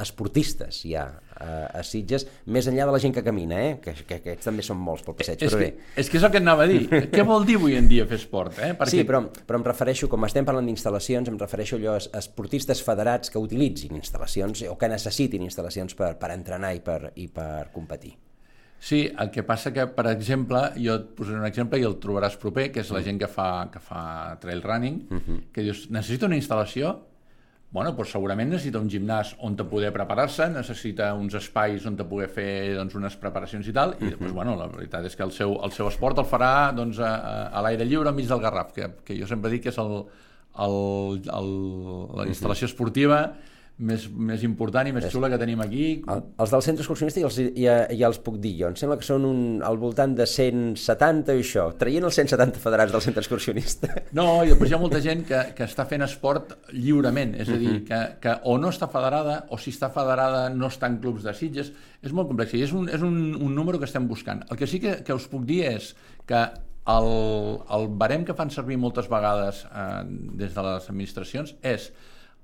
esportistes 0.01 0.81
ha 0.97 1.05
a, 1.35 1.49
a 1.79 1.83
Sitges, 1.87 2.27
més 2.47 2.67
enllà 2.71 2.87
de 2.89 2.95
la 2.95 3.01
gent 3.03 3.15
que 3.15 3.23
camina, 3.27 3.61
eh? 3.63 3.77
que, 3.83 3.95
que, 4.09 4.19
que 4.23 4.35
també 4.43 4.65
són 4.67 4.81
molts 4.83 5.05
pel 5.07 5.17
passeig, 5.19 5.43
és 5.43 5.53
però 5.53 5.61
que, 5.61 5.71
bé. 5.71 5.95
És 6.01 6.11
que 6.11 6.19
és 6.19 6.27
el 6.27 6.33
que 6.35 6.43
anava 6.43 6.67
a 6.67 6.71
dir. 6.71 6.83
Què 7.15 7.25
vol 7.27 7.47
dir 7.47 7.59
avui 7.61 7.79
en 7.79 7.89
dia 7.91 8.07
fer 8.11 8.19
esport? 8.19 8.59
Eh? 8.59 8.73
Perquè... 8.79 8.91
Sí, 8.97 9.07
però, 9.07 9.23
però 9.47 9.61
em 9.61 9.67
refereixo, 9.67 10.11
com 10.11 10.27
estem 10.27 10.47
parlant 10.49 10.67
d'instal·lacions, 10.71 11.31
em 11.31 11.39
refereixo 11.41 11.79
allò 11.79 11.97
a 11.99 12.05
esportistes 12.21 12.83
federats 12.87 13.31
que 13.31 13.43
utilitzin 13.43 13.95
instal·lacions 14.01 14.67
o 14.71 14.77
que 14.81 14.91
necessitin 14.91 15.47
instal·lacions 15.47 15.97
per, 15.99 16.15
per 16.21 16.35
entrenar 16.35 16.75
i 16.75 16.85
per, 16.85 17.01
i 17.15 17.29
per 17.31 17.71
competir. 17.75 18.15
Sí, 18.85 19.07
el 19.09 19.31
que 19.33 19.43
passa 19.49 19.71
que, 19.73 19.87
per 19.97 20.11
exemple, 20.11 20.61
jo 20.77 20.99
et 20.99 21.07
posaré 21.17 21.39
un 21.41 21.47
exemple 21.49 21.79
i 21.81 21.87
el 21.89 21.95
trobaràs 22.03 22.35
proper, 22.41 22.67
que 22.75 22.83
és 22.83 22.91
la 22.93 23.01
mm. 23.01 23.07
gent 23.07 23.21
que 23.23 23.31
fa, 23.33 23.49
que 23.73 23.81
fa 23.81 24.03
trail 24.43 24.61
running, 24.61 24.99
uh 25.09 25.21
-huh. 25.21 25.39
que 25.55 25.63
dius, 25.65 25.87
necessito 25.89 26.27
una 26.27 26.37
instal·lació? 26.37 26.93
Bueno, 27.75 27.91
doncs 27.99 28.13
segurament 28.15 28.53
necessita 28.53 28.79
un 28.79 28.87
gimnàs 28.87 29.33
on 29.43 29.57
te 29.59 29.65
poder 29.67 29.89
preparar-se, 29.95 30.47
necessita 30.55 31.09
uns 31.19 31.35
espais 31.35 31.83
on 31.91 31.97
te 31.99 32.05
poder 32.07 32.29
fer 32.31 32.51
doncs, 32.77 32.95
unes 32.95 33.17
preparacions 33.19 33.67
i 33.67 33.75
tal, 33.75 33.97
i 33.99 34.13
després, 34.13 34.31
bueno, 34.37 34.55
la 34.61 34.69
veritat 34.71 35.09
és 35.09 35.19
que 35.19 35.25
el 35.27 35.33
seu, 35.35 35.57
el 35.67 35.75
seu 35.75 35.89
esport 35.91 36.21
el 36.23 36.29
farà 36.31 36.71
doncs, 36.77 37.01
a, 37.03 37.11
a 37.51 37.65
l'aire 37.67 37.89
lliure 37.89 38.13
enmig 38.15 38.31
del 38.31 38.45
Garraf, 38.45 38.71
que, 38.77 38.87
que 39.03 39.17
jo 39.19 39.27
sempre 39.27 39.51
dic 39.51 39.65
que 39.67 39.73
és 39.75 39.81
el, 39.83 39.91
el, 40.63 40.79
el, 41.41 41.51
la 42.21 42.29
instal·lació 42.31 42.71
esportiva 42.71 43.19
més, 43.77 44.05
més 44.07 44.45
important 44.47 44.87
i 44.87 44.93
més 44.95 45.07
xula 45.11 45.29
que 45.33 45.39
tenim 45.41 45.61
aquí. 45.65 45.87
El, 46.11 46.21
els 46.41 46.53
del 46.55 46.63
centre 46.63 46.85
excursionista 46.85 47.23
ja 47.23 47.27
els, 47.27 47.39
ja, 47.59 47.75
ja 47.91 48.11
els 48.11 48.21
puc 48.23 48.37
dir 48.43 48.53
jo. 48.61 48.71
Em 48.71 48.77
sembla 48.79 48.97
que 49.01 49.07
són 49.07 49.27
un, 49.27 49.41
al 49.67 49.79
voltant 49.83 50.15
de 50.15 50.27
170 50.31 51.35
i 51.35 51.43
això, 51.43 51.67
traient 51.81 52.07
els 52.07 52.19
170 52.21 52.63
federats 52.63 52.95
del 52.95 53.03
centre 53.05 53.25
excursionista. 53.25 53.91
No, 54.15 54.29
i 54.45 54.53
després 54.53 54.71
hi 54.71 54.77
ha 54.77 54.83
molta 54.83 55.01
gent 55.03 55.25
que, 55.27 55.41
que 55.59 55.67
està 55.67 55.89
fent 55.91 56.07
esport 56.07 56.55
lliurement, 56.73 57.35
és 57.43 57.51
a 57.51 57.59
dir, 57.59 57.81
que, 57.89 58.01
que 58.23 58.37
o 58.51 58.57
no 58.63 58.71
està 58.71 58.87
federada, 58.93 59.41
o 59.51 59.59
si 59.59 59.75
està 59.75 59.91
federada 59.95 60.47
no 60.55 60.71
està 60.71 60.91
en 60.91 61.01
clubs 61.03 61.27
de 61.27 61.35
Sitges. 61.35 61.73
És 62.05 62.15
molt 62.15 62.31
complex 62.31 62.55
i 62.55 62.63
és 62.63 62.75
un, 62.77 62.87
és 62.93 63.03
un, 63.03 63.19
un 63.35 63.59
número 63.59 63.81
que 63.81 63.89
estem 63.91 64.07
buscant. 64.07 64.45
El 64.51 64.61
que 64.61 64.71
sí 64.71 64.79
que, 64.83 65.01
que 65.03 65.17
us 65.17 65.27
puc 65.31 65.49
dir 65.49 65.65
és 65.73 65.95
que 66.29 66.47
el, 66.95 67.11
el 67.75 67.87
barem 67.99 68.27
que 68.29 68.37
fan 68.37 68.53
servir 68.53 68.77
moltes 68.79 69.09
vegades 69.11 69.65
eh, 69.71 70.03
des 70.39 70.53
de 70.55 70.65
les 70.67 70.91
administracions 70.93 71.55
és 71.65 71.89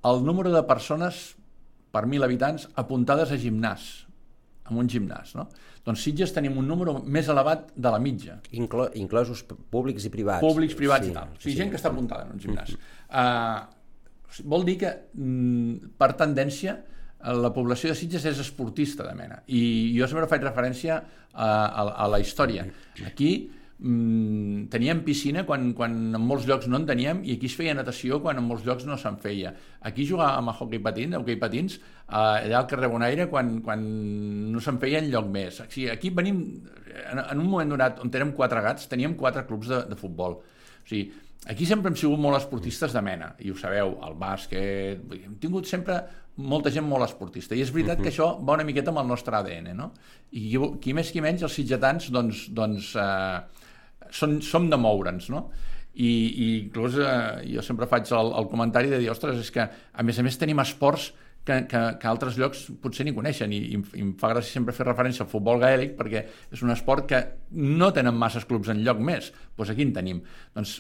el 0.05 0.23
número 0.25 0.53
de 0.53 0.63
persones 0.69 1.35
per 1.91 2.07
mil 2.07 2.23
habitants 2.25 2.69
apuntades 2.79 3.33
a 3.35 3.39
gimnàs, 3.41 3.89
en 4.71 4.79
un 4.79 4.89
gimnàs, 4.89 5.35
no? 5.37 5.49
Doncs 5.85 6.05
Sitges 6.05 6.33
tenim 6.37 6.59
un 6.61 6.69
número 6.69 6.99
més 7.03 7.29
elevat 7.33 7.71
de 7.75 7.91
la 7.93 7.99
mitja. 8.03 8.37
Inclo 8.57 8.87
inclosos 9.01 9.43
públics 9.73 10.07
i 10.07 10.13
privats. 10.13 10.45
Públics, 10.45 10.77
privats 10.79 11.09
sí, 11.09 11.13
i 11.13 11.17
tal. 11.17 11.33
O 11.33 11.41
sigui, 11.41 11.55
sí. 11.55 11.59
gent 11.63 11.73
que 11.73 11.81
està 11.81 11.91
apuntada 11.91 12.29
en 12.29 12.35
un 12.37 12.43
gimnàs. 12.43 12.75
Uh, 13.09 14.43
vol 14.53 14.67
dir 14.69 14.77
que, 14.83 14.93
mm, 15.17 15.95
per 15.99 16.13
tendència, 16.21 16.77
la 17.21 17.51
població 17.53 17.91
de 17.91 17.97
Sitges 17.99 18.25
és 18.29 18.39
esportista 18.41 19.05
de 19.05 19.15
mena. 19.17 19.43
I 19.53 19.93
jo 19.97 20.07
sempre 20.09 20.29
faig 20.29 20.45
referència 20.45 21.01
a, 21.01 21.49
a, 21.49 21.83
a 22.05 22.07
la 22.09 22.21
història. 22.23 22.65
Aquí 23.07 23.33
mm, 23.81 24.69
teníem 24.73 25.03
piscina 25.05 25.45
quan, 25.49 25.73
quan 25.77 25.95
en 26.15 26.25
molts 26.25 26.47
llocs 26.49 26.69
no 26.71 26.79
en 26.81 26.87
teníem 26.89 27.23
i 27.25 27.37
aquí 27.37 27.49
es 27.51 27.57
feia 27.59 27.75
natació 27.77 28.21
quan 28.23 28.41
en 28.41 28.47
molts 28.47 28.67
llocs 28.67 28.87
no 28.89 28.99
se'n 29.01 29.17
feia. 29.23 29.55
Aquí 29.89 30.07
jugàvem 30.09 30.51
a 30.51 30.57
hockey 30.57 30.83
patins, 30.85 31.17
a 31.17 31.23
hockey 31.23 31.41
patins 31.41 31.79
eh, 31.79 32.13
allà 32.13 32.61
al 32.61 32.69
carrer 32.71 32.91
Bonaire 32.93 33.29
quan, 33.33 33.59
quan 33.65 33.83
no 34.53 34.63
se'n 34.65 34.79
feia 34.83 35.01
en 35.03 35.11
lloc 35.13 35.31
més. 35.33 35.63
O 35.65 35.69
sigui, 35.71 35.89
aquí 35.93 36.13
venim, 36.15 36.45
en, 37.07 37.25
en 37.25 37.41
un 37.41 37.49
moment 37.49 37.77
donat 37.77 38.01
on 38.05 38.13
tenem 38.13 38.35
quatre 38.37 38.63
gats, 38.65 38.89
teníem 38.91 39.17
quatre 39.19 39.47
clubs 39.49 39.73
de, 39.73 39.83
de 39.91 39.99
futbol. 39.99 40.41
O 40.41 40.89
sigui, 40.89 41.09
aquí 41.49 41.67
sempre 41.69 41.91
hem 41.91 41.97
sigut 41.99 42.21
molt 42.21 42.41
esportistes 42.41 42.93
de 42.97 43.05
mena, 43.05 43.35
i 43.41 43.53
ho 43.53 43.59
sabeu, 43.59 43.97
el 44.07 44.19
bàsquet... 44.21 45.07
Hem 45.21 45.39
tingut 45.41 45.69
sempre 45.69 46.03
molta 46.41 46.71
gent 46.73 46.87
molt 46.89 47.05
esportista, 47.05 47.57
i 47.57 47.63
és 47.65 47.73
veritat 47.73 47.99
uh 47.99 48.01
-huh. 48.01 48.05
que 48.05 48.11
això 48.13 48.45
va 48.45 48.55
una 48.55 48.65
miqueta 48.65 48.91
amb 48.91 49.01
el 49.01 49.09
nostre 49.09 49.37
ADN, 49.37 49.75
no? 49.77 49.93
I 50.33 50.57
qui 50.81 50.95
més 50.95 51.11
qui 51.11 51.21
menys, 51.21 51.43
els 51.43 51.53
sitgetans, 51.53 52.11
doncs, 52.11 52.49
doncs 52.49 52.95
eh, 52.97 53.41
són, 54.15 54.39
som 54.45 54.69
de 54.71 54.79
moure'ns, 54.81 55.31
no? 55.33 55.49
I, 55.91 56.07
i 56.11 56.47
inclús 56.61 56.97
eh, 57.03 57.49
jo 57.57 57.65
sempre 57.67 57.89
faig 57.91 58.09
el, 58.15 58.31
el 58.39 58.47
comentari 58.51 58.93
de 58.93 59.01
dir, 59.03 59.11
ostres, 59.11 59.41
és 59.43 59.51
que 59.55 59.67
a 59.67 60.07
més 60.07 60.19
a 60.19 60.25
més 60.27 60.39
tenim 60.39 60.63
esports 60.63 61.11
que, 61.45 61.57
que, 61.67 61.81
que 62.01 62.09
altres 62.09 62.37
llocs 62.39 62.67
potser 62.83 63.07
ni 63.07 63.15
coneixen 63.17 63.53
i, 63.53 63.61
i, 63.75 63.81
i 63.97 64.05
em 64.05 64.13
fa 64.21 64.31
gràcia 64.33 64.59
sempre 64.59 64.75
fer 64.77 64.87
referència 64.87 65.25
al 65.25 65.31
futbol 65.33 65.61
gaèlic 65.63 65.97
perquè 65.99 66.25
és 66.53 66.63
un 66.65 66.73
esport 66.75 67.09
que 67.11 67.21
no 67.57 67.91
tenen 67.97 68.17
masses 68.17 68.47
clubs 68.49 68.71
en 68.73 68.85
lloc 68.87 69.01
més, 69.03 69.33
doncs 69.57 69.73
aquí 69.73 69.87
en 69.87 69.95
tenim. 69.97 70.21
Doncs 70.57 70.77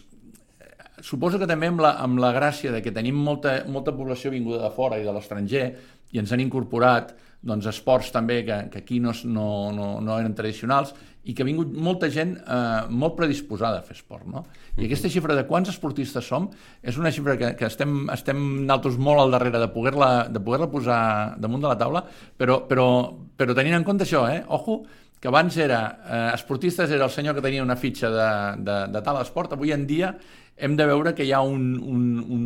eh, 0.60 0.70
suposo 1.06 1.40
que 1.40 1.48
també 1.50 1.70
amb 1.72 1.82
la, 1.84 1.94
amb 2.04 2.20
la 2.22 2.34
gràcia 2.36 2.74
de 2.74 2.82
que 2.84 2.94
tenim 2.94 3.18
molta, 3.18 3.62
molta 3.68 3.96
població 3.96 4.32
vinguda 4.34 4.62
de 4.66 4.74
fora 4.76 5.00
i 5.00 5.06
de 5.06 5.16
l'estranger 5.16 5.64
i 6.12 6.22
ens 6.22 6.32
han 6.32 6.42
incorporat 6.42 7.14
doncs, 7.40 7.66
esports 7.70 8.10
també 8.12 8.42
que, 8.44 8.56
que 8.72 8.82
aquí 8.82 8.98
no, 9.00 9.14
no, 9.24 9.46
no, 9.72 9.92
no 10.04 10.18
eren 10.20 10.34
tradicionals 10.36 10.92
i 11.24 11.34
que 11.36 11.44
ha 11.44 11.48
vingut 11.48 11.72
molta 11.76 12.08
gent 12.12 12.34
eh, 12.38 12.86
molt 12.88 13.16
predisposada 13.18 13.80
a 13.80 13.84
fer 13.84 13.96
esport. 13.98 14.24
No? 14.28 14.44
I 14.76 14.86
aquesta 14.86 15.10
xifra 15.12 15.36
de 15.36 15.44
quants 15.48 15.68
esportistes 15.72 16.24
som 16.26 16.48
és 16.80 16.96
una 17.00 17.12
xifra 17.12 17.36
que, 17.40 17.52
que 17.58 17.68
estem, 17.68 18.08
estem 18.12 18.40
naltros 18.68 18.96
molt 19.00 19.24
al 19.24 19.36
darrere 19.36 19.60
de 19.60 19.68
poder-la 19.72 20.10
de 20.32 20.42
poder 20.44 20.68
posar 20.72 21.02
damunt 21.40 21.64
de 21.64 21.70
la 21.70 21.78
taula, 21.80 22.04
però, 22.40 22.62
però, 22.68 22.88
però 23.36 23.56
tenint 23.56 23.76
en 23.78 23.86
compte 23.88 24.08
això, 24.08 24.24
eh, 24.32 24.42
ojo, 24.48 24.82
que 25.20 25.28
abans 25.28 25.56
era, 25.60 25.80
eh, 26.00 26.26
esportistes 26.34 26.90
era 26.90 27.04
el 27.04 27.12
senyor 27.12 27.36
que 27.36 27.44
tenia 27.44 27.64
una 27.64 27.76
fitxa 27.76 28.08
de, 28.12 28.30
de, 28.64 28.78
de 28.94 29.02
tal 29.04 29.20
esport, 29.20 29.52
avui 29.52 29.74
en 29.76 29.84
dia 29.88 30.14
hem 30.60 30.76
de 30.76 30.86
veure 30.88 31.12
que 31.16 31.24
hi 31.24 31.32
ha 31.32 31.40
un, 31.44 31.74
un, 31.80 32.00
un, 32.20 32.42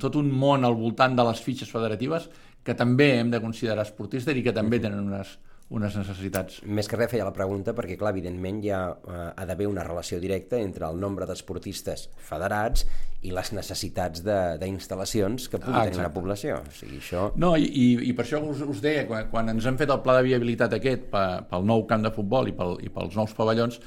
tot 0.00 0.16
un 0.20 0.30
món 0.32 0.64
al 0.64 0.76
voltant 0.76 1.16
de 1.16 1.24
les 1.28 1.40
fitxes 1.40 1.70
federatives 1.72 2.28
que 2.64 2.76
també 2.78 3.14
hem 3.18 3.32
de 3.32 3.42
considerar 3.44 3.84
esportistes 3.84 4.36
i 4.36 4.42
que 4.44 4.54
també 4.56 4.80
tenen 4.80 5.04
unes, 5.04 5.36
unes 5.74 5.96
necessitats. 5.96 6.60
Més 6.64 6.88
que 6.88 6.98
res 6.98 7.10
feia 7.12 7.24
la 7.26 7.32
pregunta 7.36 7.74
perquè, 7.76 7.96
clar, 8.00 8.12
evidentment 8.14 8.60
hi 8.64 8.70
ha, 8.72 8.82
eh, 8.92 9.24
ha 9.36 9.46
d'haver 9.48 9.68
una 9.70 9.84
relació 9.86 10.20
directa 10.20 10.60
entre 10.60 10.86
el 10.88 11.00
nombre 11.00 11.26
d'esportistes 11.28 12.08
federats 12.28 12.84
i 13.24 13.32
les 13.32 13.52
necessitats 13.56 14.24
d'instal·lacions 14.24 15.48
que 15.48 15.60
pugui 15.60 15.80
ah, 15.80 15.84
tenir 15.88 16.02
una 16.02 16.12
població. 16.14 16.60
O 16.60 16.76
sigui, 16.76 17.00
això... 17.00 17.30
No, 17.40 17.54
i, 17.56 17.68
i, 17.68 17.86
i 18.10 18.14
per 18.16 18.26
això 18.26 18.42
us, 18.44 18.60
us 18.64 18.82
deia, 18.84 19.06
quan, 19.08 19.28
quan 19.32 19.52
ens 19.54 19.68
hem 19.68 19.80
fet 19.80 19.92
el 19.92 20.02
pla 20.04 20.18
de 20.20 20.26
viabilitat 20.28 20.76
aquest 20.76 21.08
pel 21.12 21.68
nou 21.68 21.86
camp 21.90 22.04
de 22.04 22.12
futbol 22.14 22.50
i, 22.50 22.56
pel, 22.56 22.76
i 22.84 22.92
pels 22.92 23.16
nous 23.16 23.36
pavellons, 23.36 23.80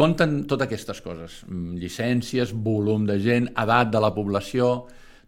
compten 0.00 0.42
totes 0.50 0.68
aquestes 0.68 1.00
coses, 1.04 1.40
mm, 1.48 1.78
llicències, 1.80 2.52
volum 2.66 3.08
de 3.08 3.18
gent, 3.22 3.48
edat 3.64 3.92
de 3.94 4.04
la 4.04 4.12
població, 4.14 4.74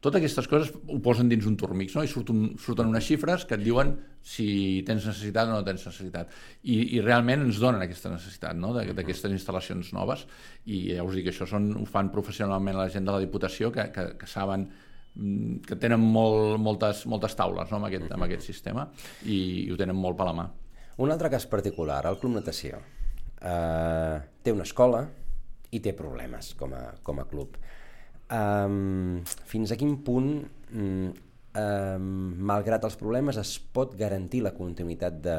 totes 0.07 0.21
aquestes 0.21 0.47
coses 0.51 0.71
ho 0.73 0.99
posen 1.03 1.29
dins 1.31 1.47
un 1.51 1.57
turmix, 1.59 1.97
no? 1.99 2.05
i 2.07 2.11
surten, 2.11 2.53
surten 2.63 2.89
unes 2.93 3.05
xifres 3.05 3.45
que 3.49 3.57
et 3.59 3.65
diuen 3.65 3.93
si 4.23 4.47
tens 4.87 5.05
necessitat 5.09 5.51
o 5.51 5.57
no 5.57 5.65
tens 5.67 5.83
necessitat. 5.89 6.33
I, 6.63 6.79
i 6.97 7.03
realment 7.03 7.43
ens 7.49 7.59
donen 7.63 7.83
aquesta 7.83 8.13
necessitat 8.13 8.55
no? 8.59 8.73
d'aquestes 8.77 9.35
instal·lacions 9.35 9.91
noves, 9.97 10.23
i 10.71 10.85
ja 10.93 11.05
us 11.07 11.19
dic, 11.19 11.33
això 11.33 11.49
són, 11.51 11.73
ho 11.81 11.87
fan 11.91 12.13
professionalment 12.15 12.79
la 12.79 12.89
gent 12.93 13.09
de 13.09 13.17
la 13.17 13.23
Diputació, 13.23 13.73
que, 13.75 13.89
que, 13.95 14.07
que 14.21 14.31
saben 14.31 14.69
mm, 14.69 15.67
que 15.67 15.79
tenen 15.83 16.03
molt, 16.03 16.57
moltes, 16.63 17.03
moltes 17.11 17.35
taules 17.39 17.75
no? 17.75 17.81
amb, 17.83 17.91
aquest, 17.91 18.09
amb 18.15 18.29
aquest 18.29 18.47
sistema 18.47 18.87
i, 19.25 19.67
i 19.67 19.71
ho 19.75 19.81
tenen 19.81 19.99
molt 19.99 20.19
per 20.19 20.31
la 20.31 20.37
mà. 20.39 20.47
Un 21.03 21.13
altre 21.13 21.29
cas 21.35 21.45
particular, 21.51 22.05
el 22.09 22.17
Club 22.23 22.39
Natació. 22.39 22.79
Uh, 23.37 24.17
té 24.41 24.55
una 24.55 24.65
escola 24.65 25.03
i 25.77 25.83
té 25.85 25.93
problemes 25.93 26.55
com 26.57 26.73
a, 26.73 26.87
com 27.05 27.19
a 27.21 27.27
club 27.29 27.59
um, 28.33 29.23
fins 29.47 29.73
a 29.73 29.79
quin 29.81 29.97
punt, 30.07 30.31
um, 30.73 31.09
malgrat 32.51 32.85
els 32.89 32.99
problemes, 33.01 33.39
es 33.41 33.57
pot 33.73 33.97
garantir 33.99 34.43
la 34.45 34.55
continuïtat 34.57 35.21
de, 35.25 35.39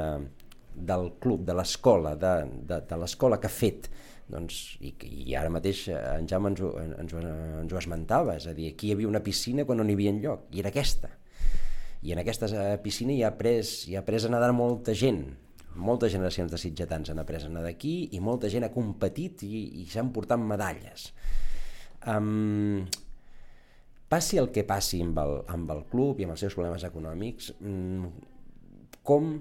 del 0.74 1.12
club, 1.22 1.46
de 1.46 1.56
l'escola, 1.58 2.16
de, 2.20 2.34
de, 2.70 2.82
de 2.90 3.00
l'escola 3.00 3.40
que 3.42 3.50
ha 3.50 3.54
fet 3.54 3.90
doncs, 4.28 4.78
i, 4.84 4.92
i 5.32 5.36
ara 5.40 5.52
mateix 5.54 5.86
eh, 5.88 6.00
en 6.18 6.28
Jaume 6.28 6.52
ens 6.52 6.60
ho, 6.60 6.74
ens, 6.84 7.14
ho, 7.16 7.22
ens 7.62 7.74
ho 7.74 7.80
esmentava, 7.80 8.36
és 8.36 8.48
a 8.50 8.54
dir, 8.58 8.74
aquí 8.74 8.90
hi 8.90 8.96
havia 8.98 9.08
una 9.08 9.24
piscina 9.24 9.64
quan 9.66 9.80
no 9.80 9.86
n'hi 9.88 9.96
havia 9.96 10.14
lloc, 10.20 10.50
i 10.52 10.60
era 10.64 10.72
aquesta. 10.74 11.14
I 12.04 12.14
en 12.14 12.22
aquesta 12.22 12.50
eh, 12.52 12.78
piscina 12.84 13.16
hi 13.16 13.24
ha 13.24 13.32
pres, 13.40 13.80
hi 13.88 13.96
ha 13.96 14.04
pres 14.06 14.28
a 14.28 14.32
nedar 14.34 14.52
molta 14.56 14.96
gent, 14.98 15.24
moltes 15.78 16.12
generacions 16.12 16.52
de 16.52 16.60
sitgetans 16.60 17.12
han 17.12 17.22
après 17.22 17.44
a 17.46 17.50
nedar 17.54 17.70
aquí 17.70 18.10
i 18.18 18.20
molta 18.24 18.50
gent 18.50 18.66
ha 18.66 18.74
competit 18.74 19.44
i, 19.46 19.84
i 19.84 19.86
s'han 19.92 20.10
portat 20.14 20.42
medalles. 20.42 21.12
Um, 22.08 22.86
passi 24.08 24.40
el 24.40 24.50
que 24.56 24.64
passi 24.68 25.02
amb 25.04 25.20
el, 25.20 25.36
amb 25.52 25.72
el 25.76 25.84
club 25.92 26.22
i 26.22 26.28
amb 26.28 26.36
els 26.36 26.46
seus 26.46 26.56
problemes 26.56 26.86
econòmics, 26.88 27.52
um, 27.60 28.08
com, 29.08 29.34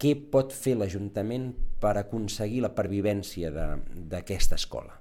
què 0.00 0.16
pot 0.32 0.54
fer 0.56 0.74
l'Ajuntament 0.78 1.52
per 1.82 1.94
aconseguir 2.00 2.62
la 2.64 2.72
pervivència 2.74 3.52
d'aquesta 3.52 4.58
escola? 4.58 4.96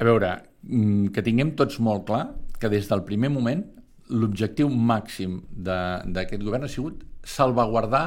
A 0.00 0.06
veure, 0.06 0.30
mm, 0.62 1.10
que 1.12 1.24
tinguem 1.24 1.54
tots 1.58 1.80
molt 1.80 2.06
clar 2.08 2.22
que 2.60 2.70
des 2.72 2.88
del 2.88 3.02
primer 3.04 3.30
moment 3.32 3.64
l'objectiu 4.10 4.68
màxim 4.68 5.40
d'aquest 5.50 6.42
govern 6.42 6.64
ha 6.66 6.72
sigut 6.72 7.04
salvaguardar 7.24 8.04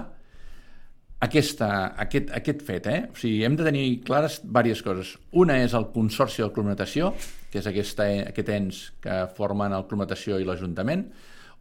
aquesta, 1.24 1.70
aquest, 2.04 2.32
aquest 2.36 2.64
fet. 2.68 2.90
Eh? 2.92 3.00
O 3.12 3.18
sigui, 3.20 3.44
hem 3.48 3.56
de 3.60 3.68
tenir 3.68 3.86
clares 4.08 4.42
diverses 4.44 4.84
coses. 4.86 5.14
Una 5.40 5.60
és 5.64 5.76
el 5.78 5.90
Consorci 5.94 6.44
de 6.44 6.52
Climatació, 6.56 7.14
que 7.52 7.62
és 7.62 7.70
aquesta, 7.70 8.08
aquest 8.30 8.54
ens 8.54 8.84
que 9.04 9.24
formen 9.38 9.76
el 9.76 9.88
Climatació 9.90 10.40
i 10.42 10.48
l'Ajuntament. 10.48 11.08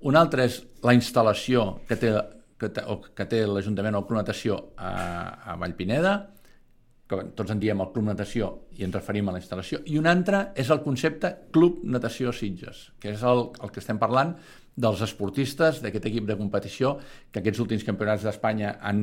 Una 0.08 0.22
altra 0.24 0.46
és 0.48 0.62
la 0.82 0.96
instal·lació 0.98 1.66
que 1.88 1.98
té, 2.00 2.12
que 2.58 2.72
té, 2.74 2.86
que 3.14 3.26
té 3.30 3.42
l'Ajuntament 3.46 3.98
o 4.00 4.06
Climatació 4.08 4.58
a, 4.76 4.92
a 5.52 5.58
Vallpineda, 5.60 6.16
que 7.12 7.20
tots 7.36 7.52
en 7.52 7.60
diem 7.60 7.82
el 7.84 7.90
Club 7.92 8.08
Natació 8.08 8.48
i 8.78 8.86
ens 8.86 8.96
referim 8.96 9.28
a 9.28 9.34
la 9.34 9.40
instal·lació, 9.42 9.82
i 9.84 9.98
un 10.00 10.08
altre 10.08 10.46
és 10.58 10.70
el 10.72 10.80
concepte 10.84 11.28
Club 11.52 11.82
Natació 11.84 12.32
Sitges, 12.32 12.86
que 13.02 13.12
és 13.12 13.24
el, 13.28 13.50
el 13.60 13.72
que 13.72 13.82
estem 13.82 14.00
parlant 14.00 14.32
dels 14.74 15.02
esportistes 15.04 15.82
d'aquest 15.82 16.06
equip 16.08 16.24
de 16.28 16.36
competició 16.38 16.94
que 17.30 17.42
aquests 17.42 17.60
últims 17.60 17.84
campionats 17.84 18.24
d'Espanya 18.24 18.76
han 18.80 19.02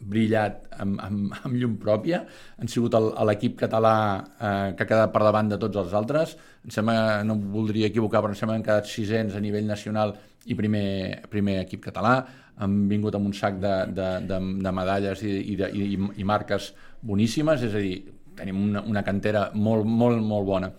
brillat 0.00 0.66
amb, 0.76 0.98
amb, 1.00 1.36
amb 1.42 1.56
llum 1.56 1.78
pròpia, 1.80 2.22
han 2.60 2.68
sigut 2.68 2.96
l'equip 2.96 3.56
català 3.62 3.96
eh, 4.20 4.74
que 4.76 4.84
ha 4.84 4.90
quedat 4.90 5.14
per 5.14 5.22
davant 5.24 5.48
de 5.52 5.60
tots 5.62 5.80
els 5.80 5.94
altres, 5.96 6.36
em 6.64 6.74
sembla, 6.74 7.22
no 7.24 7.38
voldria 7.54 7.88
equivocar, 7.88 8.20
però 8.24 8.34
em 8.34 8.40
sembla 8.40 8.56
que 8.56 8.60
han 8.60 8.68
quedat 8.68 8.90
sisens 8.92 9.36
a 9.36 9.40
nivell 9.40 9.68
nacional 9.68 10.16
i 10.46 10.54
primer, 10.58 11.22
primer 11.32 11.62
equip 11.62 11.86
català, 11.88 12.18
han 12.60 12.76
vingut 12.88 13.16
amb 13.16 13.28
un 13.28 13.34
sac 13.36 13.58
de, 13.60 13.72
de, 13.96 14.10
de, 14.28 14.42
de 14.64 14.72
medalles 14.72 15.24
i, 15.24 15.32
i, 15.52 15.56
de, 15.60 15.72
i, 15.72 15.96
i 15.96 16.28
marques 16.28 16.70
boníssimes, 17.04 17.64
és 17.66 17.74
a 17.74 17.82
dir, 17.82 17.96
tenim 18.36 18.60
una, 18.68 18.84
una 18.84 19.02
cantera 19.04 19.48
molt, 19.54 19.88
molt, 19.88 20.20
molt 20.24 20.48
bona. 20.48 20.70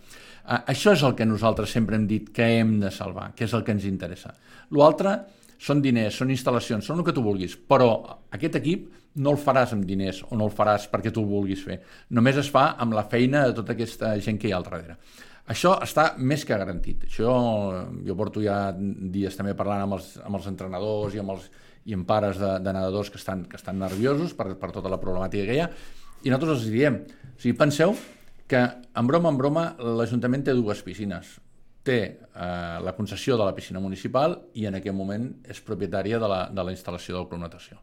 Això 0.48 0.94
és 0.96 1.02
el 1.04 1.16
que 1.18 1.26
nosaltres 1.28 1.74
sempre 1.76 1.98
hem 1.98 2.06
dit 2.08 2.30
que 2.32 2.46
hem 2.60 2.78
de 2.80 2.92
salvar, 2.94 3.34
que 3.36 3.44
és 3.44 3.54
el 3.54 3.66
que 3.68 3.74
ens 3.76 3.88
interessa. 3.90 4.32
L'altre 4.80 5.18
són 5.60 5.82
diners, 5.84 6.16
són 6.16 6.32
instal·lacions, 6.32 6.86
són 6.88 7.02
el 7.02 7.06
que 7.08 7.16
tu 7.16 7.24
vulguis, 7.26 7.58
però 7.58 7.90
aquest 8.32 8.56
equip 8.62 8.86
no 9.18 9.34
el 9.34 9.40
faràs 9.42 9.74
amb 9.74 9.86
diners 9.90 10.22
o 10.30 10.38
no 10.38 10.48
el 10.48 10.54
faràs 10.54 10.86
perquè 10.92 11.12
tu 11.12 11.24
el 11.26 11.30
vulguis 11.32 11.64
fer. 11.66 11.80
Només 12.14 12.38
es 12.40 12.52
fa 12.54 12.70
amb 12.80 12.96
la 12.96 13.04
feina 13.10 13.48
de 13.48 13.58
tota 13.58 13.74
aquesta 13.76 14.14
gent 14.24 14.38
que 14.40 14.48
hi 14.48 14.54
ha 14.54 14.60
al 14.62 14.68
darrere. 14.68 14.98
Això 15.52 15.78
està 15.84 16.10
més 16.20 16.44
que 16.46 16.56
garantit. 16.60 17.08
Això, 17.08 17.32
jo 18.06 18.18
porto 18.20 18.44
ja 18.44 18.74
dies 18.78 19.36
també 19.36 19.56
parlant 19.58 19.86
amb 19.86 19.98
els, 19.98 20.12
amb 20.24 20.40
els 20.40 20.50
entrenadors 20.52 21.16
i 21.16 21.24
amb, 21.24 21.34
els, 21.36 21.48
i 21.88 21.96
amb 21.96 22.08
pares 22.08 22.40
de, 22.40 22.58
de 22.64 22.74
nedadors 22.76 23.10
que 23.12 23.20
estan, 23.20 23.46
que 23.50 23.60
estan 23.60 23.80
nerviosos 23.80 24.36
per, 24.38 24.52
per 24.60 24.74
tota 24.76 24.92
la 24.92 25.00
problemàtica 25.02 25.48
que 25.48 25.58
hi 25.58 25.64
ha, 25.64 25.72
i 26.24 26.32
nosaltres 26.32 26.60
els 26.60 26.70
diem, 26.74 27.02
o 27.32 27.40
sigui, 27.40 27.56
penseu 27.58 27.96
que, 28.48 28.64
en 28.96 29.08
broma 29.08 29.30
en 29.34 29.38
broma, 29.38 29.66
l'Ajuntament 30.00 30.46
té 30.48 30.56
dues 30.56 30.82
piscines. 30.86 31.36
Té 31.88 32.00
eh, 32.04 32.78
la 32.84 32.94
concessió 32.96 33.38
de 33.40 33.46
la 33.48 33.56
piscina 33.56 33.80
municipal 33.84 34.38
i 34.60 34.66
en 34.68 34.80
aquest 34.80 34.96
moment 34.96 35.28
és 35.48 35.60
propietària 35.64 36.20
de 36.20 36.30
la, 36.32 36.42
de 36.52 36.64
la 36.64 36.74
instal·lació 36.76 37.18
del 37.18 37.28
Club 37.30 37.44
Natació. 37.44 37.80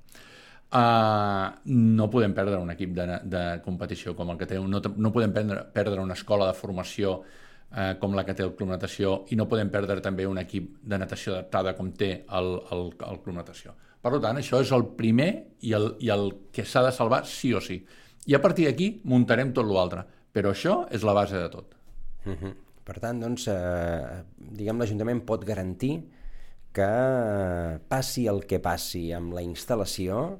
Uh, 0.74 1.52
no 1.70 2.08
podem 2.10 2.32
perdre 2.34 2.56
un 2.58 2.72
equip 2.72 2.96
de, 2.96 3.04
de 3.30 3.42
competició 3.62 4.16
com 4.18 4.32
el 4.32 4.38
que 4.40 4.48
té, 4.50 4.56
no, 4.58 4.80
no 4.82 5.10
podem 5.14 5.30
perdre, 5.30 5.60
perdre 5.70 6.02
una 6.02 6.16
escola 6.18 6.48
de 6.48 6.56
formació 6.58 7.12
uh, 7.20 7.92
com 8.00 8.16
la 8.16 8.24
que 8.26 8.34
té 8.34 8.42
el 8.42 8.56
Club 8.58 8.72
Natació 8.72 9.12
i 9.30 9.38
no 9.38 9.46
podem 9.46 9.70
perdre 9.70 10.00
també 10.02 10.26
un 10.26 10.40
equip 10.42 10.72
de 10.82 10.98
natació 10.98 11.36
adaptada 11.36 11.76
com 11.78 11.92
té 11.94 12.10
el, 12.26 12.50
el, 12.74 12.90
el 13.06 13.22
Club 13.22 13.38
Natació. 13.38 13.76
Per 14.02 14.16
tant, 14.18 14.40
això 14.40 14.64
és 14.64 14.72
el 14.74 14.88
primer 14.98 15.30
i 15.62 15.76
el, 15.78 15.92
i 16.02 16.10
el 16.10 16.26
que 16.52 16.66
s'ha 16.66 16.82
de 16.88 16.90
salvar 16.96 17.22
sí 17.28 17.54
o 17.54 17.62
sí. 17.62 17.78
I 18.26 18.34
a 18.34 18.42
partir 18.42 18.66
d'aquí 18.66 18.90
muntarem 19.06 19.54
tot 19.54 19.70
l'altre. 19.70 20.02
Però 20.34 20.50
això 20.50 20.82
és 20.94 21.06
la 21.06 21.14
base 21.14 21.38
de 21.38 21.48
tot. 21.48 21.74
Uh 22.24 22.30
mhm. 22.30 22.36
-huh. 22.42 22.54
Per 22.84 22.98
tant, 23.00 23.20
doncs, 23.20 23.46
eh, 23.48 24.24
diguem, 24.36 24.78
l'Ajuntament 24.78 25.24
pot 25.24 25.44
garantir 25.44 26.02
que 26.74 27.80
passi 27.88 28.26
el 28.26 28.44
que 28.44 28.58
passi 28.58 29.12
amb 29.12 29.32
la 29.32 29.40
instal·lació, 29.40 30.38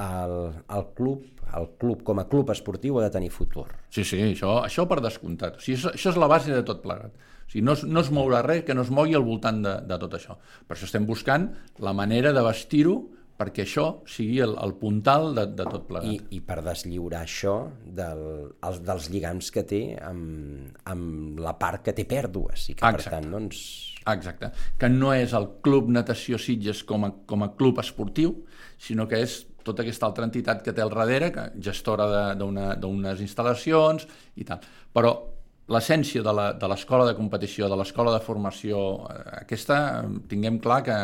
el, 0.00 0.34
el 0.72 0.86
club, 0.96 1.24
el 1.58 1.68
club 1.78 2.02
com 2.02 2.18
a 2.18 2.28
club 2.28 2.50
esportiu 2.50 2.98
ha 2.98 3.04
de 3.04 3.10
tenir 3.10 3.30
futur. 3.30 3.66
Sí, 3.90 4.04
sí, 4.04 4.18
això, 4.32 4.64
això 4.64 4.88
per 4.88 5.00
descomptat. 5.04 5.60
O 5.60 5.60
sigui, 5.60 5.76
això, 5.78 5.92
això 5.92 6.10
és 6.14 6.16
la 6.16 6.30
base 6.32 6.50
de 6.50 6.64
tot 6.66 6.82
plegat. 6.82 7.12
O 7.12 7.50
sigui, 7.52 7.64
no, 7.68 7.76
es, 7.76 7.84
no 7.84 8.00
es 8.00 8.10
mourà 8.10 8.40
res 8.42 8.64
que 8.64 8.74
no 8.74 8.82
es 8.82 8.90
mogui 8.90 9.14
al 9.14 9.26
voltant 9.26 9.60
de, 9.62 9.76
de 9.86 9.98
tot 9.98 10.16
això. 10.18 10.38
Per 10.66 10.76
això 10.76 10.88
estem 10.88 11.06
buscant 11.06 11.50
la 11.78 11.92
manera 11.92 12.32
de 12.32 12.42
vestir-ho 12.42 12.96
perquè 13.38 13.64
això 13.64 13.86
sigui 14.08 14.40
el, 14.44 14.54
el 14.62 14.74
puntal 14.80 15.32
de, 15.36 15.46
de 15.58 15.66
tot 15.66 15.86
plegat. 15.88 16.10
I, 16.12 16.38
I 16.38 16.40
per 16.46 16.60
deslliurar 16.64 17.22
això 17.26 17.56
del, 17.82 18.24
els, 18.62 18.82
dels 18.86 19.08
lligams 19.12 19.50
que 19.54 19.64
té 19.68 19.82
amb, 19.98 20.76
amb 20.92 21.40
la 21.42 21.54
part 21.58 21.84
que 21.86 21.94
té 21.96 22.06
pèrdues 22.08 22.68
i 22.68 22.76
que 22.76 22.84
Exacte. 22.84 23.08
per 23.08 23.16
tant 23.16 23.32
doncs... 23.38 23.64
Exacte, 24.12 24.48
que 24.82 24.88
no 24.90 25.12
és 25.14 25.30
el 25.38 25.46
Club 25.62 25.90
Natació 25.94 26.38
Sitges 26.42 26.82
com 26.86 27.06
a, 27.06 27.12
com 27.30 27.44
a 27.46 27.52
club 27.54 27.78
esportiu, 27.78 28.32
sinó 28.82 29.06
que 29.06 29.20
és 29.22 29.36
tota 29.62 29.84
aquesta 29.84 30.08
altra 30.08 30.26
entitat 30.26 30.62
que 30.66 30.74
té 30.74 30.82
al 30.82 30.90
darrere, 30.90 31.30
que 31.34 31.44
gestora 31.62 32.34
d'unes 32.34 33.22
instal·lacions 33.22 34.08
i 34.42 34.46
tal. 34.48 34.64
Però 34.90 35.12
l'essència 35.72 36.22
de 36.24 36.68
l'escola 36.68 37.06
de, 37.06 37.12
de 37.12 37.18
competició, 37.18 37.68
de 37.70 37.78
l'escola 37.78 38.14
de 38.16 38.22
formació, 38.24 38.80
eh, 39.06 39.20
aquesta, 39.44 39.78
tinguem 40.30 40.58
clar 40.62 40.80
que, 40.86 40.98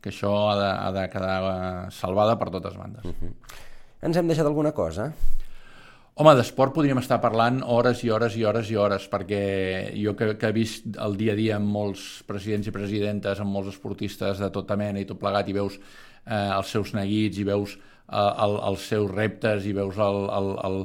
que 0.00 0.12
això 0.12 0.32
ha 0.50 0.56
de, 0.58 0.68
ha 0.86 0.90
de 0.92 1.06
quedar 1.12 1.38
eh, 1.52 1.90
salvada 1.90 2.36
per 2.38 2.50
totes 2.50 2.76
bandes. 2.76 3.04
Uh 3.04 3.08
mhm. 3.08 3.32
-huh. 3.32 3.64
Ens 4.02 4.16
hem 4.16 4.28
deixat 4.28 4.46
alguna 4.46 4.72
cosa? 4.72 5.12
Home, 6.16 6.32
d'esport 6.32 6.72
podríem 6.72 6.96
estar 6.96 7.18
parlant 7.20 7.58
hores 7.60 7.98
i 8.06 8.08
hores 8.08 8.36
i 8.40 8.44
hores 8.48 8.70
i 8.70 8.76
hores, 8.80 9.08
perquè 9.12 9.40
jo 10.00 10.14
que, 10.16 10.30
que 10.40 10.48
he 10.48 10.52
vist 10.56 10.86
el 10.96 11.16
dia 11.20 11.34
a 11.34 11.36
dia 11.36 11.56
amb 11.56 11.68
molts 11.68 12.22
presidents 12.24 12.70
i 12.70 12.72
presidentes, 12.72 13.42
amb 13.42 13.52
molts 13.52 13.74
esportistes 13.74 14.38
de 14.40 14.48
tota 14.54 14.78
mena 14.80 14.98
i 14.98 15.04
tot 15.04 15.20
plegat, 15.20 15.50
i 15.52 15.52
veus 15.52 15.76
eh, 15.76 16.56
els 16.56 16.72
seus 16.72 16.94
neguits, 16.96 17.36
i 17.36 17.44
veus 17.44 17.76
eh, 17.76 18.16
el, 18.16 18.56
els 18.70 18.86
seus 18.88 19.12
reptes, 19.12 19.68
i 19.68 19.74
veus 19.76 20.00
el, 20.00 20.22
el, 20.38 20.48
el, 20.70 20.78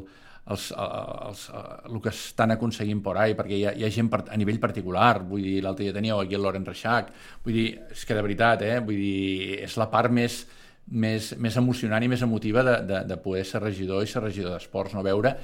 els, 0.49 0.71
els, 0.73 1.43
el 1.85 1.99
que 2.01 2.09
estan 2.09 2.55
aconseguint 2.55 3.01
por 3.03 3.19
ahí, 3.21 3.35
perquè 3.37 3.57
hi 3.57 3.65
ha, 3.65 3.75
hi 3.77 3.85
ha 3.85 3.91
gent 3.93 4.09
per, 4.11 4.23
a 4.29 4.39
nivell 4.39 4.59
particular, 4.59 5.21
vull 5.27 5.45
dir, 5.45 5.59
l'altre 5.63 5.85
dia 5.85 5.95
teníeu 5.95 6.21
aquí 6.21 6.35
el 6.37 6.43
Loren 6.43 6.65
Reixac, 6.65 7.11
vull 7.45 7.59
dir, 7.59 7.67
és 7.93 8.05
que 8.07 8.17
de 8.17 8.25
veritat, 8.25 8.65
eh, 8.65 8.79
vull 8.83 8.97
dir, 8.97 9.61
és 9.67 9.77
la 9.79 9.89
part 9.93 10.11
més, 10.13 10.41
més, 10.87 11.33
més 11.37 11.57
emocionant 11.61 12.03
i 12.03 12.09
més 12.11 12.25
emotiva 12.25 12.65
de, 12.67 12.79
de, 12.89 13.03
de 13.07 13.19
poder 13.21 13.45
ser 13.47 13.61
regidor 13.63 14.03
i 14.03 14.09
ser 14.09 14.25
regidor 14.25 14.57
d'esports, 14.57 14.97
no 14.97 15.05
veure 15.05 15.35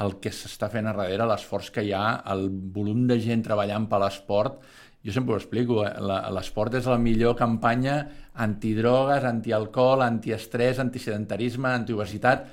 el 0.00 0.16
que 0.22 0.32
s'està 0.32 0.70
fent 0.72 0.88
a 0.88 0.94
darrere, 0.94 1.26
l'esforç 1.28 1.70
que 1.74 1.84
hi 1.84 1.90
ha, 1.92 2.22
el 2.32 2.46
volum 2.74 3.06
de 3.08 3.18
gent 3.20 3.42
treballant 3.44 3.88
per 3.90 4.00
l'esport, 4.00 4.60
jo 5.04 5.12
sempre 5.12 5.34
ho 5.34 5.38
explico, 5.40 5.82
eh, 5.86 5.92
l'esport 6.34 6.76
és 6.76 6.88
la 6.88 6.98
millor 7.00 7.36
campanya 7.36 8.02
antidrogues, 8.40 9.24
antialcohol, 9.24 10.04
antiestrès, 10.04 10.80
antisedentarisme, 10.82 11.72
antiobesitat, 11.72 12.48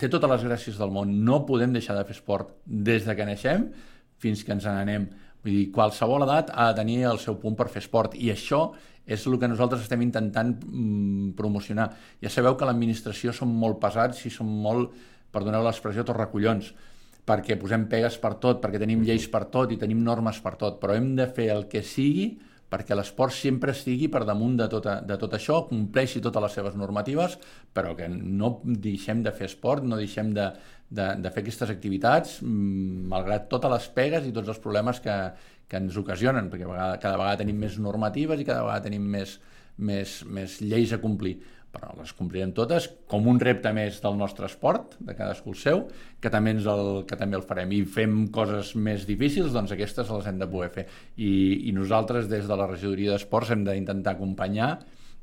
té 0.00 0.08
totes 0.08 0.30
les 0.32 0.44
gràcies 0.48 0.78
del 0.80 0.92
món. 0.94 1.12
No 1.26 1.42
podem 1.48 1.74
deixar 1.76 1.96
de 1.98 2.04
fer 2.08 2.16
esport 2.16 2.54
des 2.64 3.04
de 3.04 3.16
que 3.16 3.26
naixem 3.28 3.68
fins 4.20 4.44
que 4.44 4.54
ens 4.56 4.64
n'anem. 4.68 5.08
Vull 5.44 5.56
dir, 5.56 5.66
qualsevol 5.72 6.24
edat 6.26 6.52
ha 6.52 6.70
de 6.70 6.80
tenir 6.80 7.02
el 7.08 7.20
seu 7.20 7.36
punt 7.40 7.56
per 7.56 7.68
fer 7.72 7.82
esport 7.84 8.16
i 8.16 8.32
això 8.32 8.70
és 9.10 9.24
el 9.26 9.38
que 9.40 9.48
nosaltres 9.48 9.82
estem 9.84 10.02
intentant 10.04 10.52
mm, 10.54 11.32
promocionar. 11.38 11.88
Ja 12.22 12.32
sabeu 12.32 12.56
que 12.56 12.68
l'administració 12.68 13.32
som 13.36 13.52
molt 13.62 13.80
pesats 13.82 14.24
i 14.28 14.32
som 14.32 14.48
molt, 14.48 14.92
perdoneu 15.32 15.64
l'expressió, 15.64 16.04
torracollons, 16.06 16.72
perquè 17.26 17.56
posem 17.60 17.86
pegues 17.90 18.16
per 18.20 18.34
tot, 18.42 18.60
perquè 18.62 18.80
tenim 18.82 19.02
lleis 19.06 19.26
per 19.30 19.46
tot 19.52 19.72
i 19.72 19.78
tenim 19.80 20.02
normes 20.04 20.40
per 20.44 20.54
tot, 20.60 20.78
però 20.82 20.96
hem 20.96 21.14
de 21.18 21.26
fer 21.30 21.50
el 21.54 21.66
que 21.70 21.82
sigui 21.86 22.32
perquè 22.70 22.94
l'esport 22.94 23.34
sempre 23.34 23.74
estigui 23.74 24.08
per 24.12 24.22
damunt 24.28 24.56
de, 24.60 24.68
tota, 24.70 25.00
de 25.02 25.16
tot 25.18 25.34
això, 25.34 25.64
compleixi 25.68 26.22
totes 26.22 26.44
les 26.44 26.56
seves 26.60 26.76
normatives, 26.78 27.36
però 27.74 27.96
que 27.98 28.06
no 28.10 28.60
deixem 28.64 29.24
de 29.26 29.32
fer 29.34 29.48
esport, 29.50 29.84
no 29.84 29.98
deixem 29.98 30.30
de, 30.36 30.46
de, 30.88 31.08
de 31.18 31.32
fer 31.34 31.42
aquestes 31.42 31.72
activitats, 31.74 32.38
mm, 32.46 33.06
malgrat 33.10 33.48
totes 33.50 33.74
les 33.74 33.88
pegues 33.96 34.28
i 34.28 34.34
tots 34.36 34.54
els 34.54 34.62
problemes 34.62 35.02
que, 35.02 35.16
que 35.70 35.82
ens 35.82 35.98
ocasionen, 35.98 36.50
perquè 36.52 36.68
vegada, 36.68 36.98
cada 37.02 37.18
vegada 37.18 37.42
tenim 37.42 37.58
més 37.62 37.78
normatives 37.82 38.40
i 38.40 38.46
cada 38.46 38.66
vegada 38.68 38.86
tenim 38.86 39.10
més, 39.18 39.38
més, 39.78 40.20
més 40.30 40.60
lleis 40.62 40.94
a 40.94 41.02
complir 41.02 41.38
però 41.70 41.92
les 41.98 42.12
complirem 42.18 42.52
totes 42.54 42.88
com 43.10 43.28
un 43.30 43.38
repte 43.42 43.70
més 43.74 44.00
del 44.02 44.16
nostre 44.18 44.48
esport, 44.50 44.96
de 44.98 45.14
cadascú 45.14 45.54
el 45.54 45.58
seu, 45.60 45.82
que 46.20 46.32
també, 46.32 46.54
ens 46.56 46.66
el, 46.70 47.04
que 47.08 47.18
també 47.18 47.38
el 47.38 47.46
farem. 47.46 47.72
I 47.72 47.84
fem 47.86 48.24
coses 48.34 48.74
més 48.74 49.06
difícils, 49.08 49.52
doncs 49.54 49.74
aquestes 49.76 50.10
les 50.10 50.30
hem 50.30 50.40
de 50.40 50.48
poder 50.50 50.70
fer. 50.74 50.86
I, 51.16 51.32
i 51.70 51.74
nosaltres, 51.76 52.26
des 52.30 52.48
de 52.50 52.58
la 52.58 52.66
regidoria 52.70 53.14
d'esports, 53.14 53.54
hem 53.54 53.62
d'intentar 53.68 54.16
acompanyar 54.18 54.74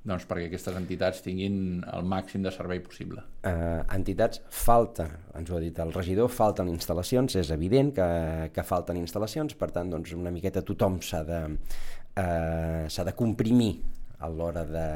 doncs, 0.07 0.23
perquè 0.23 0.47
aquestes 0.47 0.75
entitats 0.79 1.19
tinguin 1.25 1.81
el 1.91 2.05
màxim 2.07 2.43
de 2.45 2.51
servei 2.55 2.79
possible. 2.79 3.23
Uh, 3.43 3.83
entitats, 3.95 4.39
falta, 4.47 5.07
ens 5.35 5.51
ho 5.51 5.57
ha 5.57 5.59
dit 5.59 5.79
el 5.83 5.91
regidor, 5.91 6.31
falten 6.31 6.71
instal·lacions, 6.71 7.35
és 7.41 7.51
evident 7.51 7.91
que, 7.97 8.07
que 8.55 8.63
falten 8.63 9.01
instal·lacions, 9.01 9.57
per 9.59 9.71
tant, 9.75 9.91
doncs, 9.91 10.15
una 10.15 10.31
miqueta 10.31 10.63
tothom 10.63 11.01
s'ha 11.03 11.23
de, 11.27 11.41
uh, 11.51 12.87
s'ha 12.87 13.07
de 13.07 13.15
comprimir 13.19 13.73
a 14.19 14.29
l'hora 14.29 14.63
de, 14.65 14.87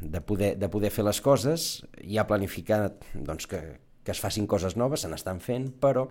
de, 0.00 0.20
poder, 0.20 0.54
de 0.60 0.68
poder 0.68 0.90
fer 0.92 1.04
les 1.06 1.20
coses. 1.24 1.68
Hi 2.04 2.18
ha 2.18 2.26
planificat 2.28 3.06
doncs, 3.14 3.48
que, 3.48 3.60
que 4.04 4.14
es 4.14 4.20
facin 4.20 4.48
coses 4.50 4.76
noves, 4.76 5.04
se 5.04 5.10
n'estan 5.12 5.40
fent, 5.44 5.70
però 5.80 6.08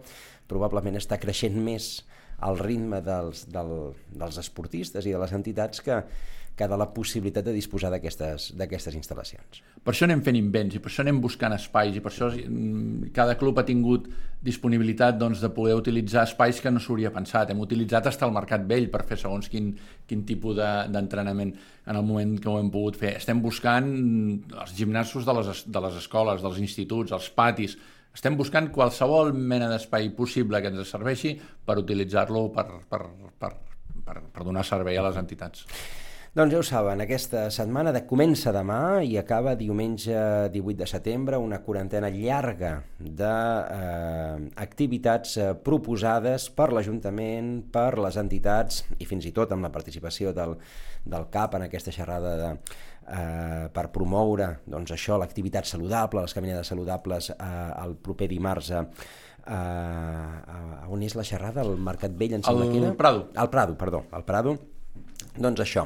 probablement 0.50 0.98
està 0.98 1.20
creixent 1.22 1.58
més 1.62 2.02
al 2.46 2.60
ritme 2.60 3.02
dels, 3.02 3.48
del, 3.50 3.94
dels 4.14 4.38
esportistes 4.42 5.06
i 5.06 5.14
de 5.14 5.22
les 5.22 5.34
entitats 5.34 5.82
que, 5.86 6.02
que 6.58 6.68
de 6.68 6.78
la 6.78 6.88
possibilitat 6.90 7.46
de 7.46 7.54
disposar 7.54 7.92
d'aquestes 7.94 8.96
instal·lacions. 8.98 9.60
Per 9.86 9.94
això 9.94 10.08
anem 10.08 10.24
fent 10.26 10.40
invents 10.40 10.74
i 10.76 10.82
per 10.82 10.90
això 10.90 11.04
anem 11.04 11.20
buscant 11.22 11.54
espais 11.54 11.96
i 11.96 12.02
per 12.02 12.10
això 12.10 12.32
mm, 12.34 13.12
cada 13.14 13.36
club 13.38 13.60
ha 13.62 13.66
tingut 13.68 14.08
disponibilitat 14.44 15.20
doncs, 15.22 15.42
de 15.44 15.52
poder 15.54 15.76
utilitzar 15.78 16.24
espais 16.26 16.62
que 16.62 16.72
no 16.74 16.82
s'hauria 16.82 17.12
pensat. 17.14 17.52
Hem 17.54 17.62
utilitzat 17.62 18.10
fins 18.10 18.26
el 18.26 18.34
mercat 18.34 18.66
vell 18.70 18.90
per 18.90 19.04
fer 19.06 19.20
segons 19.22 19.52
quin, 19.54 19.70
quin 20.10 20.24
tipus 20.26 20.58
d'entrenament 20.58 21.54
de, 21.54 21.68
en 21.92 22.02
el 22.02 22.08
moment 22.08 22.34
que 22.42 22.50
ho 22.50 22.58
hem 22.58 22.72
pogut 22.74 22.98
fer. 22.98 23.14
Estem 23.22 23.44
buscant 23.44 23.92
els 24.50 24.74
gimnasos 24.78 25.30
de 25.30 25.38
les, 25.38 25.62
de 25.70 25.86
les 25.86 26.02
escoles, 26.02 26.42
dels 26.42 26.60
instituts, 26.64 27.14
els 27.14 27.30
patis, 27.38 27.78
estem 28.18 28.34
buscant 28.34 28.72
qualsevol 28.74 29.30
mena 29.38 29.70
d'espai 29.70 30.10
possible 30.18 30.58
que 30.64 30.74
ens 30.74 30.90
serveixi 30.90 31.36
per 31.38 31.78
utilitzar-lo 31.78 32.48
per, 32.56 32.66
per, 32.90 33.04
per, 33.38 33.54
per, 34.08 34.20
per 34.34 34.48
donar 34.48 34.66
servei 34.66 34.98
a 34.98 35.06
les 35.06 35.22
entitats. 35.22 35.68
Doncs 36.38 36.54
ja 36.54 36.60
ho 36.60 36.62
saben, 36.62 37.02
aquesta 37.02 37.48
setmana 37.50 37.90
de 37.90 38.06
comença 38.06 38.54
demà 38.54 39.02
i 39.02 39.18
acaba 39.18 39.58
diumenge 39.58 40.14
18 40.54 40.78
de 40.78 40.86
setembre 40.86 41.34
una 41.42 41.66
quarantena 41.66 42.14
llarga 42.14 42.86
d'activitats 43.02 45.34
eh, 45.34 45.42
eh, 45.48 45.58
proposades 45.66 46.54
per 46.54 46.70
l'Ajuntament, 46.78 47.66
per 47.74 47.98
les 47.98 48.14
entitats 48.22 48.86
i 49.02 49.10
fins 49.10 49.26
i 49.26 49.34
tot 49.34 49.50
amb 49.56 49.66
la 49.66 49.74
participació 49.74 50.30
del, 50.38 50.54
del 51.10 51.26
CAP 51.34 51.58
en 51.58 51.66
aquesta 51.66 51.90
xerrada 51.96 52.36
de, 52.44 52.54
eh, 52.54 53.66
per 53.74 53.90
promoure 53.98 54.62
doncs, 54.70 54.94
això 54.94 55.18
l'activitat 55.18 55.66
saludable, 55.66 56.22
les 56.22 56.38
caminades 56.38 56.70
saludables 56.70 57.34
eh, 57.34 57.82
el 57.82 57.98
proper 57.98 58.30
dimarts 58.30 58.78
a, 58.78 58.86
a, 59.58 60.86
on 60.86 61.02
és 61.02 61.18
la 61.18 61.26
xerrada? 61.26 61.66
Al 61.66 61.82
Mercat 61.82 62.14
Vell, 62.14 62.38
em 62.38 62.46
sembla 62.46 62.70
que 62.70 62.78
era? 62.78 62.94
Al 62.94 63.02
Prado. 63.02 63.26
Al 63.34 63.50
Prado, 63.50 63.74
perdó, 63.74 64.06
al 64.14 64.22
Prado. 64.30 64.78
Doncs 65.38 65.62
això, 65.62 65.86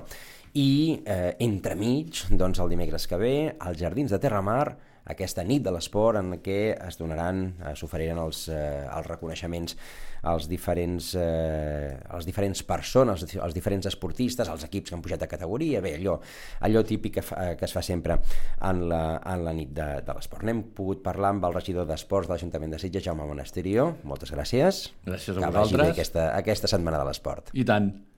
i 0.53 1.01
eh, 1.05 1.35
entremig, 1.39 2.25
doncs 2.29 2.59
el 2.59 2.71
dimecres 2.73 3.07
que 3.07 3.19
ve, 3.19 3.35
als 3.59 3.79
Jardins 3.79 4.11
de 4.11 4.19
Terramar, 4.19 4.77
aquesta 5.11 5.43
nit 5.43 5.63
de 5.65 5.71
l'esport 5.73 6.19
en 6.19 6.35
què 6.43 6.75
es 6.75 6.99
donaran, 6.99 7.43
eh, 7.59 7.73
s'oferiran 7.75 8.19
els, 8.21 8.47
eh, 8.49 8.85
els 8.85 9.07
reconeixements 9.07 9.75
als 10.21 10.45
diferents, 10.47 11.15
eh, 11.17 11.97
als 12.09 12.27
diferents 12.27 12.61
persones, 12.63 13.23
als, 13.23 13.35
als 13.35 13.55
diferents 13.55 13.87
esportistes, 13.89 14.49
als 14.49 14.63
equips 14.67 14.91
que 14.91 14.95
han 14.95 15.01
pujat 15.01 15.23
de 15.23 15.27
categoria, 15.27 15.81
bé, 15.81 15.95
allò, 15.97 16.19
allò 16.61 16.83
típic 16.85 17.15
que, 17.15 17.25
fa, 17.25 17.55
que 17.57 17.65
es 17.65 17.73
fa 17.73 17.81
sempre 17.81 18.19
en 18.61 18.83
la, 18.89 19.17
en 19.25 19.43
la 19.47 19.55
nit 19.57 19.73
de, 19.73 19.89
de 20.05 20.13
l'esport. 20.13 20.45
N'hem 20.45 20.61
pogut 20.77 21.01
parlar 21.01 21.33
amb 21.33 21.49
el 21.49 21.57
regidor 21.57 21.89
d'Esports 21.89 22.29
de 22.29 22.35
l'Ajuntament 22.35 22.77
de 22.77 22.83
Sitges, 22.83 23.07
Jaume 23.07 23.25
Monasterio. 23.25 23.95
Moltes 24.03 24.35
gràcies. 24.35 24.85
Gràcies 25.07 25.33
a 25.33 25.49
vosaltres. 25.49 25.95
Que 25.95 25.99
aquesta, 26.01 26.29
aquesta 26.37 26.69
setmana 26.69 27.01
de 27.01 27.09
l'esport. 27.09 27.49
I 27.57 27.65
tant. 27.65 27.91